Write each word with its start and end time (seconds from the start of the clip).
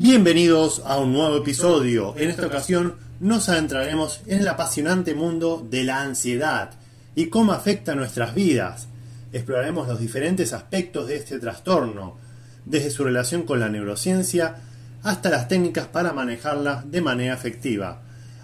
Bienvenidos 0.00 0.80
a 0.86 1.00
un 1.00 1.12
nuevo 1.12 1.38
episodio. 1.38 2.14
En 2.16 2.30
esta 2.30 2.46
ocasión 2.46 2.94
nos 3.18 3.48
adentraremos 3.48 4.20
en 4.28 4.38
el 4.38 4.46
apasionante 4.46 5.12
mundo 5.12 5.66
de 5.68 5.82
la 5.82 6.02
ansiedad 6.02 6.70
y 7.16 7.26
cómo 7.26 7.50
afecta 7.50 7.96
nuestras 7.96 8.32
vidas. 8.32 8.86
Exploraremos 9.32 9.88
los 9.88 9.98
diferentes 9.98 10.52
aspectos 10.52 11.08
de 11.08 11.16
este 11.16 11.40
trastorno, 11.40 12.16
desde 12.64 12.92
su 12.92 13.02
relación 13.02 13.42
con 13.42 13.58
la 13.58 13.70
neurociencia 13.70 14.58
hasta 15.02 15.30
las 15.30 15.48
técnicas 15.48 15.88
para 15.88 16.12
manejarla 16.12 16.84
de 16.86 17.00
manera 17.00 17.34
efectiva. 17.34 18.00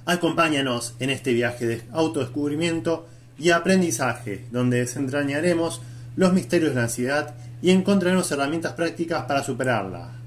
Acompáñanos 0.07 0.97
en 0.99 1.11
este 1.11 1.33
viaje 1.35 1.67
de 1.69 1.83
autodescubrimiento 1.93 3.07
y 3.39 3.51
aprendizaje, 3.51 4.49
donde 4.51 4.79
desentrañaremos 4.79 5.83
los 6.17 6.33
misterios 6.33 6.71
de 6.71 6.75
la 6.75 6.83
ansiedad 6.83 7.37
y 7.63 7.71
encontraremos 7.71 8.29
herramientas 8.33 8.73
prácticas 8.73 9.27
para 9.27 9.45
superarla. 9.45 10.24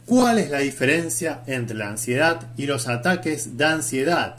¿cuál 0.06 0.38
es 0.38 0.48
la 0.48 0.60
diferencia 0.60 1.42
entre 1.46 1.76
la 1.76 1.91
ansiedad 1.91 2.48
y 2.56 2.64
los 2.64 2.88
ataques 2.88 3.58
de 3.58 3.66
ansiedad? 3.66 4.36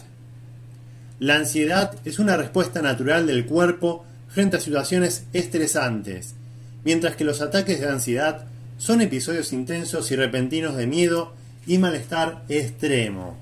La 1.19 1.35
ansiedad 1.35 1.93
es 2.03 2.17
una 2.17 2.35
respuesta 2.35 2.81
natural 2.81 3.27
del 3.27 3.45
cuerpo 3.45 4.05
frente 4.31 4.57
a 4.57 4.61
situaciones 4.61 5.25
estresantes, 5.33 6.35
mientras 6.83 7.15
que 7.15 7.25
los 7.25 7.41
ataques 7.41 7.79
de 7.79 7.89
ansiedad 7.89 8.45
son 8.77 9.01
episodios 9.01 9.53
intensos 9.53 10.09
y 10.11 10.15
repentinos 10.15 10.75
de 10.75 10.87
miedo 10.87 11.33
y 11.67 11.77
malestar 11.77 12.43
extremo. 12.49 13.37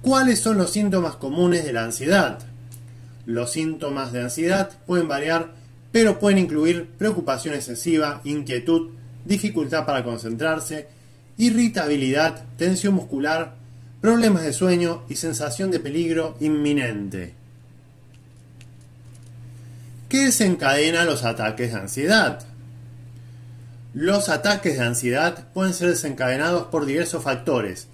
¿Cuáles 0.00 0.38
son 0.40 0.56
los 0.56 0.70
síntomas 0.70 1.16
comunes 1.16 1.64
de 1.64 1.72
la 1.72 1.84
ansiedad? 1.84 2.38
Los 3.26 3.52
síntomas 3.52 4.12
de 4.12 4.22
ansiedad 4.22 4.70
pueden 4.86 5.08
variar, 5.08 5.52
pero 5.92 6.18
pueden 6.18 6.38
incluir 6.38 6.88
preocupación 6.98 7.54
excesiva, 7.54 8.20
inquietud, 8.24 8.90
dificultad 9.24 9.84
para 9.86 10.04
concentrarse, 10.04 10.88
irritabilidad, 11.38 12.44
tensión 12.56 12.94
muscular, 12.94 13.54
problemas 14.00 14.42
de 14.42 14.52
sueño 14.52 15.02
y 15.08 15.16
sensación 15.16 15.70
de 15.70 15.80
peligro 15.80 16.36
inminente. 16.40 17.43
¿Qué 20.14 20.26
desencadena 20.26 21.02
los 21.02 21.24
ataques 21.24 21.72
de 21.72 21.80
ansiedad? 21.80 22.38
Los 23.94 24.28
ataques 24.28 24.78
de 24.78 24.84
ansiedad 24.84 25.48
pueden 25.52 25.74
ser 25.74 25.88
desencadenados 25.88 26.68
por 26.68 26.86
diversos 26.86 27.24
factores, 27.24 27.88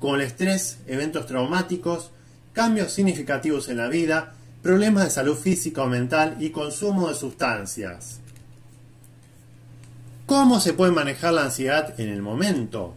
como 0.00 0.16
el 0.16 0.22
estrés, 0.22 0.78
eventos 0.88 1.26
traumáticos, 1.26 2.10
cambios 2.54 2.90
significativos 2.92 3.68
en 3.68 3.76
la 3.76 3.86
vida, 3.86 4.32
problemas 4.64 5.04
de 5.04 5.10
salud 5.10 5.36
física 5.36 5.82
o 5.82 5.86
mental 5.86 6.38
y 6.40 6.50
consumo 6.50 7.08
de 7.08 7.14
sustancias. 7.14 8.18
¿Cómo 10.26 10.58
se 10.58 10.72
puede 10.72 10.90
manejar 10.90 11.34
la 11.34 11.44
ansiedad 11.44 11.94
en 12.00 12.08
el 12.08 12.20
momento? 12.20 12.96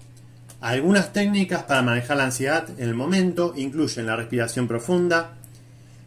Algunas 0.61 1.13
técnicas 1.13 1.61
para 1.61 1.83
manejar 1.83 2.17
la 2.17 2.23
ansiedad 2.23 2.67
en 2.75 2.89
el 2.89 2.95
momento 2.95 3.53
incluyen 3.55 4.07
la 4.07 4.15
respiración 4.15 4.67
profunda, 4.67 5.35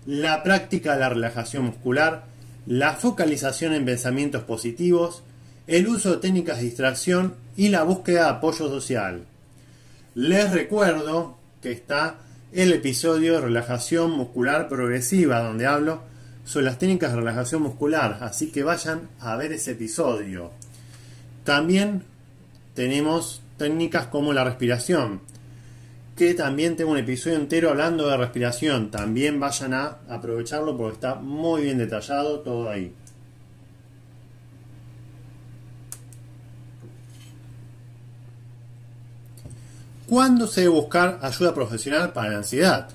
la 0.05 0.43
práctica 0.43 0.95
de 0.95 0.99
la 0.99 1.11
relajación 1.11 1.67
muscular, 1.67 2.35
la 2.67 2.95
focalización 2.95 3.73
en 3.73 3.85
pensamientos 3.85 4.43
positivos, 4.43 5.23
el 5.67 5.89
uso 5.89 6.13
de 6.13 6.17
técnicas 6.19 6.59
de 6.59 6.65
distracción 6.65 7.35
y 7.57 7.69
la 7.69 7.85
búsqueda 7.85 8.25
de 8.25 8.31
apoyo 8.31 8.69
social. 8.69 9.25
Les 10.15 10.53
recuerdo 10.53 11.37
que 11.63 11.73
está 11.73 12.17
el 12.53 12.73
episodio 12.73 13.35
de 13.35 13.41
relajación 13.41 14.13
muscular 14.13 14.69
progresiva 14.69 15.41
donde 15.41 15.67
hablo 15.67 16.03
sobre 16.45 16.67
las 16.67 16.79
técnicas 16.79 17.11
de 17.11 17.19
relajación 17.19 17.63
muscular, 17.63 18.19
así 18.21 18.51
que 18.51 18.63
vayan 18.63 19.09
a 19.21 19.37
ver 19.37 19.53
ese 19.53 19.73
episodio. 19.73 20.53
También 21.45 22.05
tenemos 22.75 23.43
técnicas 23.57 24.07
como 24.07 24.33
la 24.33 24.45
respiración, 24.45 25.21
que 26.17 26.33
también 26.33 26.77
tengo 26.77 26.93
un 26.93 26.99
episodio 26.99 27.37
entero 27.37 27.71
hablando 27.71 28.09
de 28.09 28.17
respiración. 28.17 28.91
También 28.91 29.39
vayan 29.39 29.75
a 29.75 29.99
aprovecharlo 30.09 30.77
porque 30.77 30.95
está 30.95 31.15
muy 31.17 31.63
bien 31.63 31.77
detallado 31.77 32.41
todo 32.41 32.71
ahí. 32.71 32.95
¿Cuándo 40.09 40.47
se 40.47 40.63
debe 40.63 40.73
buscar 40.73 41.19
ayuda 41.21 41.53
profesional 41.53 42.13
para 42.13 42.31
la 42.31 42.39
ansiedad? 42.39 42.89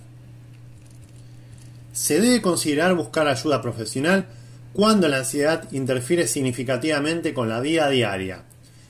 Se 1.93 2.19
debe 2.21 2.41
considerar 2.41 2.95
buscar 2.95 3.27
ayuda 3.27 3.61
profesional 3.61 4.25
cuando 4.73 5.09
la 5.09 5.17
ansiedad 5.17 5.69
interfiere 5.73 6.25
significativamente 6.25 7.33
con 7.33 7.49
la 7.49 7.59
vida 7.59 7.89
diaria, 7.89 8.45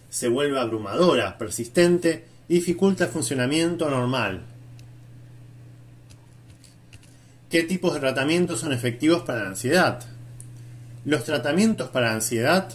se 0.10 0.28
vuelve 0.28 0.60
abrumadora, 0.60 1.38
persistente 1.40 2.31
dificulta 2.48 3.06
el 3.06 3.12
funcionamiento 3.12 3.90
normal. 3.90 4.46
¿Qué 7.50 7.64
tipos 7.64 7.94
de 7.94 8.00
tratamientos 8.00 8.62
son 8.62 8.72
efectivos 8.72 9.24
para 9.24 9.44
la 9.44 9.50
ansiedad? 9.50 10.04
Los 11.04 11.24
tratamientos 11.24 11.90
para 11.90 12.08
la 12.08 12.14
ansiedad 12.14 12.70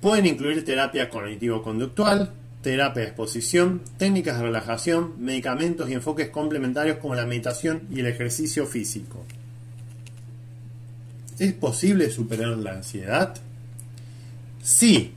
pueden 0.00 0.26
incluir 0.26 0.64
terapia 0.64 1.08
cognitivo-conductual, 1.08 2.32
terapia 2.62 3.02
de 3.02 3.08
exposición, 3.08 3.82
técnicas 3.98 4.38
de 4.38 4.44
relajación, 4.44 5.14
medicamentos 5.18 5.88
y 5.88 5.94
enfoques 5.94 6.30
complementarios 6.30 6.98
como 6.98 7.14
la 7.14 7.26
meditación 7.26 7.82
y 7.90 8.00
el 8.00 8.06
ejercicio 8.06 8.66
físico. 8.66 9.24
¿Es 11.38 11.52
posible 11.54 12.10
superar 12.10 12.58
la 12.58 12.72
ansiedad? 12.72 13.34
Sí. 14.62 15.14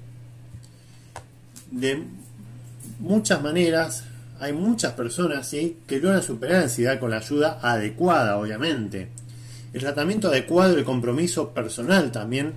De 1.72 2.04
muchas 3.04 3.42
maneras, 3.42 4.06
hay 4.40 4.54
muchas 4.54 4.94
personas 4.94 5.50
que 5.52 6.00
logran 6.00 6.24
superar 6.24 6.58
la 6.58 6.64
ansiedad 6.64 7.00
con 7.00 7.12
la 7.12 7.18
ayuda 7.18 7.60
adecuada, 7.62 8.38
obviamente. 8.38 9.10
El 9.74 9.82
tratamiento 9.82 10.30
adecuado 10.30 10.74
y 10.74 10.80
el 10.80 10.86
compromiso 10.86 11.50
personal 11.50 12.12
también 12.12 12.54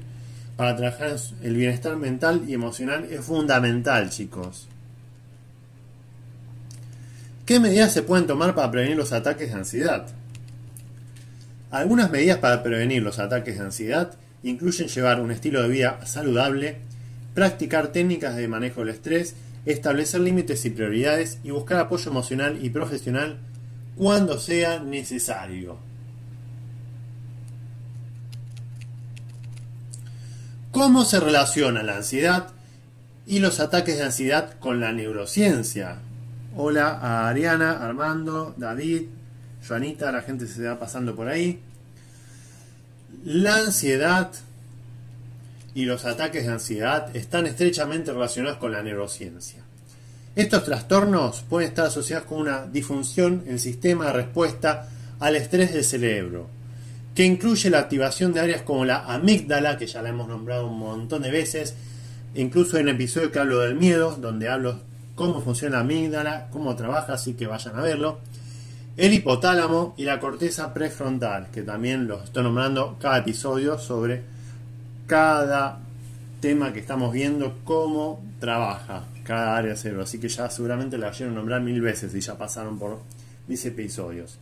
para 0.57 0.77
trabajar 0.77 1.17
el 1.43 1.57
bienestar 1.57 1.97
mental 1.97 2.45
y 2.47 2.55
emocional 2.55 3.07
es 3.11 3.21
fundamental, 3.21 4.09
chicos. 4.11 4.69
¿Qué 7.45 7.59
medidas 7.61 7.93
se 7.93 8.03
pueden 8.03 8.27
tomar 8.27 8.55
para 8.55 8.71
prevenir 8.71 8.97
los 8.97 9.13
ataques 9.13 9.49
de 9.49 9.59
ansiedad? 9.59 10.07
Algunas 11.73 12.11
medidas 12.11 12.39
para 12.39 12.63
prevenir 12.63 13.03
los 13.03 13.19
ataques 13.19 13.59
de 13.59 13.65
ansiedad 13.65 14.13
incluyen 14.45 14.89
llevar 14.89 15.21
un 15.21 15.33
estilo 15.33 15.63
de 15.63 15.69
vida 15.69 16.07
saludable, 16.07 16.77
practicar 17.35 17.89
técnicas 17.89 18.37
de 18.37 18.49
manejo 18.49 18.81
del 18.81 18.91
estrés 18.91 19.35
establecer 19.67 20.21
límites 20.21 20.65
y 20.65 20.71
prioridades 20.71 21.39
y 21.43 21.51
buscar 21.51 21.81
apoyo 21.81 22.11
emocional 22.11 22.65
y 22.65 22.71
profesional 22.71 23.39
cuando 23.97 24.39
sea 24.39 24.79
necesario. 24.79 25.77
¿Cómo 30.71 31.05
se 31.05 31.21
relaciona 31.21 31.83
la 31.83 31.97
ansiedad 31.97 32.49
y 33.27 33.41
los 33.41 33.61
ataques 33.61 33.97
de 33.97 34.05
ansiedad 34.05 34.59
con 34.61 34.79
la 34.79 34.93
neurociencia? 34.93 35.99
Hola 36.55 36.91
a 36.91 37.29
Ariana, 37.29 37.85
Armando, 37.85 38.55
David, 38.57 39.03
Joanita, 39.67 40.13
la 40.13 40.23
gente 40.23 40.47
se 40.47 40.63
va 40.63 40.79
pasando 40.79 41.17
por 41.17 41.29
ahí. 41.29 41.61
La 43.25 43.57
ansiedad 43.57 44.31
y 45.77 45.85
los 45.85 46.07
ataques 46.07 46.47
de 46.47 46.53
ansiedad 46.53 47.15
están 47.15 47.45
estrechamente 47.45 48.11
relacionados 48.11 48.57
con 48.57 48.73
la 48.73 48.83
neurociencia. 48.83 49.63
Estos 50.35 50.65
trastornos 50.65 51.45
pueden 51.51 51.69
estar 51.69 51.85
asociados 51.85 52.25
con 52.25 52.39
una 52.39 52.65
disfunción 52.65 53.43
en 53.45 53.53
el 53.53 53.61
sistema 53.61 54.07
de 54.07 54.15
respuesta 54.15 54.89
al 55.21 55.37
estrés 55.37 55.75
del 55.75 55.85
cerebro, 55.85 56.49
que 57.15 57.27
incluye 57.27 57.69
la 57.69 57.81
activación 57.81 58.33
de 58.33 58.41
áreas 58.41 58.63
como 58.63 58.87
la 58.87 59.05
amígdala, 59.05 59.77
que 59.77 59.87
ya 59.87 60.01
la 60.01 60.09
hemos 60.09 60.29
nombrado 60.29 60.67
un 60.67 60.79
montón 60.79 61.21
de 61.21 61.31
veces, 61.31 61.75
incluso 62.35 62.79
en 62.79 62.89
el 62.89 62.95
episodio 62.95 63.31
que 63.31 63.39
hablo 63.39 63.59
del 63.59 63.75
miedo, 63.75 64.17
donde 64.19 64.49
hablo 64.49 64.81
cómo 65.15 65.43
funciona 65.43 65.77
la 65.77 65.83
amígdala, 65.83 66.49
cómo 66.53 66.75
trabaja, 66.75 67.13
así 67.13 67.35
que 67.35 67.47
vayan 67.47 67.79
a 67.79 67.83
verlo. 67.83 68.21
El 68.97 69.13
hipotálamo 69.13 69.93
y 69.99 70.05
la 70.05 70.21
corteza 70.21 70.73
prefrontal, 70.73 71.51
que 71.51 71.61
también 71.61 72.09
los 72.09 72.25
estoy 72.25 72.45
nombrando 72.45 72.97
cada 72.99 73.19
episodio 73.19 73.79
sobre 73.79 74.36
cada 75.07 75.81
tema 76.41 76.73
que 76.73 76.81
estamos 76.81 77.13
viendo, 77.13 77.59
cómo 77.65 78.23
trabaja 78.41 79.05
cada 79.25 79.57
área 79.57 79.77
cerebro. 79.77 80.05
Así 80.05 80.19
que 80.19 80.29
ya 80.29 80.49
seguramente 80.51 80.99
la 80.99 81.09
oyeron 81.09 81.35
nombrar 81.35 81.61
mil 81.61 81.81
veces 81.81 82.15
y 82.15 82.21
ya 82.21 82.39
pasaron 82.39 82.79
por 82.79 83.01
mis 83.49 83.65
episodios. 83.65 84.39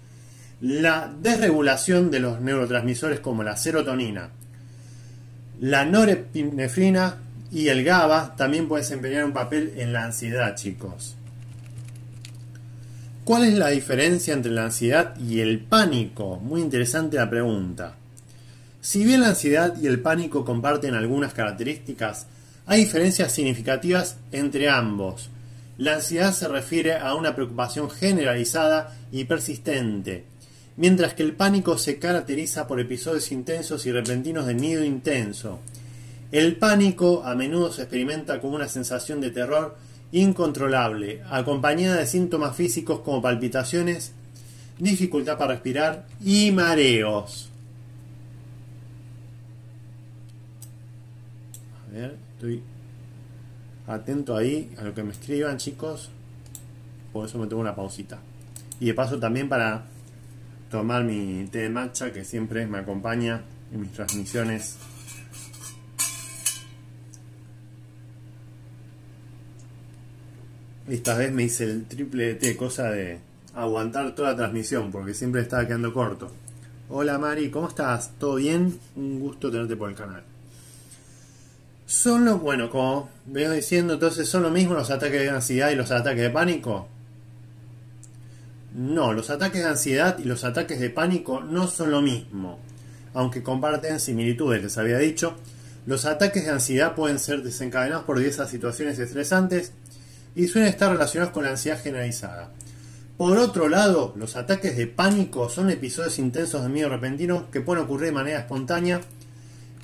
La 0.61 1.13
desregulación 1.21 2.11
de 2.11 2.21
los 2.21 2.41
neurotransmisores 2.41 3.21
como 3.21 3.43
la 3.43 3.57
serotonina, 3.57 4.31
la 5.61 5.85
norepinefrina 5.85 7.17
y 7.51 7.69
el 7.69 7.85
GABA 7.85 8.35
también 8.37 8.69
pueden 8.69 8.85
desempeñar 8.85 9.25
un 9.25 9.33
papel 9.33 9.75
en 9.77 9.93
la 9.93 10.05
ansiedad, 10.05 10.55
chicos. 10.57 11.17
¿Cuál 13.25 13.45
es 13.45 13.55
la 13.55 13.69
diferencia 13.69 14.35
entre 14.35 14.53
la 14.53 14.65
ansiedad 14.65 15.17
y 15.19 15.41
el 15.41 15.61
pánico? 15.61 16.37
Muy 16.37 16.61
interesante 16.61 17.17
la 17.17 17.31
pregunta. 17.31 17.95
Si 18.85 19.03
bien 19.03 19.23
la 19.23 19.29
ansiedad 19.29 19.75
y 19.81 19.87
el 19.87 20.01
pánico 20.01 20.45
comparten 20.45 20.93
algunas 20.93 21.33
características, 21.33 22.27
hay 22.67 22.81
diferencias 22.81 23.33
significativas 23.33 24.19
entre 24.31 24.69
ambos. 24.69 25.31
La 25.79 25.95
ansiedad 25.95 26.35
se 26.35 26.49
refiere 26.49 26.99
a 26.99 27.15
una 27.15 27.35
preocupación 27.35 27.89
generalizada 27.89 28.95
y 29.11 29.25
persistente, 29.25 30.25
mientras 30.77 31.15
que 31.15 31.23
el 31.23 31.33
pánico 31.33 31.79
se 31.79 31.99
caracteriza 31.99 32.67
por 32.67 32.79
episodios 32.79 33.33
intensos 33.33 33.87
y 33.87 33.91
repentinos 33.91 34.45
de 34.45 34.53
miedo 34.53 34.85
intenso. 34.85 35.61
El 36.31 36.57
pánico 36.57 37.25
a 37.25 37.35
menudo 37.35 37.73
se 37.73 37.85
experimenta 37.85 38.39
como 38.39 38.57
una 38.57 38.69
sensación 38.69 39.19
de 39.23 39.31
terror 39.31 39.79
incontrolable, 40.13 41.23
acompañada 41.31 41.97
de 41.97 42.07
síntomas 42.07 42.55
físicos 42.55 43.01
como 43.01 43.23
palpitaciones, 43.23 44.13
dificultad 44.79 45.39
para 45.39 45.55
respirar 45.55 46.05
y 46.23 46.51
mareos. 46.51 47.49
Estoy 51.95 52.63
atento 53.87 54.37
ahí 54.37 54.73
a 54.79 54.83
lo 54.83 54.95
que 54.95 55.03
me 55.03 55.13
escriban, 55.13 55.59
chicos. 55.59 56.11
Por 57.13 57.27
eso 57.27 57.39
me 57.39 57.47
tengo 57.47 57.61
una 57.61 57.75
pausita. 57.75 58.19
Y 58.81 58.87
de 58.87 58.95
paso 58.95 59.19
también 59.19 59.49
para 59.49 59.85
tomar 60.71 61.05
mi 61.05 61.47
té 61.51 61.59
de 61.61 61.71
matcha 61.71 62.13
que 62.13 62.25
siempre 62.25 62.67
me 62.67 62.79
acompaña 62.79 63.43
en 63.73 63.81
mis 63.81 63.93
transmisiones. 63.93 64.77
Esta 70.89 71.17
vez 71.17 71.33
me 71.33 71.45
hice 71.45 71.65
el 71.65 71.87
triple 71.87 72.35
té, 72.35 72.57
cosa 72.57 72.91
de 72.91 73.19
aguantar 73.55 74.15
toda 74.15 74.33
la 74.33 74.37
transmisión, 74.37 74.91
porque 74.91 75.15
siempre 75.15 75.41
estaba 75.41 75.67
quedando 75.67 75.95
corto. 75.95 76.31
Hola 76.91 77.19
Mari, 77.19 77.51
¿cómo 77.51 77.69
estás? 77.69 78.11
¿Todo 78.19 78.35
bien? 78.35 78.79
Un 78.97 79.21
gusto 79.21 79.51
tenerte 79.51 79.77
por 79.77 79.89
el 79.89 79.97
canal. 79.97 80.34
Son 81.87 82.41
bueno, 82.41 82.71
como 82.71 83.11
vengo 83.27 83.53
diciendo, 83.53 83.95
entonces 83.95 84.29
son 84.29 84.43
lo 84.43 84.51
mismo 84.51 84.75
los 84.75 84.91
ataques 84.91 85.21
de 85.21 85.29
ansiedad 85.29 85.71
y 85.71 85.75
los 85.75 85.91
ataques 85.91 86.23
de 86.23 86.31
pánico. 86.31 86.89
No, 88.75 89.13
los 89.13 89.31
ataques 89.31 89.63
de 89.63 89.69
ansiedad 89.69 90.19
y 90.19 90.25
los 90.25 90.45
ataques 90.45 90.81
de 90.81 90.91
pánico 90.91 91.41
no 91.41 91.69
son 91.69 91.91
lo 91.91 92.01
mismo, 92.01 92.59
aunque 93.13 93.43
comparten 93.43 94.01
similitudes, 94.01 94.63
les 94.63 94.79
había 94.79 94.99
dicho. 94.99 95.37
Los 95.87 96.07
ataques 96.07 96.47
de 96.47 96.51
ansiedad 96.51 96.95
pueden 96.95 97.19
ser 97.19 97.43
desencadenados 97.43 98.05
por 98.05 98.19
diversas 98.19 98.49
situaciones 98.49 98.99
estresantes 98.99 99.73
y 100.35 100.49
suelen 100.49 100.71
estar 100.71 100.91
relacionados 100.91 101.35
con 101.35 101.45
la 101.45 101.51
ansiedad 101.51 101.81
generalizada. 101.81 102.51
Por 103.19 103.37
otro 103.39 103.69
lado, 103.69 104.15
los 104.17 104.35
ataques 104.35 104.77
de 104.77 104.87
pánico 104.87 105.51
son 105.51 105.71
episodios 105.71 106.19
intensos 106.19 106.63
de 106.63 106.69
miedo 106.71 106.89
repentino 106.89 107.51
que 107.51 107.61
pueden 107.61 107.85
ocurrir 107.85 108.07
de 108.07 108.13
manera 108.13 108.41
espontánea 108.41 109.03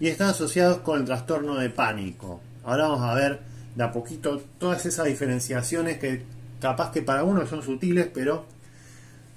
y 0.00 0.08
están 0.08 0.30
asociados 0.30 0.78
con 0.78 0.98
el 0.98 1.04
trastorno 1.04 1.56
de 1.56 1.70
pánico. 1.70 2.40
Ahora 2.64 2.88
vamos 2.88 3.02
a 3.02 3.14
ver 3.14 3.40
de 3.76 3.84
a 3.84 3.92
poquito 3.92 4.42
todas 4.58 4.84
esas 4.86 5.06
diferenciaciones 5.06 5.98
que 5.98 6.24
capaz 6.60 6.90
que 6.90 7.02
para 7.02 7.22
uno 7.22 7.46
son 7.46 7.62
sutiles, 7.62 8.08
pero 8.12 8.46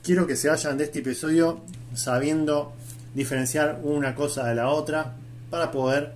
quiero 0.02 0.26
que 0.26 0.36
se 0.36 0.50
vayan 0.50 0.78
de 0.78 0.86
este 0.86 1.00
episodio 1.00 1.62
sabiendo 1.94 2.74
diferenciar 3.14 3.80
una 3.84 4.16
cosa 4.16 4.48
de 4.48 4.56
la 4.56 4.70
otra 4.70 5.14
para 5.50 5.70
poder 5.70 6.14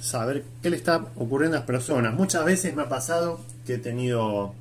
saber 0.00 0.44
qué 0.62 0.70
le 0.70 0.76
está 0.76 1.06
ocurriendo 1.16 1.56
a 1.56 1.60
las 1.60 1.66
personas. 1.66 2.14
Muchas 2.14 2.44
veces 2.44 2.74
me 2.74 2.82
ha 2.82 2.88
pasado 2.88 3.40
que 3.66 3.74
he 3.74 3.78
tenido 3.78 4.54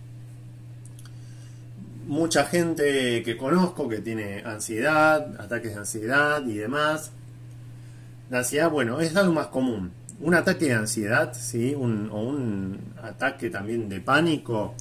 mucha 2.08 2.46
gente 2.46 3.24
que 3.24 3.38
conozco 3.38 3.90
que 3.90 4.00
tiene 4.00 4.44
ansiedad, 4.46 5.40
ataques 5.40 5.74
de 5.74 5.80
ansiedad 5.80 6.46
y 6.46 6.56
demás, 6.56 7.12
la 8.30 8.40
ansiedad, 8.40 8.70
bueno, 8.70 9.00
es 9.00 9.16
algo 9.16 9.34
más 9.34 9.48
común. 9.48 9.92
Un 10.20 10.34
ataque 10.34 10.66
de 10.66 10.74
ansiedad, 10.74 11.34
¿sí? 11.34 11.76
Un, 11.76 12.10
o 12.12 12.22
un 12.22 12.80
ataque 13.02 13.50
también 13.50 13.90
de 13.90 14.00
pánico. 14.00 14.74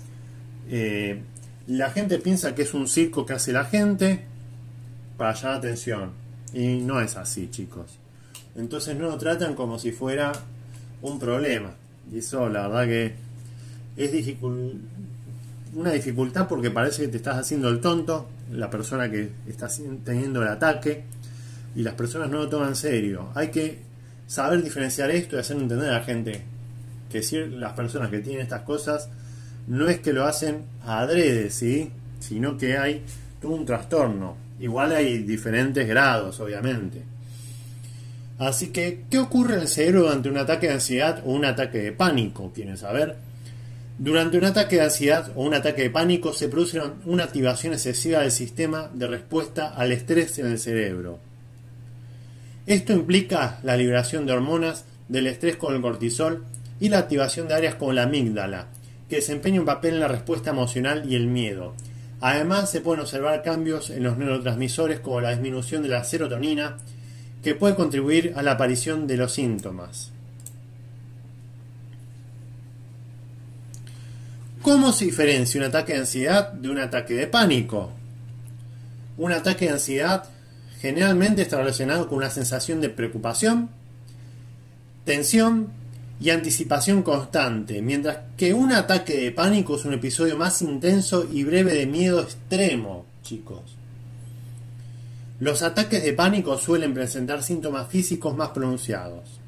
Eh, 0.69 1.21
la 1.67 1.91
gente 1.91 2.19
piensa 2.19 2.55
que 2.55 2.63
es 2.63 2.75
un 2.75 2.89
circo 2.89 3.27
que 3.27 3.35
hace 3.35 3.53
la 3.53 3.65
gente 3.65 4.25
para 5.17 5.35
llamar 5.35 5.59
atención. 5.59 6.13
Y 6.53 6.79
no 6.79 7.01
es 7.01 7.17
así, 7.17 7.49
chicos. 7.51 7.99
Entonces 8.55 8.97
no 8.97 9.09
lo 9.09 9.19
tratan 9.19 9.55
como 9.55 9.79
si 9.79 9.93
fuera 9.93 10.33
un 11.03 11.19
problema. 11.19 11.75
Y 12.13 12.19
eso, 12.19 12.49
la 12.49 12.69
verdad 12.69 12.87
que 12.87 13.15
es 13.97 14.37
una 15.75 15.91
dificultad 15.91 16.47
porque 16.49 16.71
parece 16.71 17.03
que 17.03 17.09
te 17.09 17.17
estás 17.17 17.37
haciendo 17.37 17.69
el 17.69 17.81
tonto, 17.81 18.29
la 18.53 18.71
persona 18.71 19.11
que 19.11 19.31
está 19.49 19.69
teniendo 20.05 20.43
el 20.43 20.49
ataque 20.49 21.05
y 21.75 21.83
las 21.83 21.95
personas 21.95 22.31
no 22.31 22.39
lo 22.39 22.49
toman 22.49 22.77
serio. 22.77 23.31
Hay 23.35 23.49
que 23.49 23.79
saber 24.27 24.63
diferenciar 24.63 25.11
esto 25.11 25.37
y 25.37 25.41
hacer 25.41 25.57
entender 25.57 25.89
a 25.91 25.99
la 25.99 26.05
gente 26.05 26.43
que 27.11 27.23
si 27.23 27.39
las 27.47 27.73
personas 27.75 28.11
que 28.11 28.19
tienen 28.21 28.43
estas 28.43 28.63
cosas 28.63 29.09
no 29.67 29.89
es 29.89 30.01
que 30.01 30.13
lo 30.13 30.25
hacen 30.25 30.65
adrede, 30.85 31.51
¿sí? 31.51 31.91
sino 32.21 32.57
que 32.57 32.77
hay 32.79 33.03
todo 33.41 33.53
un 33.53 33.67
trastorno. 33.67 34.37
Igual 34.61 34.93
hay 34.93 35.19
diferentes 35.19 35.87
grados, 35.87 36.41
obviamente. 36.41 37.03
Así 38.39 38.69
que, 38.69 39.05
¿qué 39.11 39.19
ocurre 39.19 39.55
en 39.55 39.61
el 39.61 39.69
cerebro 39.69 40.03
durante 40.03 40.29
un 40.29 40.39
ataque 40.39 40.67
de 40.67 40.75
ansiedad 40.75 41.23
o 41.25 41.33
un 41.33 41.45
ataque 41.45 41.79
de 41.79 41.93
pánico? 41.93 42.53
¿Quieren 42.53 42.77
saber? 42.77 43.17
Durante 43.99 44.39
un 44.39 44.45
ataque 44.45 44.77
de 44.77 44.83
ansiedad 44.83 45.31
o 45.37 45.45
un 45.45 45.55
ataque 45.55 45.83
de 45.83 45.91
pánico 45.91 46.33
se 46.33 46.49
produce 46.49 46.81
una 47.05 47.25
activación 47.25 47.75
excesiva 47.75 48.21
del 48.21 48.33
sistema 48.33 48.91
de 48.93 49.07
respuesta 49.07 49.69
al 49.69 49.93
estrés 49.93 50.39
en 50.39 50.47
el 50.47 50.59
cerebro. 50.59 51.21
Esto 52.67 52.93
implica 52.93 53.59
la 53.63 53.77
liberación 53.77 54.25
de 54.25 54.33
hormonas 54.33 54.87
del 55.09 55.27
estrés 55.27 55.57
con 55.57 55.75
el 55.75 55.83
cortisol 55.83 56.45
y 56.81 56.89
la 56.89 56.99
activación 56.99 57.47
de 57.47 57.55
áreas 57.55 57.75
como 57.75 57.93
la 57.93 58.05
amígdala, 58.05 58.69
que 59.09 59.17
desempeña 59.17 59.61
un 59.61 59.67
papel 59.67 59.95
en 59.95 60.01
la 60.01 60.09
respuesta 60.09 60.51
emocional 60.51 61.05
y 61.11 61.15
el 61.15 61.27
miedo. 61.27 61.75
Además, 62.21 62.71
se 62.71 62.81
pueden 62.81 63.03
observar 63.03 63.43
cambios 63.43 63.91
en 63.91 64.03
los 64.03 64.17
neurotransmisores 64.17 65.01
como 65.01 65.21
la 65.21 65.31
disminución 65.31 65.83
de 65.83 65.91
la 65.91 66.05
serotonina, 66.05 66.79
que 67.43 67.55
puede 67.55 67.75
contribuir 67.75 68.33
a 68.35 68.43
la 68.43 68.53
aparición 68.53 69.07
de 69.07 69.19
los 69.19 69.33
síntomas. 69.33 70.11
¿Cómo 74.63 74.93
se 74.93 75.05
diferencia 75.05 75.61
un 75.61 75.67
ataque 75.67 75.93
de 75.93 75.99
ansiedad 75.99 76.51
de 76.51 76.71
un 76.71 76.79
ataque 76.79 77.13
de 77.13 77.27
pánico? 77.27 77.93
Un 79.19 79.33
ataque 79.33 79.67
de 79.67 79.73
ansiedad 79.73 80.25
generalmente 80.85 81.41
está 81.41 81.57
relacionado 81.57 82.07
con 82.09 82.19
una 82.19 82.29
sensación 82.29 82.83
de 82.83 82.91
preocupación, 82.91 83.71
tensión 85.07 85.69
y 86.21 86.29
anticipación 86.29 87.03
constante, 87.03 87.81
mientras 87.81 88.19
que 88.37 88.53
un 88.53 88.71
ataque 88.71 89.17
de 89.17 89.33
pánico 89.33 89.77
es 89.77 89.87
un 89.87 89.95
episodio 89.95 90.37
más 90.37 90.61
intenso 90.61 91.27
y 91.33 91.43
breve 91.43 91.73
de 91.73 91.87
miedo 91.87 92.21
extremo, 92.21 93.07
chicos. 93.23 93.63
Los 95.41 95.63
ataques 95.63 96.05
de 96.05 96.13
pánico 96.13 96.59
suelen 96.59 96.93
presentar 96.93 97.43
síntomas 97.43 97.89
físicos 97.89 98.37
más 98.37 98.51
pronunciados. 98.51 99.41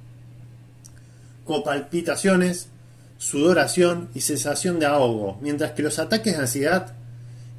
copalpitaciones, 1.45 2.69
sudoración 3.19 4.09
y 4.15 4.23
sensación 4.23 4.79
de 4.79 4.87
ahogo, 4.87 5.39
mientras 5.43 5.73
que 5.73 5.83
los 5.83 5.99
ataques 5.99 6.33
de 6.33 6.41
ansiedad 6.41 6.95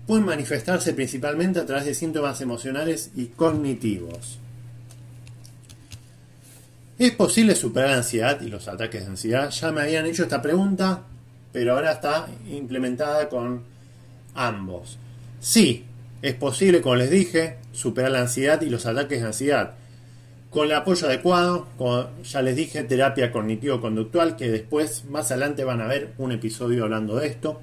pueden 0.08 0.26
manifestarse 0.26 0.94
principalmente 0.94 1.60
a 1.60 1.66
través 1.66 1.86
de 1.86 1.94
síntomas 1.94 2.40
emocionales 2.40 3.12
y 3.16 3.26
cognitivos. 3.26 4.40
¿Es 6.98 7.12
posible 7.12 7.54
superar 7.54 7.92
la 7.92 7.98
ansiedad 7.98 8.42
y 8.42 8.48
los 8.48 8.68
ataques 8.68 9.02
de 9.04 9.12
ansiedad? 9.12 9.52
Ya 9.52 9.72
me 9.72 9.82
habían 9.82 10.06
hecho 10.08 10.24
esta 10.24 10.42
pregunta, 10.42 11.04
pero 11.52 11.74
ahora 11.74 11.92
está 11.92 12.28
implementada 12.50 13.30
con 13.30 13.62
ambos. 14.34 14.98
Sí, 15.40 15.84
es 16.22 16.34
posible, 16.34 16.82
como 16.82 16.96
les 16.96 17.12
dije, 17.12 17.58
superar 17.72 18.12
la 18.12 18.22
ansiedad 18.22 18.62
y 18.62 18.70
los 18.70 18.86
ataques 18.86 19.20
de 19.20 19.28
ansiedad. 19.28 19.74
Con 20.50 20.66
el 20.66 20.74
apoyo 20.74 21.06
adecuado, 21.06 21.68
ya 22.24 22.42
les 22.42 22.56
dije, 22.56 22.84
terapia 22.84 23.32
cognitivo-conductual, 23.32 24.38
que 24.38 24.50
después, 24.50 25.04
más 25.06 25.30
adelante, 25.32 25.66
van 25.66 25.82
a 25.82 25.88
ver 25.88 26.14
un 26.18 26.32
episodio 26.32 26.86
hablando 26.86 27.18
de 27.18 27.28
esto. 27.28 27.62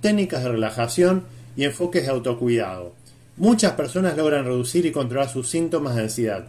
Técnicas 0.00 0.44
de 0.44 0.50
relajación 0.50 1.24
y 1.56 1.64
enfoques 1.64 2.04
de 2.04 2.10
autocuidado. 2.10 2.94
Muchas 3.36 3.72
personas 3.72 4.16
logran 4.16 4.44
reducir 4.44 4.86
y 4.86 4.92
controlar 4.92 5.28
sus 5.28 5.48
síntomas 5.48 5.94
de 5.94 6.02
ansiedad. 6.02 6.46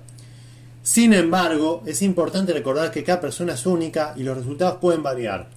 Sin 0.84 1.14
embargo, 1.14 1.84
es 1.86 2.02
importante 2.02 2.54
recordar 2.54 2.92
que 2.92 3.04
cada 3.04 3.20
persona 3.20 3.54
es 3.54 3.66
única 3.66 4.14
y 4.16 4.24
los 4.24 4.38
resultados 4.38 4.78
pueden 4.80 5.04
variar. 5.04 5.50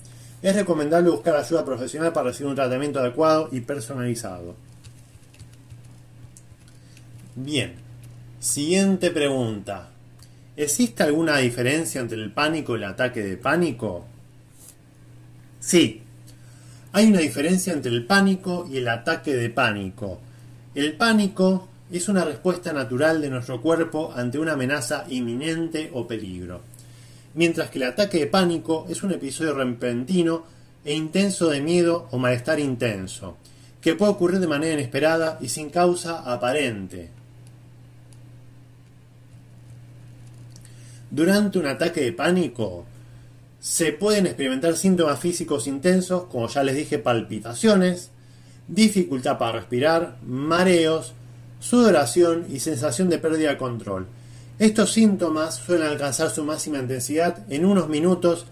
Es 0.42 0.57
recomendable 0.57 1.11
buscar 1.11 1.37
ayuda 1.37 1.64
profesional 1.64 2.12
para 2.12 2.28
recibir 2.28 2.49
un 2.49 2.57
tratamiento 2.57 2.99
adecuado 2.99 3.49
y 3.52 3.61
personalizado. 3.61 4.57
Bien, 7.37 7.75
siguiente 8.40 9.11
pregunta. 9.11 9.90
¿Existe 10.57 11.04
alguna 11.04 11.38
diferencia 11.38 12.00
entre 12.00 12.19
el 12.19 12.33
pánico 12.33 12.75
y 12.75 12.78
el 12.78 12.85
ataque 12.85 13.23
de 13.23 13.37
pánico? 13.37 14.04
Sí, 15.61 16.02
hay 16.93 17.07
una 17.07 17.21
diferencia 17.21 17.73
entre 17.73 17.93
el 17.93 18.05
pánico 18.05 18.67
y 18.71 18.79
el 18.79 18.89
ataque 18.89 19.35
de 19.35 19.51
pánico. 19.51 20.21
El 20.75 20.97
pánico 20.97 21.69
es 21.91 22.09
una 22.09 22.25
respuesta 22.25 22.73
natural 22.73 23.21
de 23.21 23.31
nuestro 23.31 23.61
cuerpo 23.61 24.13
ante 24.15 24.39
una 24.39 24.53
amenaza 24.53 25.05
inminente 25.09 25.91
o 25.93 26.07
peligro, 26.07 26.63
mientras 27.35 27.71
que 27.71 27.79
el 27.79 27.85
ataque 27.85 28.19
de 28.19 28.27
pánico 28.27 28.87
es 28.89 29.03
un 29.03 29.13
episodio 29.13 29.55
repentino 29.55 30.45
e 30.85 30.95
intenso 30.95 31.49
de 31.49 31.61
miedo 31.61 32.09
o 32.11 32.19
malestar 32.19 32.59
intenso, 32.59 33.37
que 33.81 33.95
puede 33.95 34.13
ocurrir 34.13 34.41
de 34.41 34.47
manera 34.49 34.75
inesperada 34.75 35.39
y 35.41 35.49
sin 35.49 35.71
causa 35.71 36.21
aparente. 36.21 37.11
Durante 41.11 41.59
un 41.59 41.67
ataque 41.67 42.03
de 42.03 42.13
pánico, 42.13 42.85
se 43.61 43.93
pueden 43.93 44.26
experimentar 44.26 44.75
síntomas 44.75 45.21
físicos 45.21 45.67
intensos, 45.67 46.25
como 46.25 46.49
ya 46.49 46.64
les 46.64 46.76
dije, 46.76 46.99
palpitaciones, 46.99 48.11
dificultad 48.69 49.37
para 49.37 49.52
respirar, 49.52 50.17
mareos, 50.26 51.12
sudoración 51.61 52.47
y 52.50 52.61
sensación 52.61 53.11
de 53.11 53.19
pérdida 53.19 53.50
de 53.50 53.59
control. 53.59 54.07
Estos 54.59 54.93
síntomas 54.93 55.57
suelen 55.57 55.88
alcanzar 55.88 56.31
su 56.31 56.43
máxima 56.43 56.79
intensidad 56.79 57.45
en 57.50 57.67
unos 57.67 57.88
minutos 57.88 58.47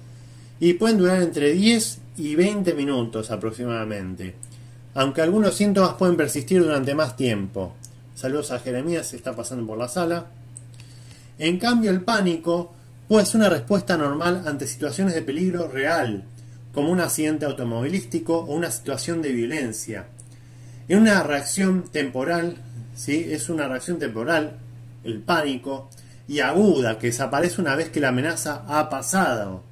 y 0.61 0.75
pueden 0.75 0.99
durar 0.99 1.23
entre 1.23 1.53
10 1.53 1.99
y 2.19 2.35
20 2.35 2.75
minutos 2.75 3.31
aproximadamente, 3.31 4.35
aunque 4.95 5.23
algunos 5.23 5.55
síntomas 5.55 5.95
pueden 5.95 6.17
persistir 6.17 6.63
durante 6.63 6.95
más 6.95 7.17
tiempo. 7.17 7.73
Saludos 8.15 8.51
a 8.51 8.59
Jeremías, 8.59 9.07
se 9.07 9.17
está 9.17 9.35
pasando 9.35 9.67
por 9.67 9.79
la 9.79 9.89
sala. 9.89 10.27
En 11.39 11.59
cambio, 11.59 11.91
el 11.91 12.03
pánico 12.03 12.73
puede 13.09 13.25
ser 13.25 13.41
una 13.41 13.49
respuesta 13.49 13.97
normal 13.97 14.45
ante 14.47 14.67
situaciones 14.67 15.15
de 15.15 15.23
peligro 15.23 15.67
real, 15.67 16.25
como 16.73 16.93
un 16.93 17.01
accidente 17.01 17.47
automovilístico 17.47 18.39
o 18.39 18.55
una 18.55 18.71
situación 18.71 19.23
de 19.23 19.33
violencia. 19.33 20.07
En 20.89 21.01
una 21.01 21.23
reacción 21.23 21.85
temporal, 21.91 22.57
¿sí? 22.95 23.27
es 23.31 23.49
una 23.49 23.67
reacción 23.67 23.99
temporal, 23.99 24.59
el 25.05 25.21
pánico, 25.21 25.89
y 26.29 26.41
aguda, 26.41 26.99
que 26.99 27.07
desaparece 27.07 27.61
una 27.61 27.75
vez 27.75 27.89
que 27.89 28.01
la 28.01 28.09
amenaza 28.09 28.65
ha 28.69 28.91
pasado. 28.91 29.63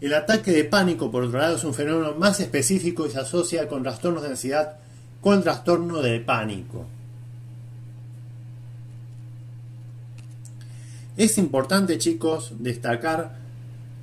El 0.00 0.12
ataque 0.12 0.52
de 0.52 0.64
pánico, 0.64 1.10
por 1.10 1.24
otro 1.24 1.40
lado, 1.40 1.56
es 1.56 1.64
un 1.64 1.74
fenómeno 1.74 2.14
más 2.14 2.38
específico 2.40 3.06
y 3.06 3.10
se 3.10 3.18
asocia 3.18 3.66
con 3.66 3.82
trastornos 3.82 4.22
de 4.22 4.28
ansiedad 4.28 4.76
con 5.20 5.42
trastorno 5.42 6.00
de 6.00 6.20
pánico. 6.20 6.86
Es 11.18 11.36
importante, 11.36 11.98
chicos, 11.98 12.52
destacar 12.60 13.34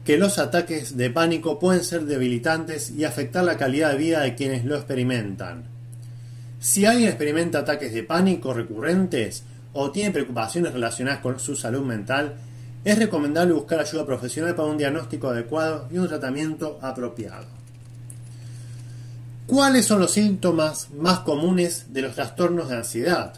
que 0.04 0.18
los 0.18 0.38
ataques 0.38 0.98
de 0.98 1.10
pánico 1.10 1.60
pueden 1.60 1.82
ser 1.82 2.04
debilitantes 2.04 2.92
y 2.92 3.06
afectar 3.06 3.46
la 3.46 3.58
calidad 3.58 3.92
de 3.92 3.98
vida 3.98 4.20
de 4.20 4.36
quienes 4.36 4.66
lo 4.66 4.76
experimentan. 4.76 5.64
Si 6.60 6.86
alguien 6.86 7.08
experimenta 7.08 7.60
ataques 7.60 7.94
de 7.94 8.04
pánico 8.04 8.54
recurrentes 8.54 9.44
o 9.72 9.92
tiene 9.92 10.12
preocupaciones 10.12 10.74
relacionadas 10.74 11.22
con 11.22 11.40
su 11.40 11.56
salud 11.56 11.86
mental, 11.86 12.34
es 12.84 13.00
recomendable 13.00 13.54
buscar 13.54 13.80
ayuda 13.80 14.06
profesional 14.06 14.54
para 14.54 14.68
un 14.68 14.78
diagnóstico 14.78 15.30
adecuado 15.30 15.88
y 15.90 15.98
un 15.98 16.10
tratamiento 16.10 16.80
apropiado. 16.82 17.46
¿Cuáles 19.48 19.86
son 19.86 20.02
los 20.02 20.12
síntomas 20.12 20.90
más 20.92 21.20
comunes 21.20 21.94
de 21.94 22.02
los 22.02 22.14
trastornos 22.14 22.68
de 22.68 22.76
ansiedad? 22.76 23.36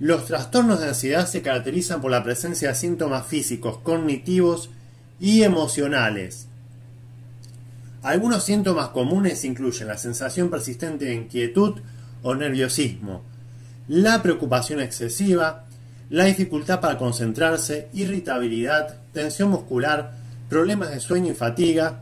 Los 0.00 0.26
trastornos 0.26 0.80
de 0.80 0.88
ansiedad 0.88 1.26
se 1.26 1.42
caracterizan 1.42 2.00
por 2.00 2.10
la 2.10 2.22
presencia 2.22 2.68
de 2.68 2.74
síntomas 2.76 3.26
físicos, 3.26 3.78
cognitivos 3.78 4.70
y 5.18 5.42
emocionales. 5.42 6.46
Algunos 8.02 8.44
síntomas 8.44 8.90
comunes 8.90 9.44
incluyen 9.44 9.88
la 9.88 9.98
sensación 9.98 10.50
persistente 10.50 11.06
de 11.06 11.14
inquietud 11.14 11.80
o 12.22 12.34
nerviosismo, 12.36 13.22
la 13.88 14.22
preocupación 14.22 14.80
excesiva, 14.80 15.64
la 16.10 16.24
dificultad 16.24 16.80
para 16.80 16.96
concentrarse, 16.96 17.88
irritabilidad, 17.92 18.98
tensión 19.12 19.50
muscular, 19.50 20.12
problemas 20.48 20.90
de 20.90 21.00
sueño 21.00 21.32
y 21.32 21.34
fatiga. 21.34 22.00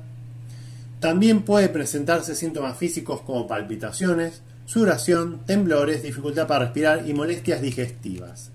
También 1.00 1.42
puede 1.42 1.70
presentarse 1.70 2.34
síntomas 2.34 2.76
físicos 2.76 3.22
como 3.22 3.46
palpitaciones, 3.46 4.42
sudoración, 4.66 5.40
temblores, 5.46 6.02
dificultad 6.02 6.46
para 6.46 6.66
respirar 6.66 7.08
y 7.08 7.14
molestias 7.14 7.62
digestivas. 7.62 8.50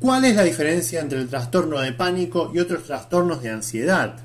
¿Cuál 0.00 0.24
es 0.24 0.36
la 0.36 0.42
diferencia 0.42 1.00
entre 1.00 1.20
el 1.20 1.28
trastorno 1.28 1.80
de 1.80 1.92
pánico 1.92 2.50
y 2.54 2.58
otros 2.58 2.84
trastornos 2.84 3.42
de 3.42 3.50
ansiedad? 3.50 4.16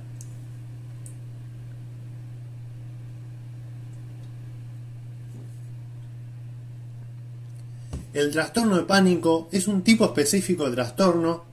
El 8.14 8.32
trastorno 8.32 8.78
de 8.78 8.84
pánico 8.84 9.48
es 9.52 9.68
un 9.68 9.84
tipo 9.84 10.06
específico 10.06 10.66
de 10.66 10.76
trastorno 10.76 11.46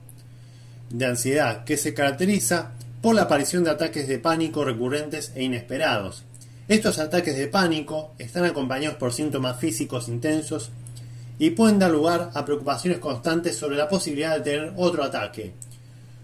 de 0.89 1.05
ansiedad 1.05 1.63
que 1.63 1.77
se 1.77 1.93
caracteriza 1.93 2.71
por 3.01 3.15
la 3.15 3.23
aparición 3.23 3.63
de 3.63 3.69
ataques 3.69 4.07
de 4.07 4.19
pánico 4.19 4.65
recurrentes 4.65 5.31
e 5.35 5.43
inesperados, 5.43 6.23
estos 6.67 6.99
ataques 6.99 7.37
de 7.37 7.47
pánico 7.47 8.11
están 8.17 8.43
acompañados 8.43 8.97
por 8.97 9.13
síntomas 9.13 9.57
físicos 9.57 10.09
intensos 10.09 10.71
y 11.39 11.51
pueden 11.51 11.79
dar 11.79 11.91
lugar 11.91 12.31
a 12.33 12.43
preocupaciones 12.43 12.99
constantes 12.99 13.55
sobre 13.55 13.77
la 13.77 13.87
posibilidad 13.87 14.35
de 14.35 14.41
tener 14.41 14.73
otro 14.75 15.03
ataque. 15.03 15.53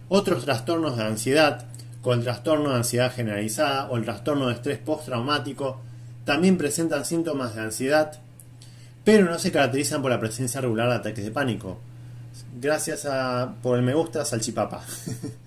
Otros 0.10 0.44
trastornos 0.44 0.98
de 0.98 1.04
ansiedad, 1.04 1.66
como 2.02 2.16
el 2.16 2.24
trastorno 2.24 2.72
de 2.72 2.76
ansiedad 2.76 3.14
generalizada 3.14 3.90
o 3.90 3.96
el 3.96 4.04
trastorno 4.04 4.48
de 4.48 4.56
estrés 4.56 4.80
postraumático, 4.80 5.80
también 6.26 6.58
presentan 6.58 7.06
síntomas 7.06 7.56
de 7.56 7.62
ansiedad, 7.62 8.20
pero 9.06 9.26
no 9.26 9.40
se 9.40 9.52
caracterizan 9.52 10.02
por 10.02 10.12
la 10.12 10.20
presencia 10.20 10.60
regular 10.60 10.90
de 10.90 10.96
ataques 10.96 11.24
de 11.24 11.32
pánico. 11.32 11.78
Gracias 12.60 13.08
por 13.62 13.78
el 13.78 13.84
me 13.84 13.94
gusta, 13.94 14.26
salchipapa. 14.26 14.84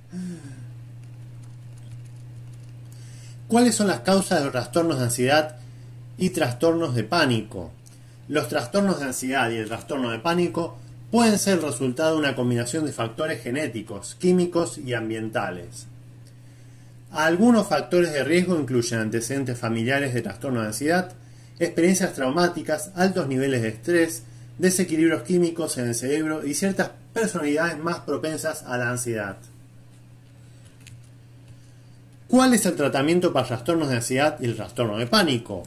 ¿Cuáles 3.48 3.76
son 3.76 3.86
las 3.86 4.00
causas 4.00 4.40
de 4.40 4.46
los 4.46 4.52
trastornos 4.52 4.98
de 4.98 5.04
ansiedad 5.04 5.56
y 6.18 6.30
trastornos 6.30 6.96
de 6.96 7.04
pánico? 7.04 7.70
Los 8.26 8.48
trastornos 8.48 8.98
de 8.98 9.06
ansiedad 9.06 9.48
y 9.50 9.56
el 9.56 9.68
trastorno 9.68 10.10
de 10.10 10.18
pánico 10.18 10.76
pueden 11.12 11.38
ser 11.38 11.58
el 11.58 11.62
resultado 11.62 12.14
de 12.14 12.18
una 12.18 12.34
combinación 12.34 12.84
de 12.84 12.92
factores 12.92 13.40
genéticos, 13.40 14.16
químicos 14.16 14.78
y 14.78 14.94
ambientales. 14.94 15.86
Algunos 17.12 17.68
factores 17.68 18.12
de 18.12 18.24
riesgo 18.24 18.58
incluyen 18.58 18.98
antecedentes 18.98 19.56
familiares 19.56 20.12
de 20.12 20.22
trastorno 20.22 20.62
de 20.62 20.66
ansiedad, 20.66 21.12
experiencias 21.60 22.14
traumáticas, 22.14 22.90
altos 22.96 23.28
niveles 23.28 23.62
de 23.62 23.68
estrés, 23.68 24.24
desequilibrios 24.58 25.22
químicos 25.22 25.78
en 25.78 25.86
el 25.86 25.94
cerebro 25.94 26.44
y 26.44 26.54
ciertas 26.54 26.90
personalidades 27.14 27.78
más 27.78 28.00
propensas 28.00 28.64
a 28.64 28.76
la 28.76 28.90
ansiedad. 28.90 29.36
¿Cuál 32.28 32.54
es 32.54 32.66
el 32.66 32.74
tratamiento 32.74 33.32
para 33.32 33.46
trastornos 33.46 33.88
de 33.88 33.96
ansiedad 33.96 34.36
y 34.40 34.46
el 34.46 34.56
trastorno 34.56 34.98
de 34.98 35.06
pánico? 35.06 35.62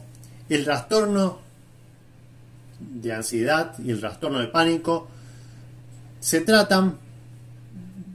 El 0.50 0.64
trastorno 0.64 1.38
de 2.78 3.12
ansiedad 3.14 3.78
y 3.78 3.90
el 3.90 4.00
trastorno 4.00 4.40
de 4.40 4.48
pánico 4.48 5.08
se 6.20 6.42
tratan 6.42 6.98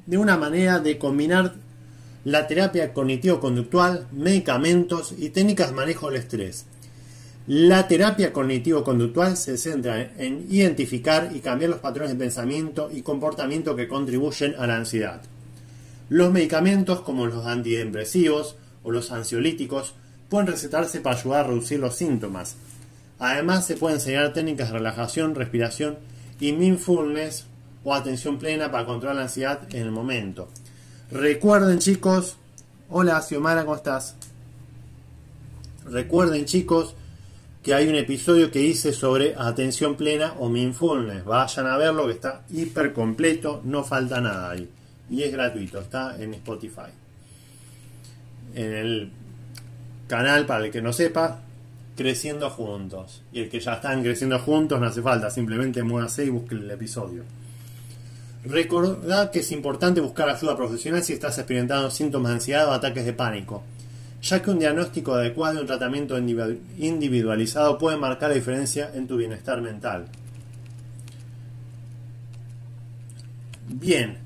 de 0.05 0.17
una 0.19 0.37
manera 0.37 0.79
de 0.79 0.99
combinar 0.99 1.55
la 2.23 2.45
terapia 2.45 2.93
cognitivo-conductual, 2.93 4.07
medicamentos 4.11 5.15
y 5.17 5.29
técnicas 5.29 5.69
de 5.69 5.75
manejo 5.75 6.11
del 6.11 6.21
estrés. 6.21 6.65
La 7.47 7.87
terapia 7.87 8.31
cognitivo-conductual 8.31 9.37
se 9.37 9.57
centra 9.57 10.01
en 10.17 10.45
identificar 10.51 11.31
y 11.33 11.39
cambiar 11.39 11.71
los 11.71 11.79
patrones 11.79 12.11
de 12.11 12.19
pensamiento 12.19 12.91
y 12.93 13.01
comportamiento 13.01 13.75
que 13.75 13.87
contribuyen 13.87 14.55
a 14.59 14.67
la 14.67 14.77
ansiedad. 14.77 15.21
Los 16.09 16.31
medicamentos 16.31 17.01
como 17.01 17.25
los 17.25 17.45
antidepresivos 17.45 18.55
o 18.83 18.91
los 18.91 19.11
ansiolíticos 19.11 19.95
pueden 20.29 20.47
recetarse 20.47 21.01
para 21.01 21.17
ayudar 21.17 21.45
a 21.45 21.47
reducir 21.47 21.79
los 21.79 21.95
síntomas. 21.95 22.55
Además 23.17 23.65
se 23.65 23.77
pueden 23.77 23.97
enseñar 23.97 24.33
técnicas 24.33 24.69
de 24.69 24.77
relajación, 24.77 25.33
respiración 25.33 25.97
y 26.39 26.51
mindfulness 26.51 27.45
o 27.83 27.93
atención 27.93 28.37
plena 28.37 28.71
para 28.71 28.85
controlar 28.85 29.15
la 29.15 29.23
ansiedad 29.23 29.61
en 29.71 29.81
el 29.81 29.91
momento. 29.91 30.47
Recuerden 31.11 31.79
chicos, 31.79 32.37
hola 32.89 33.21
Xiomara, 33.21 33.63
¿cómo 33.63 33.75
estás? 33.75 34.15
Recuerden 35.85 36.45
chicos 36.45 36.95
que 37.63 37.73
hay 37.73 37.87
un 37.87 37.95
episodio 37.95 38.51
que 38.51 38.61
hice 38.61 38.93
sobre 38.93 39.33
atención 39.35 39.95
plena 39.95 40.35
o 40.39 40.49
mindfulness. 40.49 41.25
Vayan 41.25 41.65
a 41.65 41.77
verlo 41.77 42.05
que 42.05 42.13
está 42.13 42.43
hiper 42.51 42.93
completo, 42.93 43.61
no 43.63 43.83
falta 43.83 44.21
nada 44.21 44.51
ahí. 44.51 44.69
Y 45.09 45.23
es 45.23 45.31
gratuito, 45.31 45.79
está 45.81 46.15
en 46.21 46.33
Spotify. 46.35 46.91
En 48.53 48.73
el 48.73 49.11
canal, 50.07 50.45
para 50.45 50.65
el 50.65 50.71
que 50.71 50.81
no 50.81 50.93
sepa, 50.93 51.41
Creciendo 51.95 52.49
Juntos. 52.49 53.23
Y 53.31 53.39
el 53.41 53.49
que 53.49 53.59
ya 53.59 53.75
están 53.75 54.03
creciendo 54.03 54.37
juntos 54.39 54.79
no 54.79 54.87
hace 54.87 55.01
falta, 55.01 55.29
simplemente 55.29 55.81
muévase 55.81 56.25
y 56.25 56.29
busquen 56.29 56.59
el 56.59 56.71
episodio. 56.71 57.23
Recordad 58.43 59.31
que 59.31 59.39
es 59.39 59.51
importante 59.51 60.01
buscar 60.01 60.29
ayuda 60.29 60.57
profesional 60.57 61.03
si 61.03 61.13
estás 61.13 61.37
experimentando 61.37 61.89
síntomas 61.89 62.29
de 62.29 62.35
ansiedad 62.35 62.67
o 62.67 62.73
ataques 62.73 63.05
de 63.05 63.13
pánico, 63.13 63.63
ya 64.21 64.41
que 64.41 64.51
un 64.51 64.59
diagnóstico 64.59 65.13
adecuado 65.13 65.55
y 65.55 65.61
un 65.61 65.67
tratamiento 65.67 66.17
individualizado 66.17 67.77
puede 67.77 67.97
marcar 67.97 68.29
la 68.29 68.35
diferencia 68.35 68.91
en 68.93 69.07
tu 69.07 69.17
bienestar 69.17 69.61
mental. 69.61 70.05
Bien, 73.67 74.24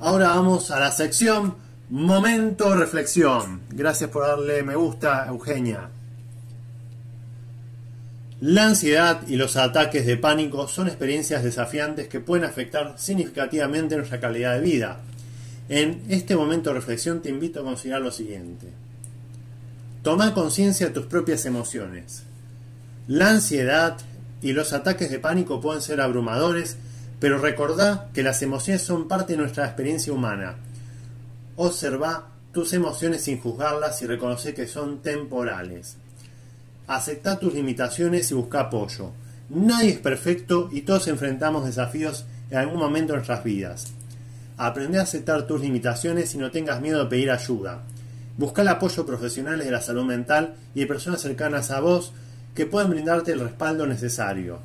ahora 0.00 0.28
vamos 0.28 0.70
a 0.70 0.80
la 0.80 0.90
sección 0.90 1.54
Momento 1.90 2.74
Reflexión. 2.74 3.62
Gracias 3.70 4.10
por 4.10 4.26
darle 4.26 4.62
me 4.62 4.76
gusta, 4.76 5.26
Eugenia. 5.28 5.88
La 8.40 8.66
ansiedad 8.66 9.22
y 9.26 9.36
los 9.36 9.56
ataques 9.56 10.06
de 10.06 10.16
pánico 10.16 10.68
son 10.68 10.86
experiencias 10.86 11.42
desafiantes 11.42 12.08
que 12.08 12.20
pueden 12.20 12.44
afectar 12.44 12.94
significativamente 12.98 13.96
nuestra 13.96 14.20
calidad 14.20 14.54
de 14.54 14.60
vida. 14.60 15.00
En 15.68 16.02
este 16.08 16.36
momento 16.36 16.70
de 16.70 16.74
reflexión 16.74 17.20
te 17.20 17.30
invito 17.30 17.60
a 17.60 17.64
considerar 17.64 18.00
lo 18.00 18.12
siguiente. 18.12 18.68
Toma 20.02 20.34
conciencia 20.34 20.86
de 20.86 20.92
tus 20.92 21.06
propias 21.06 21.46
emociones. 21.46 22.22
La 23.08 23.30
ansiedad 23.30 23.96
y 24.40 24.52
los 24.52 24.72
ataques 24.72 25.10
de 25.10 25.18
pánico 25.18 25.60
pueden 25.60 25.82
ser 25.82 26.00
abrumadores, 26.00 26.76
pero 27.20 27.38
recordá 27.38 28.08
que 28.14 28.22
las 28.22 28.42
emociones 28.42 28.82
son 28.82 29.08
parte 29.08 29.32
de 29.32 29.38
nuestra 29.38 29.66
experiencia 29.66 30.12
humana. 30.12 30.56
Observa 31.56 32.28
tus 32.52 32.72
emociones 32.72 33.22
sin 33.22 33.40
juzgarlas 33.40 34.00
y 34.02 34.06
reconoce 34.06 34.54
que 34.54 34.66
son 34.66 35.00
temporales. 35.00 35.96
Acepta 36.86 37.38
tus 37.38 37.54
limitaciones 37.54 38.30
y 38.30 38.34
busca 38.34 38.60
apoyo. 38.60 39.12
Nadie 39.50 39.90
es 39.90 39.98
perfecto 39.98 40.68
y 40.72 40.82
todos 40.82 41.08
enfrentamos 41.08 41.64
desafíos 41.64 42.24
en 42.50 42.58
algún 42.58 42.78
momento 42.78 43.12
de 43.12 43.18
nuestras 43.18 43.44
vidas. 43.44 43.92
Aprende 44.56 44.98
a 44.98 45.02
aceptar 45.02 45.46
tus 45.46 45.60
limitaciones 45.60 46.34
y 46.34 46.38
no 46.38 46.50
tengas 46.50 46.80
miedo 46.80 47.04
de 47.04 47.10
pedir 47.10 47.30
ayuda. 47.30 47.82
Busca 48.36 48.62
el 48.62 48.68
apoyo 48.68 49.04
profesionales 49.04 49.66
de 49.66 49.72
la 49.72 49.82
salud 49.82 50.04
mental 50.04 50.54
y 50.74 50.80
de 50.80 50.86
personas 50.86 51.20
cercanas 51.20 51.70
a 51.70 51.80
vos 51.80 52.12
que 52.54 52.66
pueden 52.66 52.90
brindarte 52.90 53.32
el 53.32 53.40
respaldo 53.40 53.86
necesario. 53.86 54.60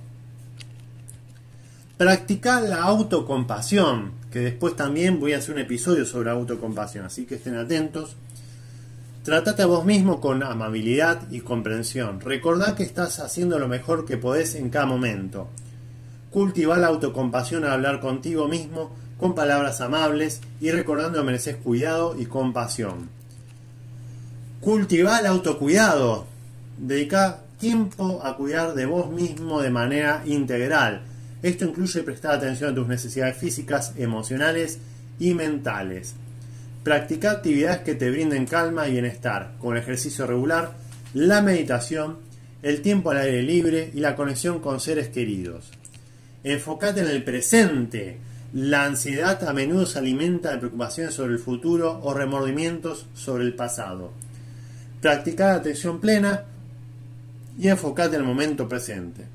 Practica 2.04 2.60
la 2.60 2.84
autocompasión, 2.84 4.12
que 4.30 4.40
después 4.40 4.76
también 4.76 5.22
voy 5.22 5.32
a 5.32 5.38
hacer 5.38 5.56
un 5.56 5.62
episodio 5.62 6.06
sobre 6.06 6.32
autocompasión, 6.32 7.06
así 7.06 7.26
que 7.26 7.36
estén 7.36 7.56
atentos. 7.56 8.18
Trátate 9.24 9.62
a 9.62 9.68
vos 9.68 9.86
mismo 9.86 10.20
con 10.20 10.44
amabilidad 10.44 11.22
y 11.32 11.40
comprensión. 11.40 12.20
Recordá 12.20 12.76
que 12.76 12.84
estás 12.84 13.22
haciendo 13.22 13.58
lo 13.58 13.70
mejor 13.70 14.04
que 14.04 14.18
podés 14.18 14.56
en 14.56 14.70
cada 14.70 14.86
momento. 14.86 15.48
Cultiva 16.30 16.78
la 16.78 16.88
autocompasión 16.88 17.64
al 17.64 17.72
hablar 17.72 18.02
contigo 18.02 18.50
mismo 18.50 18.92
con 19.18 19.34
palabras 19.34 19.80
amables 19.80 20.42
y 20.60 20.72
recordando 20.72 21.20
que 21.20 21.26
mereces 21.26 21.56
cuidado 21.56 22.20
y 22.20 22.26
compasión. 22.26 23.08
Cultiva 24.60 25.20
el 25.20 25.26
autocuidado. 25.28 26.26
Dedica 26.78 27.44
tiempo 27.62 28.20
a 28.26 28.36
cuidar 28.36 28.74
de 28.74 28.88
vos 28.88 29.10
mismo 29.10 29.62
de 29.62 29.70
manera 29.70 30.22
integral. 30.26 31.13
Esto 31.44 31.66
incluye 31.66 32.04
prestar 32.04 32.36
atención 32.36 32.72
a 32.72 32.76
tus 32.76 32.88
necesidades 32.88 33.36
físicas, 33.36 33.94
emocionales 33.98 34.80
y 35.20 35.34
mentales. 35.34 36.16
Practica 36.84 37.32
actividades 37.32 37.82
que 37.82 37.96
te 37.96 38.10
brinden 38.10 38.46
calma 38.46 38.88
y 38.88 38.94
bienestar, 38.94 39.54
como 39.60 39.74
el 39.74 39.80
ejercicio 39.80 40.26
regular, 40.26 40.74
la 41.14 41.42
meditación, 41.42 42.18
el 42.62 42.82
tiempo 42.82 43.12
al 43.12 43.18
aire 43.18 43.44
libre 43.44 43.92
y 43.94 44.00
la 44.00 44.16
conexión 44.16 44.60
con 44.60 44.80
seres 44.80 45.10
queridos. 45.10 45.70
Enfócate 46.46 47.02
en 47.02 47.08
el 47.08 47.24
presente. 47.24 48.18
La 48.54 48.86
ansiedad 48.86 49.44
a 49.48 49.52
menudo 49.52 49.86
se 49.86 50.00
alimenta 50.00 50.52
de 50.52 50.60
preocupaciones 50.60 51.14
sobre 51.14 51.34
el 51.34 51.40
futuro 51.40 52.00
o 52.04 52.14
remordimientos 52.14 53.08
sobre 53.14 53.44
el 53.44 53.54
pasado. 53.54 54.12
Practica 55.02 55.56
atención 55.56 56.00
plena 56.00 56.46
y 57.60 57.68
enfócate 57.68 58.16
en 58.16 58.22
el 58.22 58.28
momento 58.28 58.70
presente. 58.70 59.26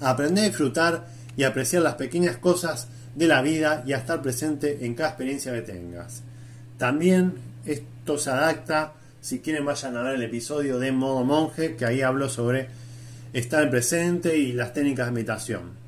Aprende 0.00 0.42
a 0.42 0.44
disfrutar 0.44 1.06
y 1.36 1.44
apreciar 1.44 1.82
las 1.82 1.94
pequeñas 1.94 2.36
cosas 2.36 2.88
de 3.14 3.26
la 3.26 3.42
vida 3.42 3.82
y 3.86 3.92
a 3.92 3.98
estar 3.98 4.22
presente 4.22 4.84
en 4.84 4.94
cada 4.94 5.10
experiencia 5.10 5.52
que 5.52 5.62
tengas. 5.62 6.22
También 6.78 7.34
esto 7.64 8.18
se 8.18 8.30
adapta, 8.30 8.92
si 9.20 9.40
quieren 9.40 9.64
vayan 9.64 9.96
a 9.96 10.02
ver 10.02 10.16
el 10.16 10.22
episodio 10.22 10.78
de 10.78 10.92
modo 10.92 11.24
monje, 11.24 11.76
que 11.76 11.86
ahí 11.86 12.02
hablo 12.02 12.28
sobre 12.28 12.68
estar 13.32 13.62
en 13.62 13.70
presente 13.70 14.36
y 14.36 14.52
las 14.52 14.72
técnicas 14.72 15.06
de 15.06 15.12
meditación. 15.12 15.86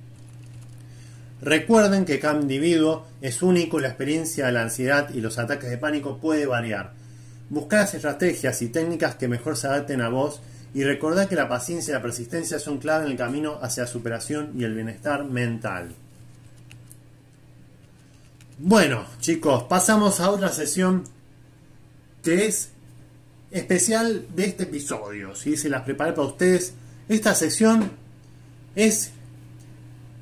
Recuerden 1.41 2.05
que 2.05 2.19
cada 2.19 2.41
individuo 2.41 3.07
es 3.21 3.43
único 3.43 3.79
y 3.79 3.83
la 3.83 3.89
experiencia 3.89 4.47
de 4.47 4.53
la 4.53 4.63
ansiedad 4.63 5.11
y 5.15 5.21
los 5.21 5.39
ataques 5.39 5.71
de 5.71 5.79
pánico 5.79 6.19
puede 6.19 6.47
variar. 6.47 6.93
Buscar 7.49 7.81
las 7.81 7.95
estrategias 7.95 8.61
y 8.61 8.69
técnicas 8.69 9.15
que 9.15 9.29
mejor 9.29 9.57
se 9.57 9.69
adapten 9.69 10.01
a 10.01 10.09
vos 10.09 10.41
y 10.79 10.85
recordad 10.85 11.29
que 11.29 11.35
la 11.35 11.49
paciencia 11.49 11.91
y 11.91 11.95
la 11.95 12.03
persistencia 12.03 12.61
son 12.61 12.79
clave 12.79 13.05
en 13.05 13.11
el 13.11 13.19
camino 13.19 13.59
hacia 13.61 13.83
la 13.83 13.89
superación 13.89 14.53
y 14.57 14.63
el 14.63 14.77
bienestar 14.77 15.25
mental. 15.25 15.89
Bueno, 18.59 19.05
chicos, 19.19 19.65
pasamos 19.65 20.21
a 20.21 20.31
otra 20.31 20.51
sesión 20.51 21.03
que 22.23 22.47
es 22.47 22.69
especial 23.51 24.27
de 24.37 24.45
este 24.45 24.63
episodio. 24.63 25.35
Si 25.35 25.57
Se 25.57 25.69
las 25.69 25.83
preparé 25.83 26.13
para 26.13 26.29
ustedes. 26.29 26.75
Esta 27.09 27.35
sesión 27.35 27.91
es 28.77 29.11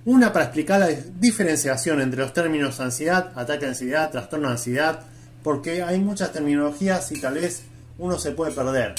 una 0.06 0.32
para 0.32 0.46
explicar 0.46 0.80
la 0.80 0.88
diferenciación 0.88 2.00
entre 2.00 2.20
los 2.20 2.32
términos 2.32 2.80
ansiedad, 2.80 3.30
ataque 3.34 3.66
de 3.66 3.72
ansiedad, 3.72 4.10
trastorno 4.10 4.48
de 4.48 4.54
ansiedad, 4.54 5.04
porque 5.42 5.82
hay 5.82 6.00
muchas 6.00 6.32
terminologías 6.32 7.12
y 7.12 7.20
tal 7.20 7.34
vez 7.34 7.64
uno 7.98 8.18
se 8.18 8.30
puede 8.30 8.52
perder 8.52 8.94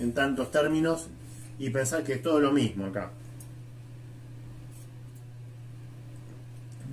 en 0.00 0.12
tantos 0.12 0.50
términos 0.50 1.06
y 1.58 1.70
pensar 1.70 2.02
que 2.02 2.14
es 2.14 2.22
todo 2.22 2.40
lo 2.40 2.50
mismo 2.50 2.86
acá. 2.86 3.12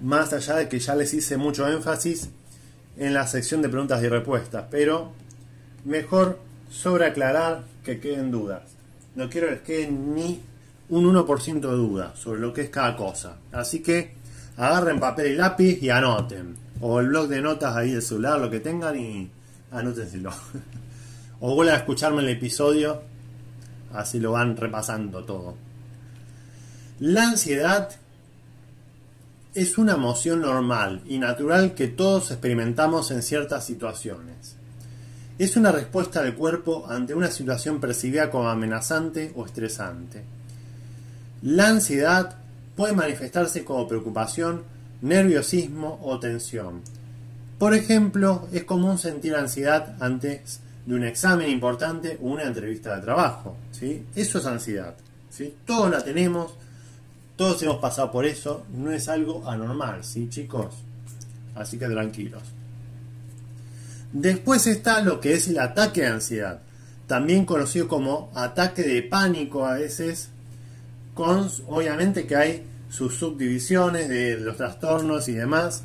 más 0.01 0.33
allá 0.33 0.57
de 0.57 0.69
que 0.69 0.79
ya 0.79 0.95
les 0.95 1.13
hice 1.13 1.37
mucho 1.37 1.67
énfasis 1.67 2.29
en 2.97 3.13
la 3.13 3.27
sección 3.27 3.61
de 3.61 3.69
preguntas 3.69 4.01
y 4.03 4.07
respuestas, 4.07 4.65
pero 4.69 5.11
mejor 5.85 6.39
sobre 6.69 7.05
aclarar 7.05 7.63
que 7.83 7.99
queden 7.99 8.31
dudas. 8.31 8.63
No 9.15 9.29
quiero 9.29 9.47
que 9.47 9.53
les 9.53 9.61
quede 9.61 9.91
ni 9.91 10.41
un 10.89 11.05
1% 11.05 11.59
de 11.59 11.75
duda 11.75 12.13
sobre 12.15 12.39
lo 12.39 12.53
que 12.53 12.61
es 12.61 12.69
cada 12.69 12.95
cosa. 12.95 13.37
Así 13.51 13.81
que 13.81 14.13
agarren 14.57 14.99
papel 14.99 15.33
y 15.33 15.35
lápiz 15.35 15.81
y 15.81 15.89
anoten. 15.89 16.55
O 16.79 16.99
el 16.99 17.07
blog 17.07 17.27
de 17.27 17.41
notas 17.41 17.75
ahí 17.75 17.91
del 17.91 18.01
celular, 18.01 18.39
lo 18.39 18.49
que 18.49 18.59
tengan 18.59 18.97
y 18.99 19.29
anótenselo. 19.71 20.31
o 21.39 21.55
vuelvan 21.55 21.75
a 21.75 21.79
escucharme 21.79 22.21
el 22.21 22.29
episodio, 22.29 23.01
así 23.93 24.19
lo 24.19 24.31
van 24.31 24.57
repasando 24.57 25.23
todo. 25.23 25.55
La 26.99 27.27
ansiedad 27.27 27.89
es 29.53 29.77
una 29.77 29.93
emoción 29.93 30.41
normal 30.41 31.01
y 31.07 31.19
natural 31.19 31.73
que 31.73 31.87
todos 31.87 32.31
experimentamos 32.31 33.11
en 33.11 33.21
ciertas 33.21 33.65
situaciones. 33.65 34.55
Es 35.39 35.55
una 35.55 35.71
respuesta 35.71 36.23
del 36.23 36.35
cuerpo 36.35 36.87
ante 36.89 37.13
una 37.13 37.29
situación 37.29 37.79
percibida 37.79 38.31
como 38.31 38.49
amenazante 38.49 39.31
o 39.35 39.45
estresante. 39.45 40.23
La 41.43 41.69
ansiedad 41.69 42.37
puede 42.75 42.93
manifestarse 42.93 43.63
como 43.63 43.87
preocupación, 43.87 44.63
nerviosismo 45.01 45.99
o 46.03 46.19
tensión. 46.19 46.81
Por 47.59 47.73
ejemplo, 47.73 48.47
es 48.51 48.63
común 48.63 48.97
sentir 48.97 49.35
ansiedad 49.35 49.95
antes 49.99 50.61
de 50.87 50.95
un 50.95 51.03
examen 51.03 51.49
importante 51.49 52.17
una 52.21 52.43
entrevista 52.43 52.95
de 52.95 53.01
trabajo. 53.01 53.57
¿sí? 53.71 54.05
Eso 54.15 54.39
es 54.39 54.45
ansiedad. 54.45 54.95
¿sí? 55.29 55.53
Todos 55.65 55.91
la 55.91 56.01
tenemos, 56.01 56.53
todos 57.35 57.61
hemos 57.61 57.77
pasado 57.77 58.09
por 58.09 58.25
eso, 58.25 58.65
no 58.73 58.91
es 58.91 59.09
algo 59.09 59.47
anormal, 59.47 60.05
¿sí, 60.05 60.29
chicos? 60.29 60.75
Así 61.55 61.77
que 61.77 61.87
tranquilos. 61.87 62.41
Después 64.13 64.65
está 64.65 65.01
lo 65.01 65.19
que 65.19 65.33
es 65.33 65.49
el 65.49 65.59
ataque 65.59 66.01
de 66.01 66.07
ansiedad, 66.07 66.61
también 67.05 67.45
conocido 67.45 67.89
como 67.89 68.31
ataque 68.33 68.83
de 68.83 69.03
pánico 69.03 69.65
a 69.65 69.73
veces, 69.73 70.29
con 71.13 71.49
obviamente 71.67 72.25
que 72.25 72.35
hay 72.37 72.65
sus 72.89 73.15
subdivisiones 73.15 74.07
de 74.07 74.37
los 74.37 74.55
trastornos 74.55 75.27
y 75.27 75.33
demás. 75.33 75.83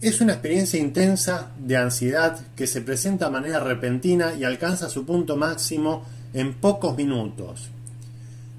Es 0.00 0.20
una 0.20 0.34
experiencia 0.34 0.78
intensa 0.78 1.50
de 1.58 1.76
ansiedad 1.76 2.38
que 2.54 2.68
se 2.68 2.82
presenta 2.82 3.24
de 3.24 3.32
manera 3.32 3.58
repentina 3.58 4.32
y 4.32 4.44
alcanza 4.44 4.88
su 4.88 5.04
punto 5.04 5.36
máximo 5.36 6.04
en 6.32 6.54
pocos 6.54 6.96
minutos. 6.96 7.68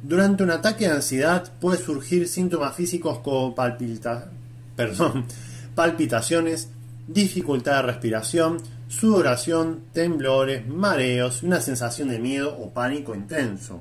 Durante 0.03 0.43
un 0.43 0.51
ataque 0.51 0.89
de 0.89 0.95
ansiedad 0.95 1.49
puede 1.61 1.77
surgir 1.77 2.27
síntomas 2.27 2.75
físicos 2.75 3.19
como 3.19 3.55
palpitaciones, 5.75 6.67
dificultad 7.07 7.77
de 7.77 7.81
respiración, 7.83 8.57
sudoración, 8.89 9.83
temblores, 9.93 10.67
mareos 10.67 11.41
y 11.41 11.45
una 11.45 11.61
sensación 11.61 12.09
de 12.09 12.19
miedo 12.19 12.53
o 12.59 12.71
pánico 12.71 13.15
intenso. 13.15 13.79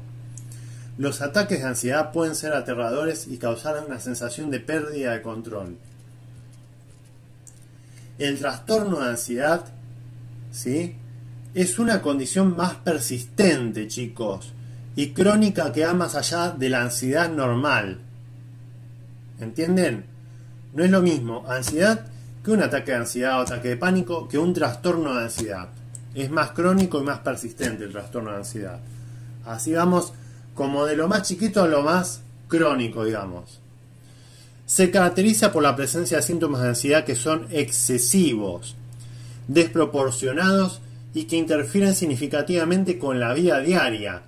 Los 0.97 1.23
ataques 1.23 1.59
de 1.59 1.67
ansiedad 1.67 2.13
pueden 2.13 2.37
ser 2.37 2.53
aterradores 2.53 3.27
y 3.27 3.37
causar 3.37 3.83
una 3.85 3.99
sensación 3.99 4.49
de 4.53 4.61
pérdida 4.61 5.15
de 5.15 5.23
control. 5.23 5.77
El 8.19 8.39
trastorno 8.39 9.01
de 9.01 9.11
ansiedad, 9.11 9.65
¿sí? 10.51 10.97
Es 11.55 11.79
una 11.79 12.03
condición 12.03 12.57
más 12.57 12.75
persistente, 12.75 13.87
chicos, 13.87 14.53
y 14.97 15.11
crónica 15.11 15.73
que 15.73 15.87
va 15.87 15.95
más 15.95 16.17
allá 16.17 16.51
de 16.51 16.69
la 16.69 16.83
ansiedad 16.83 17.31
normal. 17.31 18.01
¿Entienden? 19.41 20.05
No 20.75 20.83
es 20.83 20.91
lo 20.91 21.01
mismo 21.01 21.45
ansiedad 21.49 22.07
que 22.45 22.51
un 22.51 22.63
ataque 22.63 22.91
de 22.91 22.99
ansiedad 22.99 23.39
o 23.39 23.43
ataque 23.43 23.69
de 23.69 23.77
pánico 23.77 24.27
que 24.27 24.39
un 24.39 24.53
trastorno 24.53 25.15
de 25.15 25.23
ansiedad. 25.23 25.69
Es 26.15 26.31
más 26.31 26.51
crónico 26.51 27.01
y 27.01 27.05
más 27.05 27.21
persistente 27.21 27.85
el 27.85 27.93
trastorno 27.93 28.33
de 28.33 28.39
ansiedad. 28.39 28.81
Así 29.45 29.73
vamos 29.73 30.13
como 30.55 30.85
de 30.87 30.97
lo 30.97 31.07
más 31.07 31.23
chiquito 31.23 31.63
a 31.63 31.69
lo 31.69 31.83
más 31.83 32.23
crónico, 32.49 33.05
digamos 33.05 33.61
se 34.69 34.91
caracteriza 34.91 35.51
por 35.51 35.63
la 35.63 35.75
presencia 35.75 36.19
de 36.19 36.23
síntomas 36.23 36.61
de 36.61 36.69
ansiedad 36.69 37.05
que 37.05 37.15
son 37.17 37.47
excesivos, 37.51 38.77
desproporcionados 39.47 40.83
y 41.15 41.25
que 41.25 41.37
interfieren 41.37 41.95
significativamente 41.95 42.99
con 42.99 43.19
la 43.19 43.33
vida 43.33 43.61
diaria. 43.61 44.21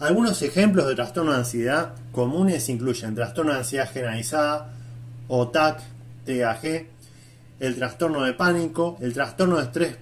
Algunos 0.00 0.42
ejemplos 0.42 0.88
de 0.88 0.96
trastorno 0.96 1.30
de 1.30 1.38
ansiedad 1.38 1.94
comunes 2.10 2.68
incluyen 2.68 3.14
trastorno 3.14 3.52
de 3.52 3.58
ansiedad 3.58 3.88
generalizada 3.88 4.72
o 5.28 5.46
TAC, 5.46 5.80
TAG, 6.26 6.86
el 7.60 7.76
trastorno 7.76 8.24
de 8.24 8.32
pánico, 8.32 8.98
el 9.00 9.12
trastorno 9.12 9.58
de 9.58 9.62
estrés 9.62 9.96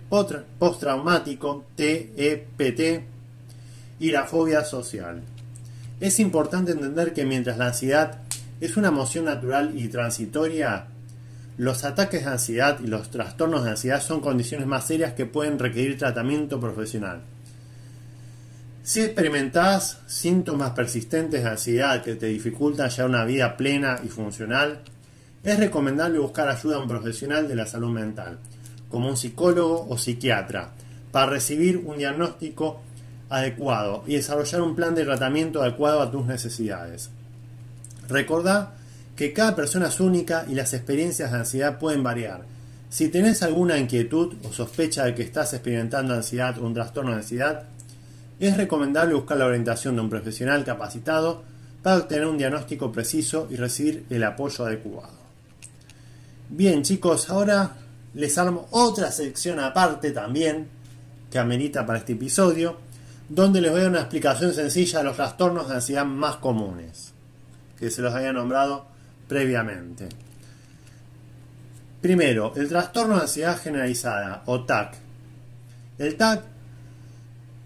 postraumático, 0.58 1.66
TEPT, 1.76 3.04
y 4.00 4.10
la 4.10 4.24
fobia 4.24 4.64
social. 4.64 5.20
Es 6.00 6.18
importante 6.18 6.72
entender 6.72 7.12
que 7.12 7.26
mientras 7.26 7.58
la 7.58 7.66
ansiedad 7.66 8.22
es 8.64 8.76
una 8.76 8.88
emoción 8.88 9.24
natural 9.24 9.72
y 9.76 9.88
transitoria. 9.88 10.86
Los 11.58 11.82
ataques 11.84 12.24
de 12.24 12.30
ansiedad 12.30 12.78
y 12.80 12.86
los 12.86 13.10
trastornos 13.10 13.64
de 13.64 13.70
ansiedad 13.70 14.00
son 14.00 14.20
condiciones 14.20 14.68
más 14.68 14.86
serias 14.86 15.14
que 15.14 15.26
pueden 15.26 15.58
requerir 15.58 15.98
tratamiento 15.98 16.60
profesional. 16.60 17.22
Si 18.84 19.00
experimentas 19.00 19.98
síntomas 20.06 20.70
persistentes 20.70 21.42
de 21.42 21.50
ansiedad 21.50 22.04
que 22.04 22.14
te 22.14 22.26
dificultan 22.26 22.88
llevar 22.88 23.10
una 23.10 23.24
vida 23.24 23.56
plena 23.56 23.98
y 24.04 24.08
funcional, 24.08 24.80
es 25.42 25.58
recomendable 25.58 26.20
buscar 26.20 26.48
ayuda 26.48 26.76
a 26.76 26.80
un 26.80 26.88
profesional 26.88 27.48
de 27.48 27.56
la 27.56 27.66
salud 27.66 27.90
mental, 27.90 28.38
como 28.88 29.08
un 29.08 29.16
psicólogo 29.16 29.88
o 29.88 29.98
psiquiatra, 29.98 30.70
para 31.10 31.26
recibir 31.26 31.78
un 31.78 31.98
diagnóstico 31.98 32.80
adecuado 33.28 34.04
y 34.06 34.14
desarrollar 34.14 34.62
un 34.62 34.76
plan 34.76 34.94
de 34.94 35.04
tratamiento 35.04 35.62
adecuado 35.62 36.00
a 36.00 36.12
tus 36.12 36.26
necesidades. 36.26 37.10
Recordá 38.12 38.74
que 39.16 39.32
cada 39.32 39.56
persona 39.56 39.88
es 39.88 39.98
única 39.98 40.44
y 40.46 40.54
las 40.54 40.74
experiencias 40.74 41.32
de 41.32 41.38
ansiedad 41.38 41.78
pueden 41.78 42.02
variar. 42.02 42.42
Si 42.90 43.08
tenés 43.08 43.42
alguna 43.42 43.78
inquietud 43.78 44.34
o 44.44 44.52
sospecha 44.52 45.04
de 45.04 45.14
que 45.14 45.22
estás 45.22 45.54
experimentando 45.54 46.12
ansiedad 46.12 46.58
o 46.58 46.66
un 46.66 46.74
trastorno 46.74 47.12
de 47.12 47.18
ansiedad, 47.18 47.64
es 48.38 48.56
recomendable 48.56 49.14
buscar 49.14 49.38
la 49.38 49.46
orientación 49.46 49.96
de 49.96 50.02
un 50.02 50.10
profesional 50.10 50.62
capacitado 50.64 51.42
para 51.82 51.96
obtener 51.96 52.26
un 52.26 52.36
diagnóstico 52.36 52.92
preciso 52.92 53.48
y 53.50 53.56
recibir 53.56 54.04
el 54.10 54.22
apoyo 54.24 54.66
adecuado. 54.66 55.22
Bien 56.50 56.82
chicos, 56.82 57.30
ahora 57.30 57.76
les 58.12 58.36
armo 58.36 58.68
otra 58.72 59.10
sección 59.10 59.58
aparte 59.58 60.10
también 60.10 60.68
que 61.30 61.38
amerita 61.38 61.86
para 61.86 62.00
este 62.00 62.12
episodio, 62.12 62.76
donde 63.30 63.62
les 63.62 63.70
voy 63.70 63.80
a 63.80 63.84
dar 63.84 63.90
una 63.92 64.00
explicación 64.00 64.52
sencilla 64.52 64.98
de 64.98 65.04
los 65.04 65.16
trastornos 65.16 65.68
de 65.68 65.76
ansiedad 65.76 66.04
más 66.04 66.36
comunes 66.36 67.11
que 67.82 67.90
se 67.90 68.00
los 68.00 68.14
había 68.14 68.32
nombrado 68.32 68.86
previamente. 69.26 70.08
Primero, 72.00 72.52
el 72.54 72.68
trastorno 72.68 73.16
de 73.16 73.22
ansiedad 73.22 73.58
generalizada 73.58 74.44
o 74.46 74.62
TAC. 74.64 74.94
El 75.98 76.16
TAC 76.16 76.44